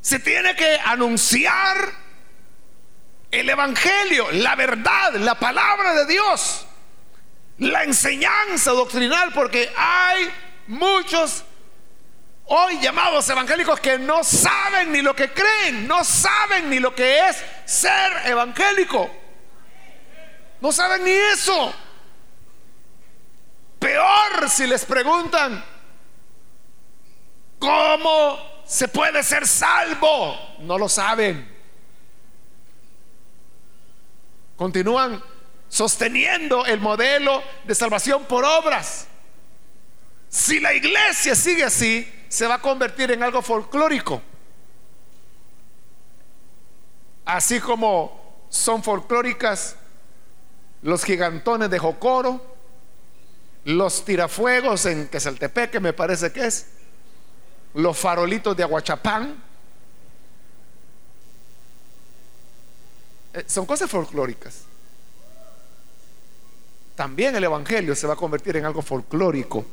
Se 0.00 0.18
tiene 0.18 0.54
que 0.54 0.78
anunciar 0.84 1.76
el 3.30 3.48
Evangelio, 3.50 4.30
la 4.32 4.56
verdad, 4.56 5.14
la 5.16 5.38
palabra 5.38 5.92
de 5.94 6.06
Dios, 6.06 6.66
la 7.58 7.84
enseñanza 7.84 8.72
doctrinal, 8.72 9.32
porque 9.32 9.72
hay 9.76 10.30
muchos 10.68 11.44
hoy 12.46 12.78
llamados 12.80 13.28
evangélicos 13.28 13.80
que 13.80 13.98
no 13.98 14.22
saben 14.24 14.92
ni 14.92 15.02
lo 15.02 15.14
que 15.14 15.32
creen, 15.32 15.86
no 15.86 16.04
saben 16.04 16.70
ni 16.70 16.78
lo 16.78 16.94
que 16.94 17.28
es 17.28 17.44
ser 17.64 18.12
evangélico. 18.26 19.10
No 20.60 20.72
saben 20.72 21.04
ni 21.04 21.10
eso. 21.10 21.72
Peor 23.78 24.48
si 24.48 24.66
les 24.66 24.84
preguntan, 24.84 25.64
¿cómo 27.58 28.38
se 28.66 28.88
puede 28.88 29.22
ser 29.22 29.46
salvo? 29.46 30.36
No 30.60 30.78
lo 30.78 30.88
saben. 30.88 31.56
Continúan 34.56 35.22
sosteniendo 35.68 36.64
el 36.66 36.80
modelo 36.80 37.42
de 37.64 37.74
salvación 37.74 38.24
por 38.24 38.44
obras. 38.44 39.06
Si 40.28 40.60
la 40.60 40.72
iglesia 40.74 41.34
sigue 41.34 41.64
así, 41.64 42.10
se 42.28 42.46
va 42.46 42.54
a 42.54 42.60
convertir 42.60 43.10
en 43.10 43.22
algo 43.22 43.42
folclórico. 43.42 44.22
Así 47.24 47.60
como 47.60 48.46
son 48.48 48.82
folclóricas 48.82 49.76
los 50.82 51.04
gigantones 51.04 51.70
de 51.70 51.78
Jocoro, 51.78 52.56
los 53.64 54.04
tirafuegos 54.04 54.86
en 54.86 55.08
Quesaltepeque, 55.08 55.80
me 55.80 55.92
parece 55.92 56.32
que 56.32 56.46
es, 56.46 56.68
los 57.74 57.98
farolitos 57.98 58.56
de 58.56 58.62
Aguachapán. 58.62 59.42
Eh, 63.34 63.44
son 63.46 63.66
cosas 63.66 63.90
folclóricas. 63.90 64.67
También 66.98 67.36
el 67.36 67.44
Evangelio 67.44 67.94
se 67.94 68.08
va 68.08 68.14
a 68.14 68.16
convertir 68.16 68.56
en 68.56 68.64
algo 68.64 68.82
folclórico. 68.82 69.64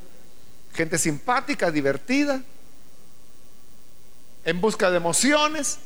Gente 0.75 0.99
simpática, 0.99 1.71
divertida, 1.71 2.39
en 4.43 4.61
busca 4.61 4.91
de 4.91 4.97
emociones, 4.97 5.79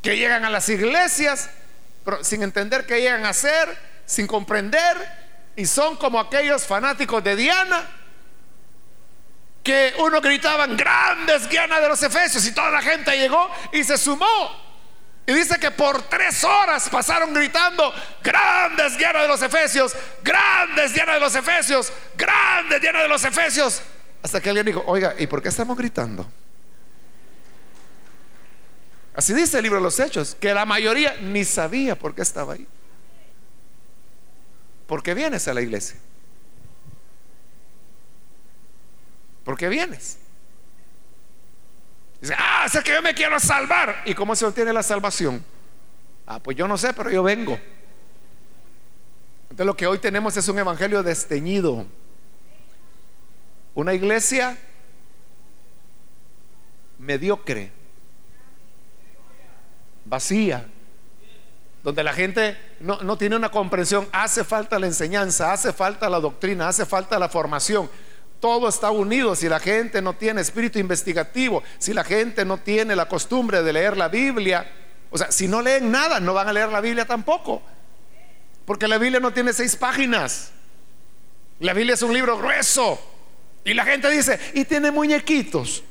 que 0.00 0.16
llegan 0.16 0.44
a 0.44 0.50
las 0.50 0.68
iglesias 0.68 1.50
sin 2.22 2.44
entender 2.44 2.86
qué 2.86 3.00
llegan 3.00 3.26
a 3.26 3.30
hacer, 3.30 3.76
sin 4.06 4.28
comprender, 4.28 4.96
y 5.56 5.66
son 5.66 5.96
como 5.96 6.20
aquellos 6.20 6.64
fanáticos 6.64 7.24
de 7.24 7.34
Diana, 7.34 7.84
que 9.64 9.94
uno 9.98 10.20
gritaban, 10.20 10.76
grandes 10.76 11.50
Diana 11.50 11.80
de 11.80 11.88
los 11.88 12.00
Efesios, 12.04 12.46
y 12.46 12.52
toda 12.52 12.70
la 12.70 12.82
gente 12.82 13.18
llegó 13.18 13.50
y 13.72 13.82
se 13.82 13.98
sumó. 13.98 14.67
Y 15.28 15.34
dice 15.34 15.58
que 15.58 15.70
por 15.70 16.00
tres 16.04 16.42
horas 16.42 16.88
pasaron 16.88 17.34
gritando, 17.34 17.92
grandes 18.22 18.96
Diana 18.96 19.20
de 19.20 19.28
los 19.28 19.42
Efesios, 19.42 19.94
grandes 20.24 20.94
Diana 20.94 21.12
de 21.12 21.20
los 21.20 21.34
Efesios, 21.34 21.92
grandes 22.16 22.80
Diana 22.80 23.02
de 23.02 23.08
los 23.08 23.22
Efesios. 23.22 23.82
Hasta 24.22 24.40
que 24.40 24.48
alguien 24.48 24.64
dijo, 24.64 24.82
oiga, 24.86 25.14
¿y 25.18 25.26
por 25.26 25.42
qué 25.42 25.50
estamos 25.50 25.76
gritando? 25.76 26.26
Así 29.14 29.34
dice 29.34 29.58
el 29.58 29.64
libro 29.64 29.80
de 29.80 29.84
los 29.84 30.00
Hechos, 30.00 30.34
que 30.34 30.54
la 30.54 30.64
mayoría 30.64 31.18
ni 31.20 31.44
sabía 31.44 31.94
por 31.94 32.14
qué 32.14 32.22
estaba 32.22 32.54
ahí. 32.54 32.66
¿Por 34.86 35.02
qué 35.02 35.12
vienes 35.12 35.46
a 35.46 35.52
la 35.52 35.60
iglesia? 35.60 35.98
¿Por 39.44 39.58
qué 39.58 39.68
vienes? 39.68 40.16
Dice, 42.20 42.34
ah, 42.36 42.66
es 42.66 42.82
que 42.82 42.92
yo 42.92 43.02
me 43.02 43.14
quiero 43.14 43.38
salvar. 43.38 44.02
¿Y 44.04 44.14
cómo 44.14 44.34
se 44.34 44.44
obtiene 44.44 44.72
la 44.72 44.82
salvación? 44.82 45.44
Ah, 46.26 46.40
pues 46.40 46.56
yo 46.56 46.66
no 46.66 46.76
sé, 46.76 46.92
pero 46.92 47.10
yo 47.10 47.22
vengo. 47.22 47.58
Entonces 49.44 49.66
lo 49.66 49.76
que 49.76 49.86
hoy 49.86 49.98
tenemos 49.98 50.36
es 50.36 50.48
un 50.48 50.58
evangelio 50.58 51.02
desteñido. 51.02 51.86
Una 53.74 53.94
iglesia 53.94 54.58
mediocre, 56.98 57.70
vacía, 60.04 60.66
donde 61.84 62.02
la 62.02 62.12
gente 62.12 62.58
no, 62.80 63.00
no, 63.02 63.16
tiene 63.16 63.36
una 63.36 63.50
comprensión. 63.50 64.08
Hace 64.12 64.42
falta 64.42 64.78
la 64.78 64.86
enseñanza, 64.86 65.52
hace 65.52 65.72
falta 65.72 66.10
la 66.10 66.18
doctrina, 66.18 66.68
hace 66.68 66.84
falta 66.84 67.18
la 67.18 67.28
formación. 67.28 67.88
Todo 68.40 68.68
está 68.68 68.90
unido. 68.90 69.34
Si 69.34 69.48
la 69.48 69.58
gente 69.58 70.00
no 70.00 70.14
tiene 70.14 70.40
espíritu 70.40 70.78
investigativo, 70.78 71.62
si 71.78 71.92
la 71.92 72.04
gente 72.04 72.44
no 72.44 72.58
tiene 72.58 72.94
la 72.94 73.08
costumbre 73.08 73.62
de 73.62 73.72
leer 73.72 73.96
la 73.96 74.08
Biblia, 74.08 74.70
o 75.10 75.18
sea, 75.18 75.32
si 75.32 75.48
no 75.48 75.62
leen 75.62 75.90
nada, 75.90 76.20
no 76.20 76.34
van 76.34 76.48
a 76.48 76.52
leer 76.52 76.68
la 76.68 76.80
Biblia 76.80 77.04
tampoco. 77.04 77.62
Porque 78.64 78.86
la 78.86 78.98
Biblia 78.98 79.18
no 79.18 79.32
tiene 79.32 79.52
seis 79.52 79.74
páginas. 79.76 80.52
La 81.60 81.72
Biblia 81.72 81.94
es 81.94 82.02
un 82.02 82.12
libro 82.12 82.36
grueso. 82.38 83.00
Y 83.64 83.74
la 83.74 83.84
gente 83.84 84.10
dice, 84.10 84.38
y 84.54 84.64
tiene 84.64 84.90
muñequitos. 84.90 85.82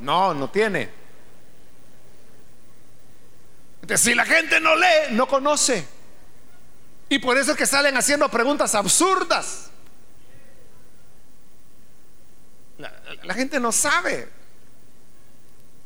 No, 0.00 0.32
no 0.32 0.48
tiene. 0.48 0.88
Entonces, 3.82 4.04
si 4.04 4.14
la 4.14 4.24
gente 4.24 4.60
no 4.60 4.76
lee, 4.76 5.12
no 5.12 5.26
conoce. 5.26 5.97
Y 7.08 7.18
por 7.18 7.38
eso 7.38 7.52
es 7.52 7.56
que 7.56 7.66
salen 7.66 7.96
haciendo 7.96 8.28
preguntas 8.28 8.74
absurdas. 8.74 9.70
La, 12.76 13.34
gente 13.34 13.58
no 13.58 13.72
sabe 13.72 14.28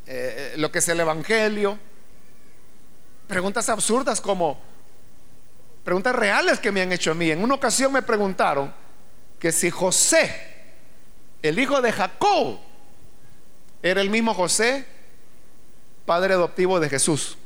eh, 0.06 0.54
lo 0.56 0.70
que 0.70 0.80
es 0.80 0.88
el 0.88 1.00
Evangelio. 1.00 1.78
Preguntas 3.26 3.68
absurdas 3.68 4.20
como 4.20 4.60
preguntas 5.84 6.14
reales 6.14 6.58
que 6.58 6.72
me 6.72 6.82
han 6.82 6.92
hecho 6.92 7.12
a 7.12 7.14
mí. 7.14 7.30
En 7.30 7.42
una 7.42 7.54
ocasión 7.54 7.92
me 7.92 8.02
preguntaron 8.02 8.72
que 9.38 9.52
si 9.52 9.70
José, 9.70 10.34
el 11.40 11.58
hijo 11.58 11.80
de 11.80 11.92
Jacob, 11.92 12.58
era 13.82 14.00
el 14.00 14.10
mismo 14.10 14.34
José, 14.34 14.86
padre 16.04 16.34
adoptivo 16.34 16.78
de 16.78 16.88
Jesús. 16.88 17.38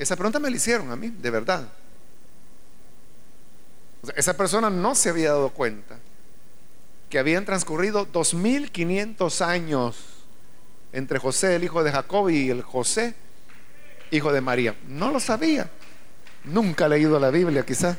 Esa 0.00 0.16
pregunta 0.16 0.38
me 0.38 0.48
la 0.48 0.56
hicieron 0.56 0.90
a 0.90 0.96
mí, 0.96 1.10
de 1.10 1.28
verdad. 1.28 1.68
esa 4.16 4.34
persona 4.34 4.70
no 4.70 4.94
se 4.94 5.10
había 5.10 5.28
dado 5.28 5.50
cuenta 5.50 5.98
que 7.10 7.18
habían 7.18 7.44
transcurrido 7.44 8.06
2500 8.06 9.42
años 9.42 9.96
entre 10.94 11.18
José, 11.18 11.56
el 11.56 11.64
hijo 11.64 11.84
de 11.84 11.92
Jacob, 11.92 12.30
y 12.30 12.48
el 12.48 12.62
José, 12.62 13.14
hijo 14.10 14.32
de 14.32 14.40
María. 14.40 14.74
No 14.88 15.10
lo 15.10 15.20
sabía. 15.20 15.70
Nunca 16.44 16.86
ha 16.86 16.88
leído 16.88 17.20
la 17.20 17.28
Biblia, 17.28 17.66
quizá. 17.66 17.98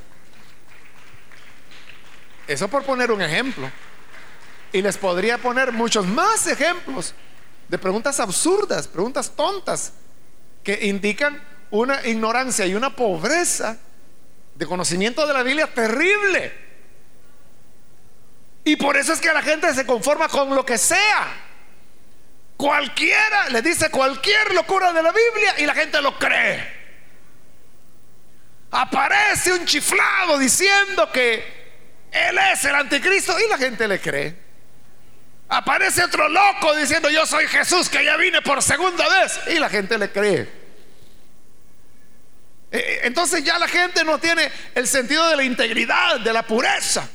Eso 2.47 2.67
por 2.67 2.83
poner 2.83 3.11
un 3.11 3.21
ejemplo. 3.21 3.69
Y 4.73 4.81
les 4.81 4.97
podría 4.97 5.37
poner 5.37 5.71
muchos 5.71 6.07
más 6.07 6.47
ejemplos 6.47 7.13
de 7.67 7.77
preguntas 7.77 8.19
absurdas, 8.19 8.87
preguntas 8.87 9.29
tontas, 9.35 9.93
que 10.63 10.87
indican 10.87 11.50
una 11.72 12.05
ignorancia 12.05 12.65
y 12.65 12.76
una 12.76 12.95
pobreza 12.95 13.78
de 14.55 14.65
conocimiento 14.65 15.26
de 15.26 15.34
la 15.34 15.43
Biblia 15.43 15.67
terrible. 15.67 16.53
Y 18.63 18.76
por 18.76 18.95
eso 18.95 19.13
es 19.13 19.19
que 19.19 19.34
la 19.34 19.41
gente 19.41 19.74
se 19.74 19.86
conforma 19.86 20.28
con 20.28 20.53
lo 20.53 20.65
que 20.65 20.78
sea. 20.78 21.28
Cualquiera 22.57 23.49
le 23.49 23.61
dice 23.61 23.89
cualquier 23.89 24.53
locura 24.53 24.93
de 24.93 25.01
la 25.01 25.11
Biblia 25.11 25.55
y 25.57 25.65
la 25.65 25.74
gente 25.74 25.99
lo 26.01 26.17
cree. 26.19 26.80
Aparece 28.69 29.51
un 29.51 29.65
chiflado 29.65 30.38
diciendo 30.38 31.11
que 31.11 31.43
Él 32.11 32.38
es 32.53 32.63
el 32.65 32.76
anticristo 32.76 33.36
y 33.39 33.49
la 33.49 33.57
gente 33.57 33.88
le 33.88 33.99
cree. 33.99 34.36
Aparece 35.49 36.03
otro 36.03 36.30
loco 36.30 36.76
diciendo 36.76 37.09
yo 37.09 37.26
soy 37.26 37.47
Jesús 37.47 37.89
que 37.89 38.05
ya 38.05 38.15
vine 38.15 38.41
por 38.41 38.61
segunda 38.61 39.07
vez 39.09 39.39
y 39.47 39.59
la 39.59 39.67
gente 39.67 39.97
le 39.97 40.11
cree. 40.11 40.61
Eh, 42.72 42.78
eh, 42.78 42.99
entonces 43.03 43.43
ya 43.43 43.59
la 43.59 43.67
gente 43.67 44.03
no 44.03 44.17
tiene 44.17 44.49
el 44.74 44.88
sentido 44.88 45.28
de 45.28 45.36
la 45.36 45.43
integridad, 45.43 46.19
de 46.22 46.32
la 46.32 46.43
pureza. 46.43 47.07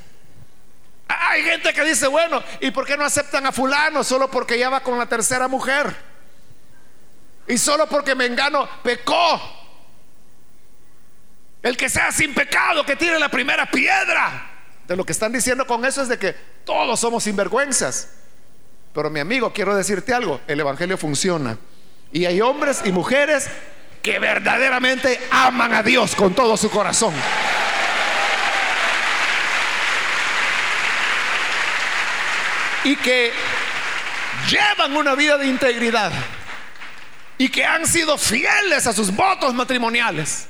Hay 1.08 1.42
gente 1.42 1.72
que 1.72 1.84
dice, 1.84 2.08
bueno, 2.08 2.42
¿y 2.60 2.70
por 2.72 2.84
qué 2.84 2.96
no 2.96 3.04
aceptan 3.04 3.46
a 3.46 3.52
fulano 3.52 4.04
solo 4.04 4.30
porque 4.30 4.58
ya 4.58 4.68
va 4.68 4.80
con 4.80 4.98
la 4.98 5.06
tercera 5.06 5.48
mujer? 5.48 5.94
Y 7.46 7.58
solo 7.58 7.86
porque 7.86 8.14
Mengano 8.14 8.68
pecó. 8.82 9.40
El 11.62 11.76
que 11.76 11.88
sea 11.88 12.12
sin 12.12 12.34
pecado, 12.34 12.84
que 12.84 12.96
tire 12.96 13.18
la 13.18 13.28
primera 13.28 13.66
piedra. 13.70 14.50
De 14.86 14.96
lo 14.96 15.04
que 15.04 15.12
están 15.12 15.32
diciendo 15.32 15.66
con 15.66 15.84
eso 15.84 16.02
es 16.02 16.08
de 16.08 16.18
que 16.18 16.32
todos 16.64 17.00
somos 17.00 17.24
sinvergüenzas. 17.24 18.10
Pero 18.92 19.10
mi 19.10 19.20
amigo, 19.20 19.52
quiero 19.52 19.74
decirte 19.74 20.12
algo, 20.12 20.40
el 20.46 20.60
Evangelio 20.60 20.96
funciona. 20.96 21.58
Y 22.12 22.24
hay 22.24 22.40
hombres 22.40 22.82
y 22.84 22.92
mujeres 22.92 23.48
que 24.06 24.20
verdaderamente 24.20 25.20
aman 25.32 25.74
a 25.74 25.82
Dios 25.82 26.14
con 26.14 26.32
todo 26.32 26.56
su 26.56 26.70
corazón. 26.70 27.12
Y 32.84 32.94
que 32.94 33.32
llevan 34.48 34.96
una 34.96 35.16
vida 35.16 35.36
de 35.36 35.48
integridad 35.48 36.12
y 37.36 37.48
que 37.48 37.64
han 37.64 37.84
sido 37.84 38.16
fieles 38.16 38.86
a 38.86 38.92
sus 38.92 39.12
votos 39.12 39.52
matrimoniales 39.54 40.46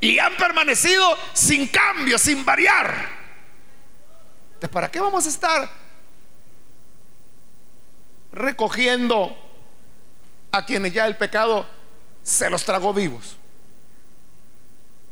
y 0.00 0.18
han 0.18 0.34
permanecido 0.36 1.18
sin 1.34 1.66
cambio, 1.68 2.16
sin 2.16 2.42
variar. 2.42 3.06
¿Para 4.72 4.90
qué 4.90 4.98
vamos 4.98 5.26
a 5.26 5.28
estar 5.28 5.70
recogiendo 8.32 9.36
a 10.52 10.64
quienes 10.64 10.94
ya 10.94 11.06
el 11.06 11.18
pecado 11.18 11.76
se 12.28 12.50
los 12.50 12.62
tragó 12.62 12.92
vivos? 12.92 13.36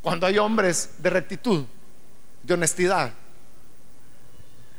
Cuando 0.01 0.27
hay 0.27 0.37
hombres 0.37 0.91
de 0.99 1.09
rectitud, 1.09 1.65
de 2.43 2.53
honestidad. 2.53 3.11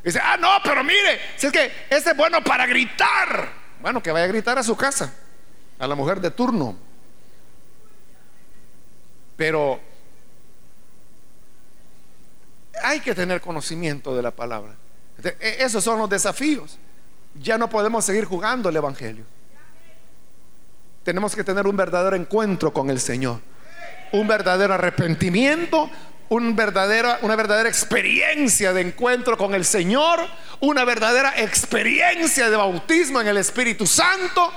Dice, 0.01 0.19
ah, 0.23 0.37
no, 0.37 0.49
pero 0.63 0.81
mire, 0.83 1.19
si 1.35 1.47
es 1.47 1.51
que 1.51 1.71
este 1.89 2.11
es 2.11 2.17
bueno 2.17 2.41
para 2.41 2.65
gritar. 2.65 3.49
Bueno, 3.81 4.01
que 4.01 4.11
vaya 4.11 4.23
a 4.23 4.29
gritar 4.29 4.57
a 4.57 4.63
su 4.63 4.75
casa, 4.75 5.13
a 5.77 5.85
la 5.85 5.95
mujer 5.95 6.21
de 6.21 6.31
turno. 6.31 6.77
Pero 9.35 9.81
hay 12.81 13.01
que 13.01 13.13
tener 13.13 13.41
conocimiento 13.41 14.15
de 14.15 14.21
la 14.21 14.31
palabra. 14.31 14.75
E, 15.21 15.57
esos 15.59 15.83
son 15.83 15.99
los 15.99 16.09
desafíos. 16.09 16.77
Ya 17.35 17.57
no 17.57 17.69
podemos 17.69 18.05
seguir 18.05 18.23
jugando 18.23 18.69
el 18.69 18.77
Evangelio. 18.77 19.25
Tenemos 21.03 21.35
que 21.35 21.43
tener 21.43 21.65
un 21.67 21.77
verdadero 21.77 22.15
encuentro 22.15 22.73
con 22.73 22.89
el 22.89 22.99
Señor. 22.99 23.39
Un 24.11 24.27
verdadero 24.27 24.73
arrepentimiento, 24.73 25.89
un 26.29 26.55
una 27.21 27.35
verdadera 27.35 27.69
experiencia 27.69 28.73
de 28.73 28.81
encuentro 28.81 29.37
con 29.37 29.55
el 29.55 29.65
Señor, 29.65 30.19
una 30.59 30.83
verdadera 30.83 31.33
experiencia 31.37 32.49
de 32.49 32.57
bautismo 32.57 33.21
en 33.21 33.27
el 33.27 33.37
Espíritu 33.37 33.87
Santo 33.87 34.51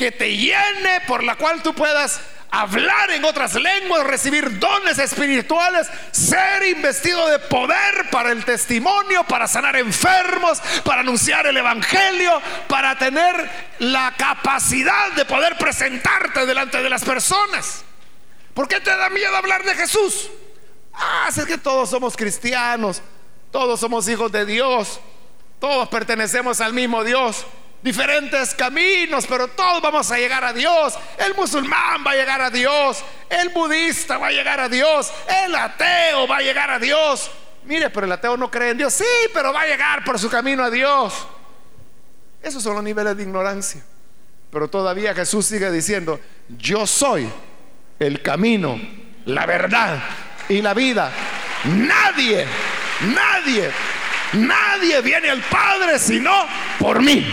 que 0.00 0.10
te 0.10 0.34
llene 0.34 1.02
por 1.06 1.22
la 1.22 1.36
cual 1.36 1.62
tú 1.62 1.74
puedas 1.74 2.22
hablar 2.50 3.10
en 3.10 3.22
otras 3.22 3.54
lenguas, 3.54 4.06
recibir 4.06 4.58
dones 4.58 4.98
espirituales, 4.98 5.90
ser 6.10 6.66
investido 6.68 7.28
de 7.28 7.38
poder 7.38 8.08
para 8.10 8.32
el 8.32 8.42
testimonio, 8.46 9.24
para 9.24 9.46
sanar 9.46 9.76
enfermos, 9.76 10.58
para 10.86 11.02
anunciar 11.02 11.46
el 11.46 11.58
Evangelio, 11.58 12.40
para 12.66 12.96
tener 12.96 13.50
la 13.80 14.14
capacidad 14.16 15.12
de 15.12 15.26
poder 15.26 15.58
presentarte 15.58 16.46
delante 16.46 16.82
de 16.82 16.88
las 16.88 17.04
personas. 17.04 17.84
¿Por 18.54 18.68
qué 18.68 18.80
te 18.80 18.96
da 18.96 19.10
miedo 19.10 19.36
hablar 19.36 19.64
de 19.64 19.74
Jesús? 19.74 20.30
Ah, 20.94 21.28
es 21.28 21.44
que 21.44 21.58
todos 21.58 21.90
somos 21.90 22.16
cristianos, 22.16 23.02
todos 23.52 23.78
somos 23.78 24.08
hijos 24.08 24.32
de 24.32 24.46
Dios, 24.46 24.98
todos 25.58 25.90
pertenecemos 25.90 26.62
al 26.62 26.72
mismo 26.72 27.04
Dios 27.04 27.44
diferentes 27.82 28.54
caminos, 28.54 29.26
pero 29.26 29.48
todos 29.48 29.80
vamos 29.80 30.10
a 30.10 30.18
llegar 30.18 30.44
a 30.44 30.52
Dios. 30.52 30.98
El 31.18 31.34
musulmán 31.34 32.04
va 32.06 32.12
a 32.12 32.14
llegar 32.14 32.40
a 32.40 32.50
Dios, 32.50 33.02
el 33.28 33.48
budista 33.50 34.18
va 34.18 34.28
a 34.28 34.32
llegar 34.32 34.60
a 34.60 34.68
Dios, 34.68 35.12
el 35.44 35.54
ateo 35.54 36.26
va 36.26 36.38
a 36.38 36.40
llegar 36.40 36.70
a 36.70 36.78
Dios. 36.78 37.30
Mire, 37.64 37.90
pero 37.90 38.06
el 38.06 38.12
ateo 38.12 38.36
no 38.36 38.50
cree 38.50 38.70
en 38.70 38.78
Dios. 38.78 38.94
Sí, 38.94 39.04
pero 39.32 39.52
va 39.52 39.62
a 39.62 39.66
llegar 39.66 40.04
por 40.04 40.18
su 40.18 40.30
camino 40.30 40.64
a 40.64 40.70
Dios. 40.70 41.14
Esos 42.42 42.62
son 42.62 42.74
los 42.74 42.84
niveles 42.84 43.16
de 43.16 43.22
ignorancia. 43.22 43.82
Pero 44.50 44.68
todavía 44.68 45.14
Jesús 45.14 45.46
sigue 45.46 45.70
diciendo, 45.70 46.18
yo 46.48 46.86
soy 46.86 47.30
el 47.98 48.22
camino, 48.22 48.80
la 49.26 49.46
verdad 49.46 50.02
y 50.48 50.60
la 50.62 50.74
vida. 50.74 51.12
Nadie, 51.64 52.46
nadie 53.02 53.70
Nadie 54.32 55.00
viene 55.02 55.30
al 55.30 55.40
Padre 55.42 55.98
sino 55.98 56.46
por 56.78 57.00
mí. 57.00 57.26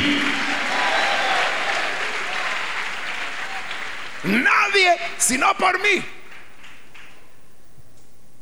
Nadie 4.23 4.97
sino 5.17 5.55
por 5.57 5.79
mí. 5.79 6.03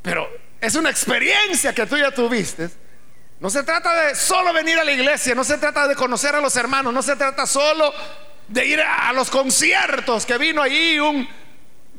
Pero 0.01 0.29
es 0.61 0.75
una 0.75 0.89
experiencia 0.89 1.73
que 1.73 1.85
tú 1.85 1.97
ya 1.97 2.11
tuviste. 2.11 2.69
No 3.39 3.49
se 3.49 3.63
trata 3.63 3.93
de 3.93 4.15
solo 4.15 4.53
venir 4.53 4.79
a 4.79 4.83
la 4.83 4.91
iglesia, 4.91 5.35
no 5.35 5.43
se 5.43 5.57
trata 5.57 5.87
de 5.87 5.95
conocer 5.95 6.33
a 6.35 6.39
los 6.39 6.55
hermanos, 6.55 6.93
no 6.93 7.03
se 7.03 7.15
trata 7.15 7.45
solo 7.45 7.93
de 8.47 8.65
ir 8.65 8.81
a 8.81 9.11
los 9.13 9.29
conciertos 9.29 10.25
que 10.25 10.37
vino 10.37 10.61
ahí 10.61 10.99
un 10.99 11.27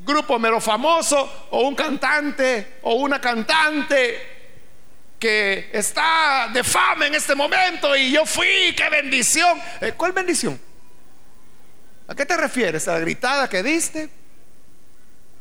grupo 0.05 0.39
mero 0.39 0.61
famoso 0.61 1.49
o 1.51 1.61
un 1.61 1.75
cantante 1.75 2.79
o 2.83 2.95
una 2.95 3.21
cantante 3.21 4.36
que 5.19 5.71
está 5.73 6.49
de 6.53 6.63
fama 6.63 7.07
en 7.07 7.15
este 7.15 7.35
momento 7.35 7.97
y 7.97 8.13
yo 8.13 8.27
fui, 8.27 8.75
qué 8.77 8.89
bendición. 8.91 9.59
Eh, 9.81 9.95
¿Cuál 9.97 10.13
bendición? 10.13 10.61
¿A 12.09 12.15
qué 12.15 12.27
te 12.27 12.37
refieres? 12.37 12.87
¿A 12.89 12.93
la 12.95 13.01
gritada 13.01 13.49
que 13.49 13.63
diste? 13.63 14.11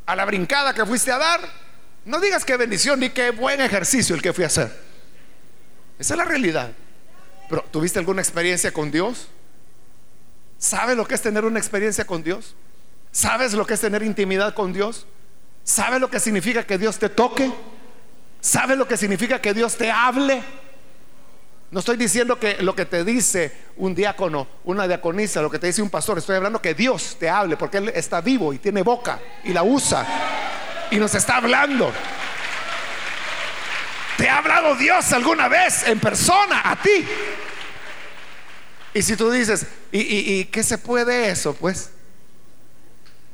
¿A 0.06 0.16
la 0.16 0.26
brincada 0.26 0.74
que 0.74 0.86
fuiste 0.86 1.12
a 1.12 1.18
dar? 1.18 1.42
No 2.06 2.20
digas 2.20 2.46
qué 2.46 2.58
bendición 2.58 3.00
ni 3.00 3.10
qué 3.10 3.32
buen 3.32 3.62
ejercicio 3.62 4.16
el 4.16 4.22
que 4.22 4.34
fui 4.34 4.44
a 4.44 4.48
hacer. 4.48 4.72
Esa 6.00 6.14
es 6.14 6.18
la 6.18 6.26
realidad. 6.26 6.72
Pero 7.50 7.64
¿tuviste 7.72 8.00
alguna 8.00 8.22
experiencia 8.22 8.72
con 8.72 8.92
Dios? 8.92 9.28
¿Sabes 10.58 10.96
lo 10.98 11.06
que 11.06 11.16
es 11.16 11.22
tener 11.22 11.46
una 11.46 11.60
experiencia 11.60 12.06
con 12.06 12.24
Dios? 12.24 12.56
¿Sabes 13.12 13.54
lo 13.54 13.66
que 13.66 13.76
es 13.76 13.82
tener 13.82 14.04
intimidad 14.04 14.54
con 14.54 14.74
Dios? 14.74 15.06
¿Sabes 15.64 16.00
lo 16.00 16.10
que 16.10 16.20
significa 16.20 16.64
que 16.64 16.78
Dios 16.78 17.00
te 17.00 17.10
toque? 17.10 17.52
¿Sabe 18.46 18.76
lo 18.76 18.88
que 18.88 18.96
significa 18.96 19.42
que 19.42 19.56
Dios 19.56 19.76
te 19.76 19.90
hable? 19.90 20.44
No 21.72 21.80
estoy 21.80 21.98
diciendo 21.98 22.40
que 22.40 22.62
lo 22.62 22.76
que 22.76 22.86
te 22.86 23.04
dice 23.04 23.52
un 23.78 23.96
diácono, 23.96 24.48
una 24.66 24.88
diaconisa, 24.88 25.42
lo 25.42 25.50
que 25.50 25.58
te 25.58 25.66
dice 25.66 25.82
un 25.82 25.90
pastor, 25.90 26.20
estoy 26.20 26.36
hablando 26.36 26.62
que 26.62 26.76
Dios 26.76 27.18
te 27.20 27.28
hable, 27.28 27.58
porque 27.58 27.78
Él 27.78 27.90
está 27.96 28.22
vivo 28.22 28.54
y 28.54 28.60
tiene 28.60 28.84
boca 28.84 29.20
y 29.46 29.52
la 29.52 29.64
usa 29.64 30.06
y 30.92 30.98
nos 30.98 31.16
está 31.16 31.38
hablando. 31.38 31.92
¿Te 34.16 34.30
ha 34.30 34.38
hablado 34.38 34.76
Dios 34.76 35.12
alguna 35.12 35.48
vez 35.48 35.88
en 35.88 36.00
persona 36.00 36.62
a 36.66 36.80
ti? 36.80 37.04
Y 38.94 39.02
si 39.02 39.16
tú 39.18 39.32
dices, 39.32 39.66
¿y, 39.92 40.02
y 40.02 40.46
qué 40.46 40.62
se 40.62 40.78
puede 40.78 41.32
eso? 41.32 41.56
Pues, 41.56 41.90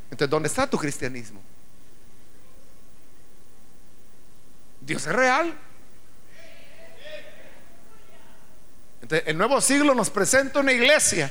entonces, 0.10 0.30
¿dónde 0.30 0.48
está 0.48 0.70
tu 0.70 0.78
cristianismo? 0.78 1.51
Dios 4.82 5.06
es 5.08 5.14
real. 5.14 5.58
el 9.26 9.38
nuevo 9.38 9.60
siglo 9.60 9.94
nos 9.94 10.10
presenta 10.10 10.62
una 10.62 10.72
iglesia 10.72 11.30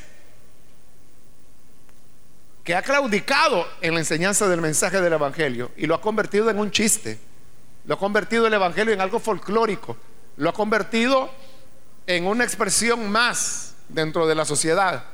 que 2.62 2.74
ha 2.74 2.82
claudicado 2.82 3.66
en 3.80 3.94
la 3.94 4.00
enseñanza 4.00 4.46
del 4.48 4.60
mensaje 4.60 5.00
del 5.00 5.14
Evangelio 5.14 5.70
y 5.76 5.86
lo 5.86 5.94
ha 5.94 6.00
convertido 6.00 6.50
en 6.50 6.58
un 6.58 6.70
chiste. 6.70 7.18
Lo 7.86 7.94
ha 7.94 7.98
convertido 7.98 8.46
el 8.46 8.54
Evangelio 8.54 8.92
en 8.92 9.00
algo 9.00 9.18
folclórico. 9.18 9.96
Lo 10.36 10.50
ha 10.50 10.52
convertido 10.52 11.30
en 12.06 12.26
una 12.26 12.44
expresión 12.44 13.10
más 13.10 13.74
dentro 13.88 14.26
de 14.26 14.34
la 14.34 14.44
sociedad. 14.44 15.04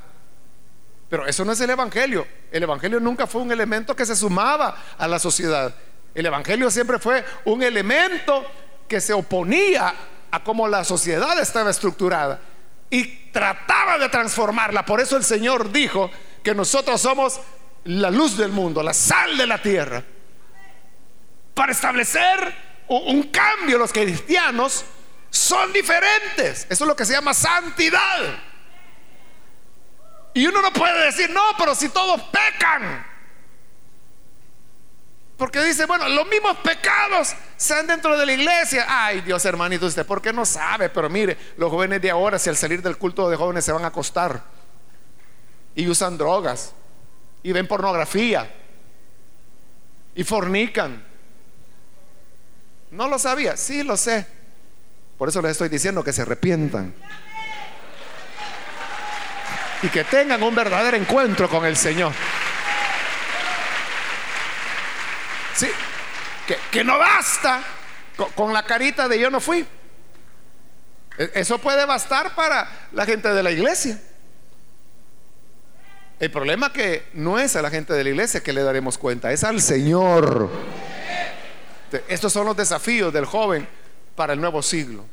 Pero 1.09 1.25
eso 1.25 1.45
no 1.45 1.53
es 1.53 1.61
el 1.61 1.69
Evangelio. 1.69 2.27
El 2.51 2.63
Evangelio 2.63 2.99
nunca 2.99 3.25
fue 3.27 3.41
un 3.41 3.51
elemento 3.51 3.95
que 3.95 4.05
se 4.05 4.15
sumaba 4.15 4.83
a 4.97 5.07
la 5.07 5.19
sociedad. 5.19 5.73
El 6.17 6.25
Evangelio 6.25 6.71
siempre 6.71 6.97
fue 6.97 7.23
un 7.45 7.61
elemento 7.61 8.43
que 8.87 8.99
se 8.99 9.13
oponía 9.13 9.93
a 10.31 10.43
cómo 10.43 10.67
la 10.67 10.83
sociedad 10.83 11.39
estaba 11.39 11.69
estructurada 11.69 12.39
y 12.89 13.29
trataba 13.29 13.99
de 13.99 14.09
transformarla. 14.09 14.83
Por 14.83 14.99
eso 14.99 15.15
el 15.15 15.23
Señor 15.23 15.71
dijo 15.71 16.09
que 16.43 16.55
nosotros 16.55 16.99
somos 16.99 17.39
la 17.83 18.09
luz 18.09 18.35
del 18.35 18.49
mundo, 18.49 18.81
la 18.81 18.95
sal 18.95 19.37
de 19.37 19.45
la 19.45 19.61
tierra. 19.61 20.03
Para 21.53 21.71
establecer 21.71 22.51
un 22.87 23.21
cambio, 23.29 23.77
los 23.77 23.93
cristianos 23.93 24.85
son 25.29 25.71
diferentes. 25.71 26.65
Eso 26.67 26.83
es 26.83 26.87
lo 26.87 26.95
que 26.95 27.05
se 27.05 27.13
llama 27.13 27.35
santidad. 27.35 28.39
Y 30.33 30.47
uno 30.47 30.63
no 30.63 30.73
puede 30.73 31.05
decir, 31.05 31.29
no, 31.29 31.43
pero 31.59 31.75
si 31.75 31.89
todos 31.89 32.19
pecan. 32.23 33.05
Porque 35.37 35.63
dice, 35.63 35.85
bueno, 35.85 36.09
los 36.09 36.27
mismos 36.27 36.57
pecados 36.57 37.35
sean 37.55 37.85
dentro 37.85 38.17
de 38.17 38.25
la 38.25 38.33
iglesia. 38.33 38.85
Ay, 38.87 39.21
Dios 39.21 39.45
hermanito, 39.45 39.85
usted, 39.85 40.05
¿por 40.05 40.19
qué 40.19 40.33
no 40.33 40.45
sabe? 40.45 40.89
Pero 40.89 41.09
mire, 41.09 41.37
los 41.57 41.69
jóvenes 41.69 42.01
de 42.01 42.09
ahora, 42.09 42.39
si 42.39 42.49
al 42.49 42.57
salir 42.57 42.81
del 42.81 42.97
culto 42.97 43.29
de 43.29 43.37
jóvenes 43.37 43.63
se 43.63 43.71
van 43.71 43.83
a 43.85 43.89
acostar 43.89 44.41
y 45.75 45.87
usan 45.87 46.17
drogas 46.17 46.73
y 47.43 47.51
ven 47.51 47.67
pornografía 47.67 48.51
y 50.15 50.23
fornican. 50.23 51.05
¿No 52.89 53.07
lo 53.07 53.19
sabía? 53.19 53.55
Sí, 53.55 53.83
lo 53.83 53.95
sé. 53.95 54.25
Por 55.19 55.29
eso 55.29 55.39
les 55.43 55.51
estoy 55.51 55.69
diciendo 55.69 56.03
que 56.03 56.13
se 56.13 56.23
arrepientan. 56.23 56.95
Y 59.83 59.89
que 59.89 60.03
tengan 60.03 60.41
un 60.41 60.55
verdadero 60.55 60.97
encuentro 60.97 61.47
con 61.47 61.63
el 61.63 61.77
Señor. 61.77 62.13
Sí, 65.57 65.67
que, 66.71 66.83
no 66.83 66.97
basta 66.97 67.61
con, 68.35 68.53
la 68.53 68.63
carita 68.63 69.07
de 69.07 69.19
yo 69.19 69.29
no 69.29 69.39
fui. 69.39 69.65
E, 71.17 71.31
eso 71.35 71.59
puede 71.59 71.85
bastar 71.85 72.33
para 72.35 72.87
la 72.93 73.05
gente 73.05 73.29
de 73.29 73.43
la 73.43 73.51
iglesia. 73.51 74.01
El 76.19 76.31
problema 76.31 76.73
que 76.73 77.09
no 77.13 77.37
es 77.37 77.55
a 77.55 77.61
la 77.61 77.69
gente 77.69 77.93
de 77.93 78.03
la 78.03 78.09
iglesia 78.09 78.41
que 78.41 78.53
le 78.53 78.63
daremos 78.63 78.97
cuenta, 78.97 79.31
es 79.31 79.43
al 79.43 79.61
Señor. 79.61 80.49
Estos 82.07 82.33
son 82.33 82.45
los 82.45 82.57
desafíos 82.57 83.13
del 83.13 83.25
joven 83.25 83.67
para 84.15 84.33
el 84.33 84.41
nuevo 84.41 84.63
siglo. 84.63 85.05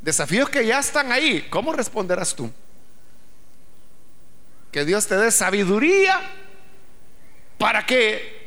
Desafíos 0.00 0.48
que 0.48 0.64
ya 0.64 0.78
están 0.78 1.12
ahí. 1.12 1.46
¿Cómo 1.50 1.72
responderás 1.72 2.34
tú? 2.34 2.50
Que 4.72 4.84
Dios 4.84 5.06
te 5.06 5.16
dé 5.16 5.30
sabiduría 5.30 6.20
para 7.58 7.84
que 7.84 8.45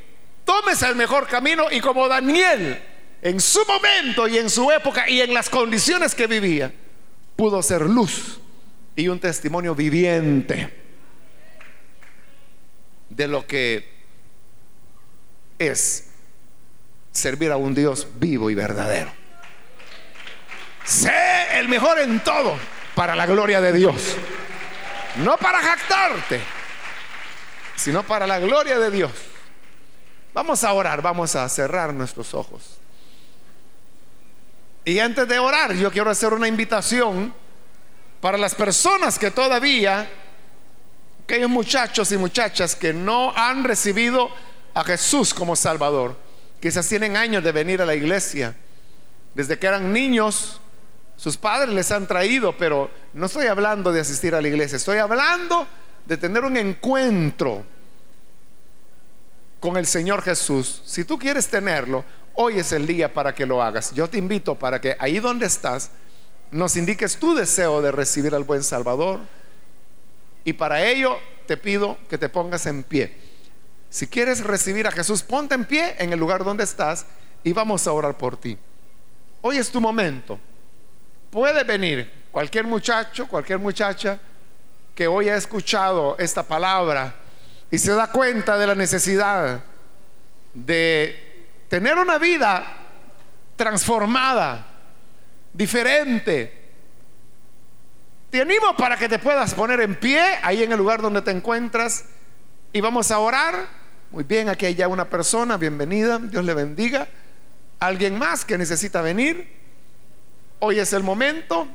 tomes 0.49 0.81
el 0.81 0.95
mejor 0.95 1.27
camino 1.27 1.67
y 1.69 1.79
como 1.79 2.07
Daniel 2.07 2.81
en 3.21 3.39
su 3.39 3.63
momento 3.65 4.27
y 4.27 4.39
en 4.39 4.49
su 4.49 4.71
época 4.71 5.07
y 5.07 5.21
en 5.21 5.31
las 5.31 5.47
condiciones 5.47 6.15
que 6.15 6.25
vivía, 6.25 6.73
pudo 7.35 7.61
ser 7.61 7.83
luz 7.83 8.39
y 8.95 9.09
un 9.09 9.19
testimonio 9.19 9.75
viviente 9.75 10.73
de 13.11 13.27
lo 13.27 13.45
que 13.45 13.93
es 15.59 16.13
servir 17.11 17.51
a 17.51 17.57
un 17.57 17.75
Dios 17.75 18.07
vivo 18.15 18.49
y 18.49 18.55
verdadero. 18.55 19.11
Sé 20.83 21.59
el 21.59 21.69
mejor 21.69 21.99
en 21.99 22.21
todo 22.21 22.57
para 22.95 23.15
la 23.15 23.27
gloria 23.27 23.61
de 23.61 23.71
Dios. 23.71 24.15
No 25.17 25.37
para 25.37 25.59
jactarte, 25.59 26.41
sino 27.75 28.01
para 28.01 28.25
la 28.25 28.39
gloria 28.39 28.79
de 28.79 28.89
Dios. 28.89 29.28
Vamos 30.34 30.63
a 30.63 30.73
orar, 30.73 31.01
vamos 31.01 31.36
a 31.36 31.47
cerrar 31.49 31.93
nuestros 31.93 32.34
ojos. 32.34 32.77
Y 34.86 34.99
antes 34.99 35.27
de 35.27 35.39
orar, 35.39 35.73
yo 35.73 35.91
quiero 35.91 36.09
hacer 36.09 36.34
una 36.34 36.47
invitación 36.47 37.34
para 38.21 38.38
las 38.38 38.55
personas 38.55 39.17
que 39.17 39.32
todavía, 39.32 40.09
aquellos 41.23 41.49
muchachos 41.49 42.11
y 42.11 42.17
muchachas 42.17 42.75
que 42.75 42.93
no 42.93 43.34
han 43.36 43.63
recibido 43.63 44.30
a 44.73 44.84
Jesús 44.84 45.34
como 45.34 45.55
Salvador, 45.55 46.15
quizás 46.61 46.88
tienen 46.88 47.17
años 47.17 47.43
de 47.43 47.51
venir 47.51 47.82
a 47.82 47.86
la 47.86 47.95
iglesia, 47.95 48.55
desde 49.34 49.57
que 49.57 49.67
eran 49.67 49.93
niños, 49.93 50.59
sus 51.15 51.38
padres 51.38 51.73
les 51.73 51.91
han 51.91 52.07
traído, 52.07 52.57
pero 52.57 52.89
no 53.13 53.25
estoy 53.25 53.47
hablando 53.47 53.91
de 53.91 54.01
asistir 54.01 54.36
a 54.36 54.41
la 54.41 54.47
iglesia, 54.47 54.77
estoy 54.77 54.97
hablando 54.97 55.67
de 56.05 56.17
tener 56.17 56.43
un 56.43 56.57
encuentro 56.57 57.63
con 59.60 59.78
el 59.78 59.86
Señor 59.86 60.22
Jesús. 60.22 60.82
Si 60.86 61.03
tú 61.03 61.18
quieres 61.18 61.47
tenerlo, 61.47 62.03
Hoy 62.41 62.57
es 62.57 62.72
el 62.72 62.88
día 62.88 63.14
para 63.14 63.36
que 63.36 63.45
lo 63.45 63.62
hagas. 63.62 63.93
Yo 63.93 64.10
te 64.10 64.18
invito 64.18 64.55
para 64.55 64.80
que 64.80 64.95
ahí 64.97 65.20
donde 65.20 65.45
estás 65.45 65.91
nos 66.51 66.78
indiques 66.78 67.18
tu 67.18 67.36
deseo 67.36 67.82
de 67.82 67.91
recibir 67.91 68.34
al 68.34 68.45
buen 68.45 68.64
Salvador. 68.64 69.20
Y 70.45 70.53
para 70.53 70.86
ello 70.86 71.18
te 71.47 71.57
pido 71.57 71.97
que 72.10 72.18
te 72.18 72.30
pongas 72.30 72.66
en 72.66 72.84
pie. 72.84 73.14
Si 73.89 74.07
quieres 74.07 74.41
recibir 74.41 74.88
a 74.88 74.91
Jesús, 74.91 75.22
ponte 75.22 75.53
en 75.53 75.66
pie 75.66 75.97
en 75.99 76.14
el 76.14 76.20
lugar 76.20 76.45
donde 76.45 76.64
estás 76.64 77.07
y 77.43 77.51
vamos 77.51 77.86
a 77.88 77.91
orar 77.91 78.18
por 78.18 78.38
ti. 78.38 78.57
Hoy 79.41 79.57
es 79.57 79.70
tu 79.70 79.82
momento. 79.82 80.39
Puede 81.30 81.66
venir 81.66 82.10
cualquier 82.32 82.66
muchacho, 82.66 83.28
cualquier 83.28 83.60
muchacha 83.60 84.18
que 84.95 85.07
hoy 85.07 85.28
ha 85.28 85.36
escuchado 85.36 86.16
esta 86.18 86.43
palabra 86.43 87.14
y 87.72 87.78
se 87.78 87.91
da 87.93 88.07
cuenta 88.07 88.57
de 88.57 88.67
la 88.67 88.76
necesidad 88.76 89.61
de 90.53 91.45
tener 91.67 91.97
una 91.97 92.17
vida 92.17 92.65
transformada, 93.55 94.65
diferente. 95.53 96.57
Te 98.30 98.41
animo 98.41 98.76
para 98.78 98.97
que 98.97 99.09
te 99.09 99.20
puedas 99.20 99.53
poner 99.53 99.82
en 99.82 99.95
pie 99.95 100.22
ahí 100.41 100.63
en 100.63 100.72
el 100.72 100.78
lugar 100.78 101.01
donde 101.01 101.22
te 101.22 101.32
encuentras 101.32 102.05
y 102.74 102.82
vamos 102.82 103.11
a 103.11 103.20
orar. 103.20 103.67
Muy 104.11 104.24
bien, 104.24 104.49
aquí 104.49 104.65
hay 104.65 104.76
ya 104.76 104.88
una 104.88 105.09
persona, 105.09 105.57
bienvenida, 105.57 106.17
Dios 106.20 106.43
le 106.43 106.53
bendiga. 106.53 107.07
¿Alguien 107.80 108.17
más 108.17 108.43
que 108.43 108.57
necesita 108.57 109.01
venir? 109.01 109.55
Hoy 110.59 110.80
es 110.80 110.91
el 110.93 111.03
momento. 111.03 111.67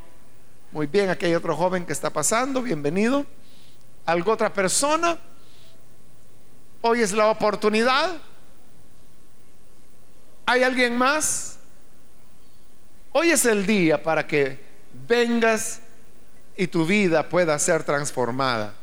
Muy 0.72 0.86
bien, 0.86 1.08
aquí 1.08 1.26
hay 1.26 1.34
otro 1.34 1.56
joven 1.56 1.86
que 1.86 1.92
está 1.92 2.10
pasando, 2.10 2.62
bienvenido. 2.62 3.24
¿Algo 4.06 4.32
otra 4.32 4.52
persona? 4.52 5.18
Hoy 6.86 7.00
es 7.00 7.12
la 7.12 7.28
oportunidad. 7.28 8.10
¿Hay 10.44 10.62
alguien 10.62 10.98
más? 10.98 11.58
Hoy 13.12 13.30
es 13.30 13.46
el 13.46 13.64
día 13.64 14.02
para 14.02 14.26
que 14.26 14.62
vengas 15.08 15.80
y 16.54 16.66
tu 16.66 16.84
vida 16.84 17.26
pueda 17.26 17.58
ser 17.58 17.84
transformada. 17.84 18.74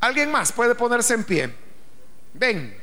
¿Alguien 0.00 0.32
más 0.32 0.50
puede 0.50 0.74
ponerse 0.74 1.14
en 1.14 1.22
pie? 1.22 1.54
Ven. 2.34 2.76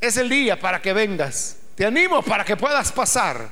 Es 0.00 0.16
el 0.16 0.28
día 0.28 0.56
para 0.56 0.80
que 0.80 0.92
vengas. 0.92 1.58
Te 1.74 1.84
animo 1.84 2.22
para 2.22 2.44
que 2.44 2.56
puedas 2.56 2.92
pasar. 2.92 3.50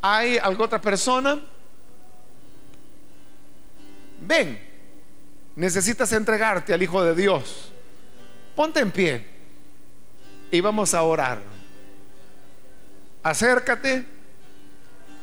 ¿Hay 0.00 0.38
alguna 0.38 0.64
otra 0.64 0.80
persona? 0.80 1.38
Ven. 4.22 4.71
Necesitas 5.54 6.12
entregarte 6.12 6.72
al 6.72 6.82
Hijo 6.82 7.02
de 7.04 7.14
Dios. 7.14 7.70
Ponte 8.56 8.80
en 8.80 8.90
pie 8.90 9.26
y 10.50 10.60
vamos 10.60 10.94
a 10.94 11.02
orar. 11.02 11.40
Acércate. 13.22 14.04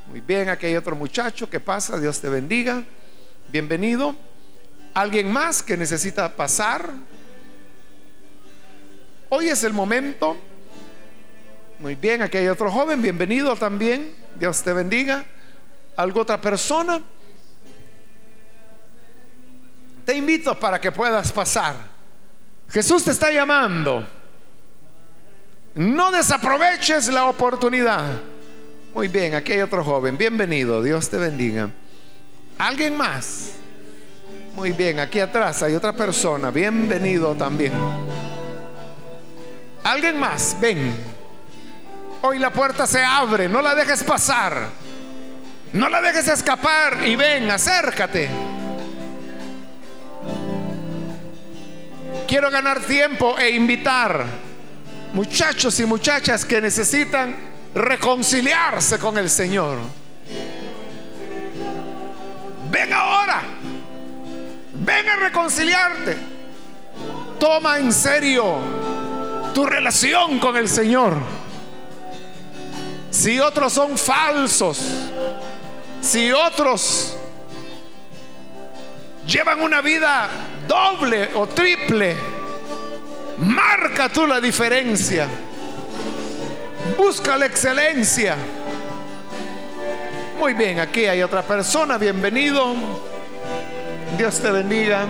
Muy 0.07 0.21
bien, 0.21 0.49
aquí 0.49 0.65
hay 0.65 0.75
otro 0.75 0.95
muchacho 0.95 1.49
que 1.49 1.59
pasa, 1.59 1.99
Dios 1.99 2.19
te 2.19 2.29
bendiga. 2.29 2.83
Bienvenido. 3.51 4.15
¿Alguien 4.93 5.31
más 5.31 5.61
que 5.61 5.77
necesita 5.77 6.35
pasar? 6.35 6.89
Hoy 9.29 9.49
es 9.49 9.63
el 9.63 9.73
momento. 9.73 10.35
Muy 11.79 11.95
bien, 11.95 12.21
aquí 12.23 12.37
hay 12.37 12.47
otro 12.47 12.71
joven, 12.71 13.01
bienvenido 13.01 13.55
también. 13.55 14.13
Dios 14.35 14.63
te 14.63 14.73
bendiga. 14.73 15.23
¿Algo 15.95 16.21
otra 16.21 16.41
persona? 16.41 17.01
Te 20.09 20.17
invito 20.17 20.59
para 20.59 20.81
que 20.81 20.91
puedas 20.91 21.31
pasar. 21.31 21.75
Jesús 22.67 23.03
te 23.03 23.11
está 23.11 23.29
llamando. 23.29 24.07
No 25.75 26.09
desaproveches 26.09 27.09
la 27.09 27.25
oportunidad. 27.25 28.19
Muy 28.95 29.07
bien, 29.07 29.35
aquí 29.35 29.51
hay 29.51 29.61
otro 29.61 29.83
joven. 29.83 30.17
Bienvenido, 30.17 30.81
Dios 30.81 31.11
te 31.11 31.17
bendiga. 31.17 31.69
¿Alguien 32.57 32.97
más? 32.97 33.51
Muy 34.55 34.71
bien, 34.71 34.97
aquí 34.99 35.19
atrás 35.19 35.61
hay 35.61 35.75
otra 35.75 35.93
persona. 35.93 36.49
Bienvenido 36.49 37.35
también. 37.35 37.73
¿Alguien 39.83 40.19
más? 40.19 40.57
Ven. 40.59 40.91
Hoy 42.23 42.39
la 42.39 42.51
puerta 42.51 42.87
se 42.87 43.03
abre, 43.03 43.47
no 43.47 43.61
la 43.61 43.75
dejes 43.75 44.03
pasar. 44.03 44.69
No 45.71 45.87
la 45.87 46.01
dejes 46.01 46.27
escapar 46.29 46.97
y 47.05 47.15
ven, 47.15 47.51
acércate. 47.51 48.48
Quiero 52.29 52.51
ganar 52.51 52.81
tiempo 52.81 53.39
e 53.39 53.49
invitar 53.49 54.23
muchachos 55.13 55.79
y 55.79 55.85
muchachas 55.87 56.45
que 56.45 56.61
necesitan 56.61 57.35
reconciliarse 57.73 58.99
con 58.99 59.17
el 59.17 59.31
Señor. 59.31 59.79
Ven 62.69 62.93
ahora. 62.93 63.41
Ven 64.75 65.09
a 65.09 65.15
reconciliarte. 65.15 66.17
Toma 67.39 67.79
en 67.79 67.91
serio 67.91 68.57
tu 69.55 69.65
relación 69.65 70.37
con 70.37 70.55
el 70.55 70.69
Señor. 70.69 71.17
Si 73.09 73.39
otros 73.39 73.73
son 73.73 73.97
falsos, 73.97 74.79
si 75.99 76.31
otros 76.31 77.17
llevan 79.25 79.61
una 79.61 79.81
vida 79.81 80.29
doble 80.69 81.31
o 81.33 81.47
triple, 81.47 82.15
Marca 83.39 84.09
tú 84.09 84.27
la 84.27 84.39
diferencia. 84.39 85.27
Busca 86.97 87.37
la 87.37 87.45
excelencia. 87.45 88.35
Muy 90.37 90.53
bien, 90.53 90.79
aquí 90.79 91.05
hay 91.05 91.21
otra 91.23 91.41
persona. 91.41 91.97
Bienvenido. 91.97 92.75
Dios 94.17 94.39
te 94.39 94.51
bendiga. 94.51 95.05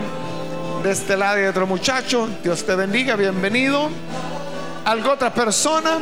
De 0.84 0.92
este 0.92 1.16
lado 1.16 1.38
hay 1.38 1.46
otro 1.46 1.66
muchacho. 1.66 2.28
Dios 2.42 2.64
te 2.64 2.74
bendiga. 2.76 3.16
Bienvenido. 3.16 3.90
¿Algo 4.84 5.10
otra 5.10 5.34
persona? 5.34 5.98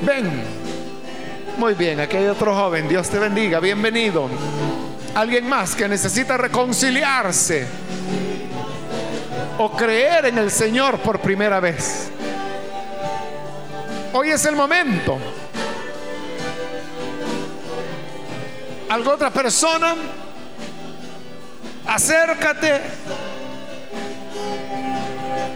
Ven. 0.00 0.42
Muy 1.58 1.74
bien, 1.74 2.00
aquí 2.00 2.16
hay 2.16 2.28
otro 2.28 2.54
joven. 2.54 2.88
Dios 2.88 3.10
te 3.10 3.18
bendiga. 3.18 3.60
Bienvenido. 3.60 4.30
Alguien 5.14 5.46
más 5.46 5.74
que 5.74 5.88
necesita 5.88 6.38
reconciliarse 6.38 7.66
o 9.58 9.70
creer 9.72 10.26
en 10.26 10.38
el 10.38 10.50
Señor 10.50 11.00
por 11.00 11.20
primera 11.20 11.60
vez. 11.60 12.10
Hoy 14.14 14.30
es 14.30 14.44
el 14.46 14.56
momento. 14.56 15.18
¿Algo 18.88 19.12
otra 19.12 19.30
persona? 19.30 19.94
Acércate. 21.86 22.80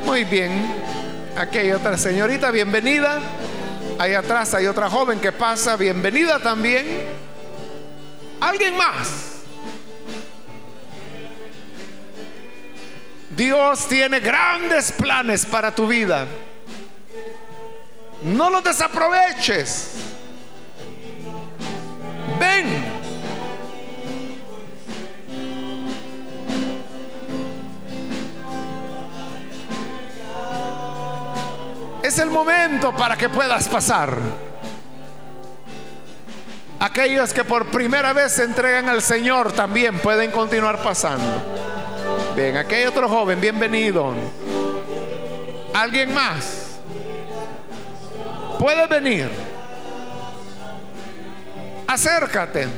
Muy 0.05 0.25
bien. 0.25 0.75
Aquí 1.35 1.59
hay 1.59 1.73
otra 1.73 1.97
señorita, 1.97 2.51
bienvenida. 2.51 3.21
Ahí 3.99 4.13
atrás 4.13 4.53
hay 4.53 4.67
otra 4.67 4.91
joven 4.91 5.19
que 5.19 5.33
pasa, 5.33 5.77
bienvenida 5.77 6.39
también. 6.41 6.87
¿Alguien 8.41 8.77
más? 8.77 9.36
Dios 13.37 13.87
tiene 13.87 14.21
grandes 14.21 14.91
planes 14.93 15.45
para 15.45 15.75
tu 15.75 15.87
vida. 15.87 16.27
No 18.23 18.49
los 18.49 18.65
desaproveches. 18.65 19.91
Ven. 22.41 22.97
Es 32.03 32.19
el 32.19 32.31
momento 32.31 32.97
para 32.97 33.17
que 33.17 33.29
puedas 33.29 33.69
pasar. 33.69 34.17
Aquellos 36.81 37.35
que 37.35 37.45
por 37.45 37.67
primera 37.67 38.15
vez 38.15 38.33
se 38.33 38.45
entregan 38.45 38.89
al 38.89 39.03
Señor 39.03 39.53
también 39.53 39.99
pueden 39.99 40.31
continuar 40.31 40.83
pasando. 40.83 41.76
Bien, 42.37 42.55
aquí 42.59 42.75
hay 42.75 42.85
otro 42.85 43.09
joven, 43.09 43.41
bienvenido. 43.41 44.13
¿Alguien 45.73 46.13
más? 46.13 46.77
Puede 48.59 48.87
venir. 48.87 49.31
Acércate. 51.87 52.69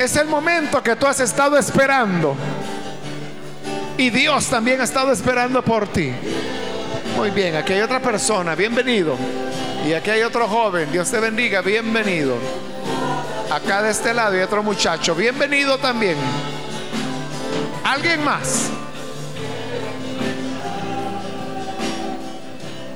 Es 0.00 0.16
el 0.16 0.26
momento 0.26 0.82
que 0.82 0.96
tú 0.96 1.06
has 1.06 1.20
estado 1.20 1.56
esperando. 1.56 2.34
Y 3.96 4.10
Dios 4.10 4.48
también 4.48 4.80
ha 4.80 4.84
estado 4.84 5.12
esperando 5.12 5.62
por 5.62 5.86
ti. 5.86 6.10
Muy 7.16 7.30
bien, 7.30 7.54
aquí 7.54 7.72
hay 7.72 7.82
otra 7.82 8.00
persona, 8.00 8.56
bienvenido. 8.56 9.16
Y 9.86 9.92
aquí 9.92 10.10
hay 10.10 10.22
otro 10.22 10.48
joven, 10.48 10.90
Dios 10.90 11.08
te 11.08 11.20
bendiga, 11.20 11.60
bienvenido. 11.60 12.34
Acá 13.50 13.80
de 13.82 13.90
este 13.90 14.12
lado 14.12 14.34
hay 14.34 14.42
otro 14.42 14.62
muchacho, 14.62 15.14
bienvenido 15.14 15.78
también. 15.78 16.16
¿Alguien 17.84 18.24
más? 18.24 18.70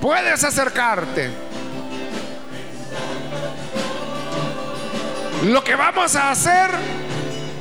Puedes 0.01 0.43
acercarte. 0.43 1.31
Lo 5.45 5.63
que 5.63 5.77
vamos 5.77 6.17
a 6.17 6.31
hacer, 6.31 6.71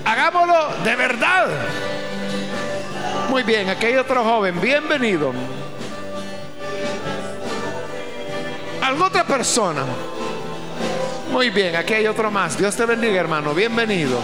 hagámoslo 0.03 0.69
de 0.83 0.95
verdad. 0.95 1.47
Muy 3.29 3.43
bien, 3.43 3.69
aquí 3.69 3.85
hay 3.85 3.97
otro 3.97 4.23
joven, 4.23 4.59
bienvenido. 4.59 5.31
¿Alguna 8.81 9.05
otra 9.05 9.23
persona? 9.23 9.83
Muy 11.31 11.51
bien, 11.51 11.75
aquí 11.75 11.93
hay 11.93 12.07
otro 12.07 12.31
más. 12.31 12.57
Dios 12.57 12.75
te 12.75 12.85
bendiga, 12.85 13.19
hermano. 13.19 13.53
Bienvenido. 13.53 14.19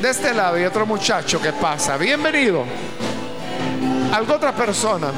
De 0.00 0.08
este 0.08 0.32
lado 0.32 0.56
hay 0.56 0.64
otro 0.64 0.86
muchacho 0.86 1.40
que 1.42 1.52
pasa. 1.52 1.96
Bienvenido. 1.96 2.64
¿Alguna 4.12 4.36
otra 4.36 4.52
persona? 4.52 5.08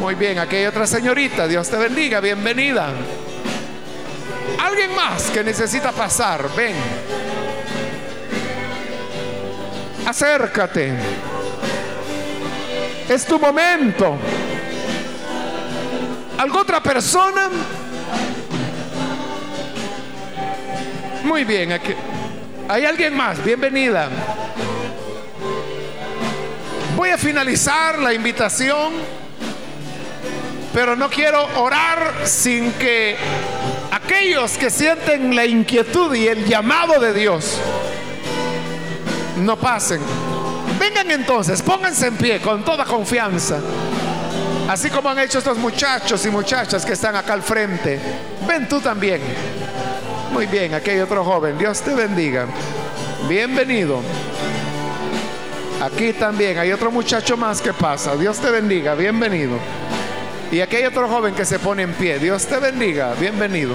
Muy 0.00 0.16
bien, 0.16 0.38
aquí 0.40 0.56
hay 0.56 0.66
otra 0.66 0.84
señorita. 0.86 1.46
Dios 1.46 1.68
te 1.68 1.76
bendiga. 1.76 2.18
Bienvenida. 2.20 2.88
Alguien 4.58 4.94
más 4.96 5.30
que 5.30 5.44
necesita 5.44 5.92
pasar. 5.92 6.48
Ven. 6.56 6.74
Acércate. 10.06 10.92
Es 13.08 13.24
tu 13.26 13.38
momento. 13.38 14.16
¿Alguna 16.36 16.62
otra 16.62 16.82
persona? 16.82 17.48
Muy 21.24 21.44
bien, 21.44 21.72
aquí. 21.72 21.92
¿Hay 22.68 22.84
alguien 22.84 23.14
más? 23.14 23.42
Bienvenida. 23.44 24.08
Voy 26.96 27.10
a 27.10 27.18
finalizar 27.18 27.98
la 27.98 28.14
invitación, 28.14 28.94
pero 30.72 30.96
no 30.96 31.10
quiero 31.10 31.46
orar 31.60 32.14
sin 32.24 32.72
que 32.72 33.16
aquellos 33.90 34.52
que 34.52 34.70
sienten 34.70 35.34
la 35.36 35.44
inquietud 35.44 36.14
y 36.14 36.26
el 36.26 36.46
llamado 36.46 36.98
de 36.98 37.12
Dios 37.12 37.58
no 39.38 39.56
pasen. 39.56 40.00
Vengan 40.78 41.10
entonces, 41.10 41.60
pónganse 41.60 42.06
en 42.06 42.16
pie 42.16 42.40
con 42.40 42.64
toda 42.64 42.84
confianza. 42.84 43.58
Así 44.68 44.88
como 44.88 45.10
han 45.10 45.18
hecho 45.18 45.38
estos 45.38 45.58
muchachos 45.58 46.24
y 46.24 46.30
muchachas 46.30 46.86
que 46.86 46.94
están 46.94 47.16
acá 47.16 47.34
al 47.34 47.42
frente. 47.42 47.98
Ven 48.46 48.68
tú 48.68 48.80
también. 48.80 49.20
Muy 50.32 50.46
bien, 50.46 50.74
aquí 50.74 50.90
hay 50.90 51.00
otro 51.00 51.24
joven. 51.24 51.58
Dios 51.58 51.80
te 51.80 51.92
bendiga. 51.92 52.46
Bienvenido. 53.28 54.00
Aquí 55.82 56.12
también 56.12 56.58
hay 56.58 56.72
otro 56.72 56.90
muchacho 56.90 57.36
más 57.36 57.60
que 57.60 57.72
pasa. 57.72 58.16
Dios 58.16 58.38
te 58.38 58.50
bendiga. 58.50 58.94
Bienvenido. 58.94 59.58
Y 60.52 60.60
aquí 60.60 60.76
hay 60.76 60.84
otro 60.84 61.08
joven 61.08 61.34
que 61.34 61.44
se 61.44 61.58
pone 61.58 61.82
en 61.82 61.92
pie. 61.94 62.18
Dios 62.18 62.46
te 62.46 62.58
bendiga. 62.58 63.14
Bienvenido. 63.14 63.74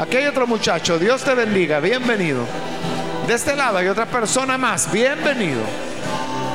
Aquí 0.00 0.18
hay 0.18 0.26
otro 0.26 0.46
muchacho. 0.46 0.98
Dios 0.98 1.24
te 1.24 1.34
bendiga. 1.34 1.80
Bienvenido. 1.80 2.44
De 3.26 3.34
este 3.34 3.56
lado 3.56 3.78
hay 3.78 3.88
otra 3.88 4.06
persona 4.06 4.56
más. 4.56 4.90
Bienvenido. 4.92 5.62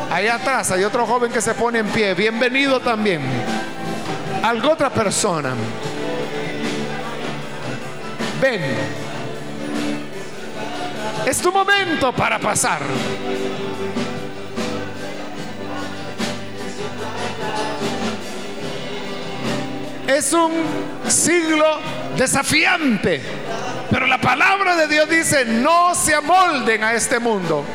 Allá 0.10 0.36
atrás 0.36 0.72
hay 0.72 0.84
otro 0.84 1.06
joven 1.06 1.32
que 1.32 1.42
se 1.42 1.54
pone 1.54 1.80
en 1.80 1.88
pie. 1.88 2.14
Bienvenido 2.14 2.80
también. 2.80 3.22
Algo 4.42 4.72
otra 4.72 4.90
persona. 4.90 5.54
Ven. 8.42 9.03
Es 11.34 11.42
tu 11.42 11.52
momento 11.52 12.14
para 12.14 12.38
pasar. 12.38 12.80
Es 20.06 20.32
un 20.32 20.52
siglo 21.08 21.80
desafiante. 22.16 23.20
Pero 23.90 24.06
la 24.06 24.22
palabra 24.22 24.76
de 24.76 24.88
Dios 24.88 25.10
dice, 25.10 25.44
no 25.46 25.96
se 25.96 26.14
amolden 26.14 26.84
a 26.84 26.94
este 26.94 27.18
mundo. 27.18 27.66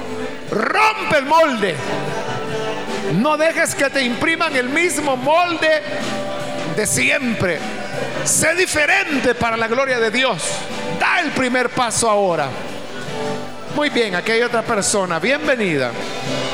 Rompe 0.52 1.18
el 1.18 1.26
molde. 1.26 1.74
No 3.14 3.36
dejes 3.36 3.74
que 3.74 3.90
te 3.90 4.02
impriman 4.02 4.54
el 4.54 4.68
mismo 4.68 5.16
molde 5.16 5.82
de 6.76 6.86
siempre. 6.86 7.58
Sé 8.22 8.54
diferente 8.54 9.34
para 9.34 9.56
la 9.56 9.66
gloria 9.66 9.98
de 9.98 10.12
Dios. 10.12 10.44
Da 11.00 11.18
el 11.22 11.32
primer 11.32 11.70
paso 11.70 12.08
ahora. 12.08 12.48
Muy 13.74 13.90
bien, 13.90 14.14
aquí 14.14 14.32
hay 14.32 14.42
otra 14.42 14.62
persona. 14.62 15.18
Bienvenida. 15.18 15.92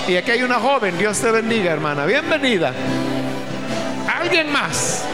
Y 0.06 0.16
aquí 0.16 0.30
hay 0.30 0.42
una 0.42 0.58
joven. 0.60 0.98
Dios 0.98 1.18
te 1.18 1.30
bendiga, 1.30 1.72
hermana. 1.72 2.04
Bienvenida. 2.04 2.72
¿Alguien 4.20 4.50
más? 4.52 5.04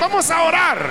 Vamos 0.00 0.30
a 0.30 0.42
orar. 0.42 0.86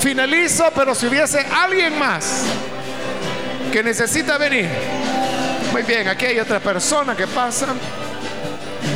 Finalizo, 0.00 0.70
pero 0.74 0.94
si 0.94 1.06
hubiese 1.06 1.40
alguien 1.40 1.98
más 1.98 2.44
que 3.72 3.82
necesita 3.82 4.38
venir. 4.38 4.68
Muy 5.72 5.82
bien, 5.82 6.08
aquí 6.08 6.26
hay 6.26 6.38
otra 6.38 6.60
persona 6.60 7.14
que 7.14 7.26
pasa. 7.26 7.66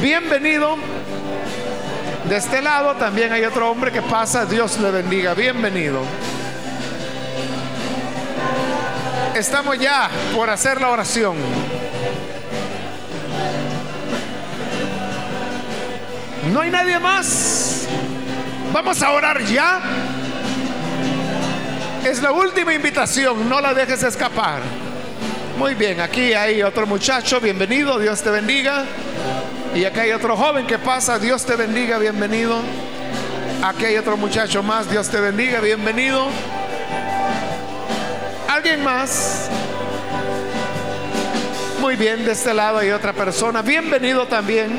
Bienvenido. 0.00 0.78
De 2.28 2.36
este 2.36 2.62
lado 2.62 2.94
también 2.94 3.32
hay 3.32 3.44
otro 3.44 3.70
hombre 3.70 3.90
que 3.90 4.02
pasa. 4.02 4.44
Dios 4.46 4.78
le 4.78 4.90
bendiga. 4.90 5.34
Bienvenido. 5.34 6.02
Estamos 9.34 9.78
ya 9.78 10.10
por 10.34 10.50
hacer 10.50 10.80
la 10.80 10.90
oración. 10.90 11.36
No 16.52 16.60
hay 16.60 16.70
nadie 16.70 16.98
más. 16.98 17.86
Vamos 18.72 19.02
a 19.02 19.10
orar 19.10 19.42
ya. 19.44 19.80
Es 22.04 22.22
la 22.22 22.32
última 22.32 22.72
invitación, 22.72 23.48
no 23.48 23.60
la 23.60 23.74
dejes 23.74 24.02
escapar. 24.02 24.62
Muy 25.58 25.74
bien, 25.74 26.00
aquí 26.00 26.32
hay 26.32 26.62
otro 26.62 26.86
muchacho, 26.86 27.40
bienvenido, 27.40 27.98
Dios 27.98 28.22
te 28.22 28.30
bendiga. 28.30 28.84
Y 29.74 29.84
acá 29.84 30.02
hay 30.02 30.10
otro 30.10 30.36
joven 30.36 30.66
que 30.66 30.78
pasa, 30.78 31.18
Dios 31.18 31.44
te 31.46 31.54
bendiga, 31.54 31.98
bienvenido. 31.98 32.60
Aquí 33.62 33.84
hay 33.84 33.96
otro 33.96 34.16
muchacho 34.16 34.64
más, 34.64 34.90
Dios 34.90 35.08
te 35.08 35.20
bendiga, 35.20 35.60
bienvenido. 35.60 36.26
¿Alguien 38.48 38.82
más? 38.82 39.48
Muy 41.80 41.94
bien, 41.94 42.24
de 42.24 42.32
este 42.32 42.52
lado 42.52 42.78
hay 42.78 42.90
otra 42.90 43.12
persona, 43.12 43.62
bienvenido 43.62 44.26
también. 44.26 44.76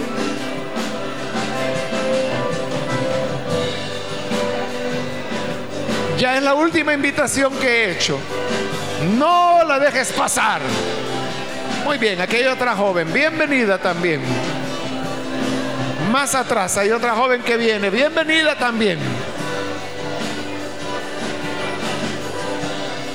Ya 6.18 6.36
es 6.36 6.44
la 6.44 6.54
última 6.54 6.94
invitación 6.94 7.54
que 7.56 7.68
he 7.68 7.92
hecho. 7.94 8.20
No 9.18 9.64
la 9.64 9.80
dejes 9.80 10.12
pasar. 10.12 10.62
Muy 11.86 11.98
bien, 11.98 12.20
aquí 12.20 12.36
hay 12.36 12.46
otra 12.46 12.76
joven. 12.76 13.12
Bienvenida 13.12 13.78
también. 13.78 14.22
Más 16.12 16.36
atrás 16.36 16.78
hay 16.78 16.91
otra 16.91 17.16
joven 17.16 17.41
que 17.41 17.55
viene. 17.55 17.89
Bienvenida 17.89 18.57
también. 18.57 18.99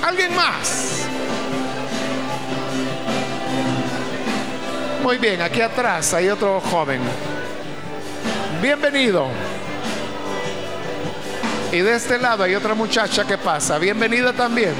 ¿Alguien 0.02 0.34
más? 0.34 1.06
Muy 5.02 5.18
bien, 5.18 5.42
aquí 5.42 5.60
atrás 5.60 6.14
hay 6.14 6.30
otro 6.30 6.58
joven. 6.58 7.00
Bienvenido. 8.62 9.28
Y 11.72 11.80
de 11.80 11.96
este 11.96 12.18
lado 12.18 12.44
hay 12.44 12.54
otra 12.54 12.74
muchacha 12.74 13.26
que 13.26 13.36
pasa. 13.36 13.78
Bienvenida 13.78 14.32
también. 14.32 14.74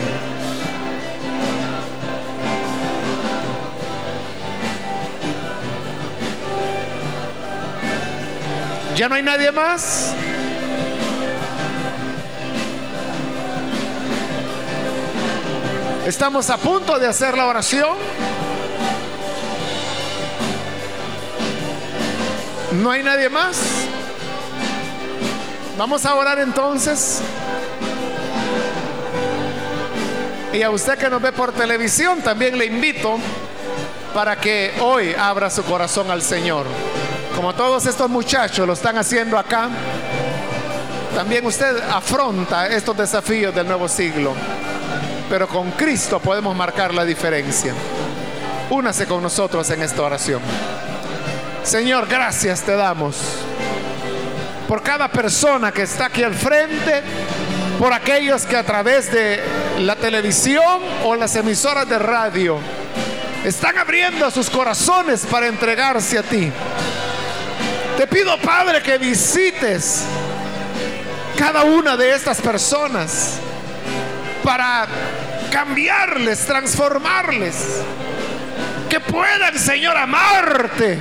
¿Ya 8.96 9.10
no 9.10 9.14
hay 9.14 9.22
nadie 9.22 9.52
más? 9.52 10.14
Estamos 16.06 16.48
a 16.48 16.56
punto 16.56 16.98
de 16.98 17.06
hacer 17.06 17.36
la 17.36 17.44
oración. 17.46 17.98
¿No 22.80 22.90
hay 22.90 23.02
nadie 23.02 23.28
más? 23.28 23.60
Vamos 25.76 26.06
a 26.06 26.14
orar 26.14 26.38
entonces. 26.38 27.20
Y 30.54 30.62
a 30.62 30.70
usted 30.70 30.96
que 30.96 31.10
nos 31.10 31.20
ve 31.20 31.32
por 31.32 31.52
televisión, 31.52 32.22
también 32.22 32.56
le 32.56 32.64
invito 32.64 33.18
para 34.14 34.36
que 34.36 34.72
hoy 34.80 35.12
abra 35.12 35.50
su 35.50 35.62
corazón 35.64 36.10
al 36.10 36.22
Señor. 36.22 36.64
Como 37.36 37.54
todos 37.54 37.84
estos 37.84 38.08
muchachos 38.08 38.66
lo 38.66 38.72
están 38.72 38.96
haciendo 38.96 39.38
acá, 39.38 39.68
también 41.14 41.44
usted 41.44 41.78
afronta 41.90 42.66
estos 42.66 42.96
desafíos 42.96 43.54
del 43.54 43.66
nuevo 43.66 43.86
siglo. 43.88 44.32
Pero 45.28 45.46
con 45.46 45.70
Cristo 45.72 46.18
podemos 46.18 46.56
marcar 46.56 46.94
la 46.94 47.04
diferencia. 47.04 47.74
Únase 48.70 49.06
con 49.06 49.22
nosotros 49.22 49.68
en 49.70 49.82
esta 49.82 50.02
oración. 50.02 50.40
Señor, 51.62 52.06
gracias 52.08 52.62
te 52.62 52.74
damos 52.74 53.16
por 54.66 54.82
cada 54.82 55.08
persona 55.08 55.72
que 55.72 55.82
está 55.82 56.06
aquí 56.06 56.22
al 56.22 56.34
frente, 56.34 57.02
por 57.78 57.92
aquellos 57.92 58.46
que 58.46 58.56
a 58.56 58.64
través 58.64 59.12
de 59.12 59.40
la 59.80 59.94
televisión 59.94 60.80
o 61.04 61.14
las 61.14 61.36
emisoras 61.36 61.88
de 61.88 61.98
radio 61.98 62.58
están 63.44 63.78
abriendo 63.78 64.30
sus 64.30 64.50
corazones 64.50 65.24
para 65.26 65.46
entregarse 65.46 66.18
a 66.18 66.22
ti. 66.22 66.50
Te 67.96 68.06
pido, 68.06 68.36
Padre, 68.38 68.82
que 68.82 68.98
visites 68.98 70.04
cada 71.38 71.64
una 71.64 71.96
de 71.96 72.14
estas 72.14 72.40
personas 72.42 73.38
para 74.44 74.86
cambiarles, 75.50 76.44
transformarles. 76.46 77.82
Que 78.90 79.00
puedan, 79.00 79.58
Señor, 79.58 79.96
amarte 79.96 80.98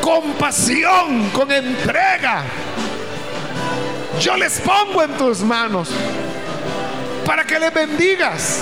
con 0.00 0.32
pasión, 0.32 1.28
con 1.30 1.52
entrega. 1.52 2.42
Yo 4.18 4.36
les 4.36 4.60
pongo 4.60 5.02
en 5.02 5.12
tus 5.18 5.40
manos 5.40 5.90
para 7.26 7.44
que 7.44 7.58
les 7.58 7.72
bendigas. 7.72 8.60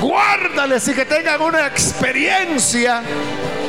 Guárdales 0.00 0.88
y 0.88 0.94
que 0.94 1.04
tengan 1.04 1.40
una 1.42 1.66
experiencia 1.66 3.02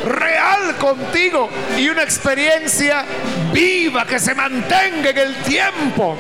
real 0.10 0.76
contigo 0.78 1.50
y 1.78 1.88
una 1.88 2.04
experiencia 2.04 3.06
viva 3.54 4.06
que 4.06 4.20
se 4.20 4.34
mantenga 4.36 5.10
en 5.10 5.18
el 5.18 5.36
tiempo 5.44 6.18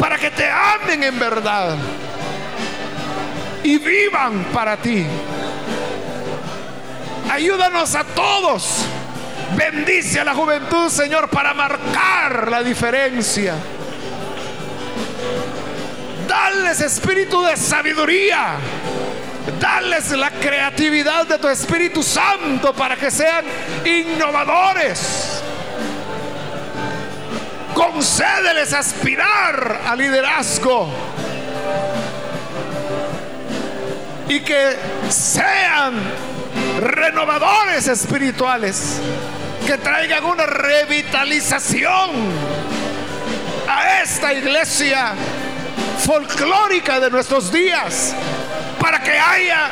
para 0.00 0.18
que 0.18 0.30
te 0.30 0.48
amen 0.50 1.02
en 1.04 1.18
verdad 1.18 1.76
y 3.62 3.78
vivan 3.78 4.44
para 4.52 4.76
ti. 4.76 5.06
Ayúdanos 7.30 7.94
a 7.94 8.04
todos. 8.04 8.84
Bendice 9.56 10.20
a 10.20 10.24
la 10.24 10.34
juventud, 10.34 10.88
Señor, 10.88 11.28
para 11.28 11.54
marcar 11.54 12.50
la 12.50 12.62
diferencia. 12.62 13.54
Dales 16.26 16.80
espíritu 16.80 17.42
de 17.42 17.56
sabiduría 17.56 18.56
Dales 19.58 20.10
la 20.12 20.30
creatividad 20.30 21.26
de 21.26 21.38
tu 21.38 21.48
Espíritu 21.48 22.02
Santo 22.02 22.72
para 22.72 22.96
que 22.96 23.10
sean 23.10 23.44
innovadores. 23.84 25.42
Concédeles 27.74 28.72
aspirar 28.72 29.80
al 29.86 29.98
liderazgo. 29.98 30.88
Y 34.28 34.40
que 34.40 34.76
sean 35.08 35.94
renovadores 36.80 37.88
espirituales. 37.88 39.00
Que 39.66 39.78
traigan 39.78 40.24
una 40.24 40.46
revitalización 40.46 42.10
a 43.68 44.02
esta 44.02 44.32
iglesia 44.32 45.14
folclórica 45.98 47.00
de 47.00 47.10
nuestros 47.10 47.52
días 47.52 48.14
para 48.80 49.00
que 49.00 49.12
haya 49.12 49.70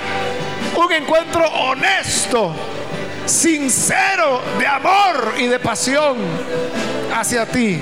un 0.77 0.93
encuentro 0.93 1.45
honesto, 1.47 2.55
sincero, 3.27 4.41
de 4.59 4.67
amor 4.67 5.35
y 5.39 5.47
de 5.47 5.59
pasión 5.59 6.17
hacia 7.13 7.47
ti. 7.47 7.81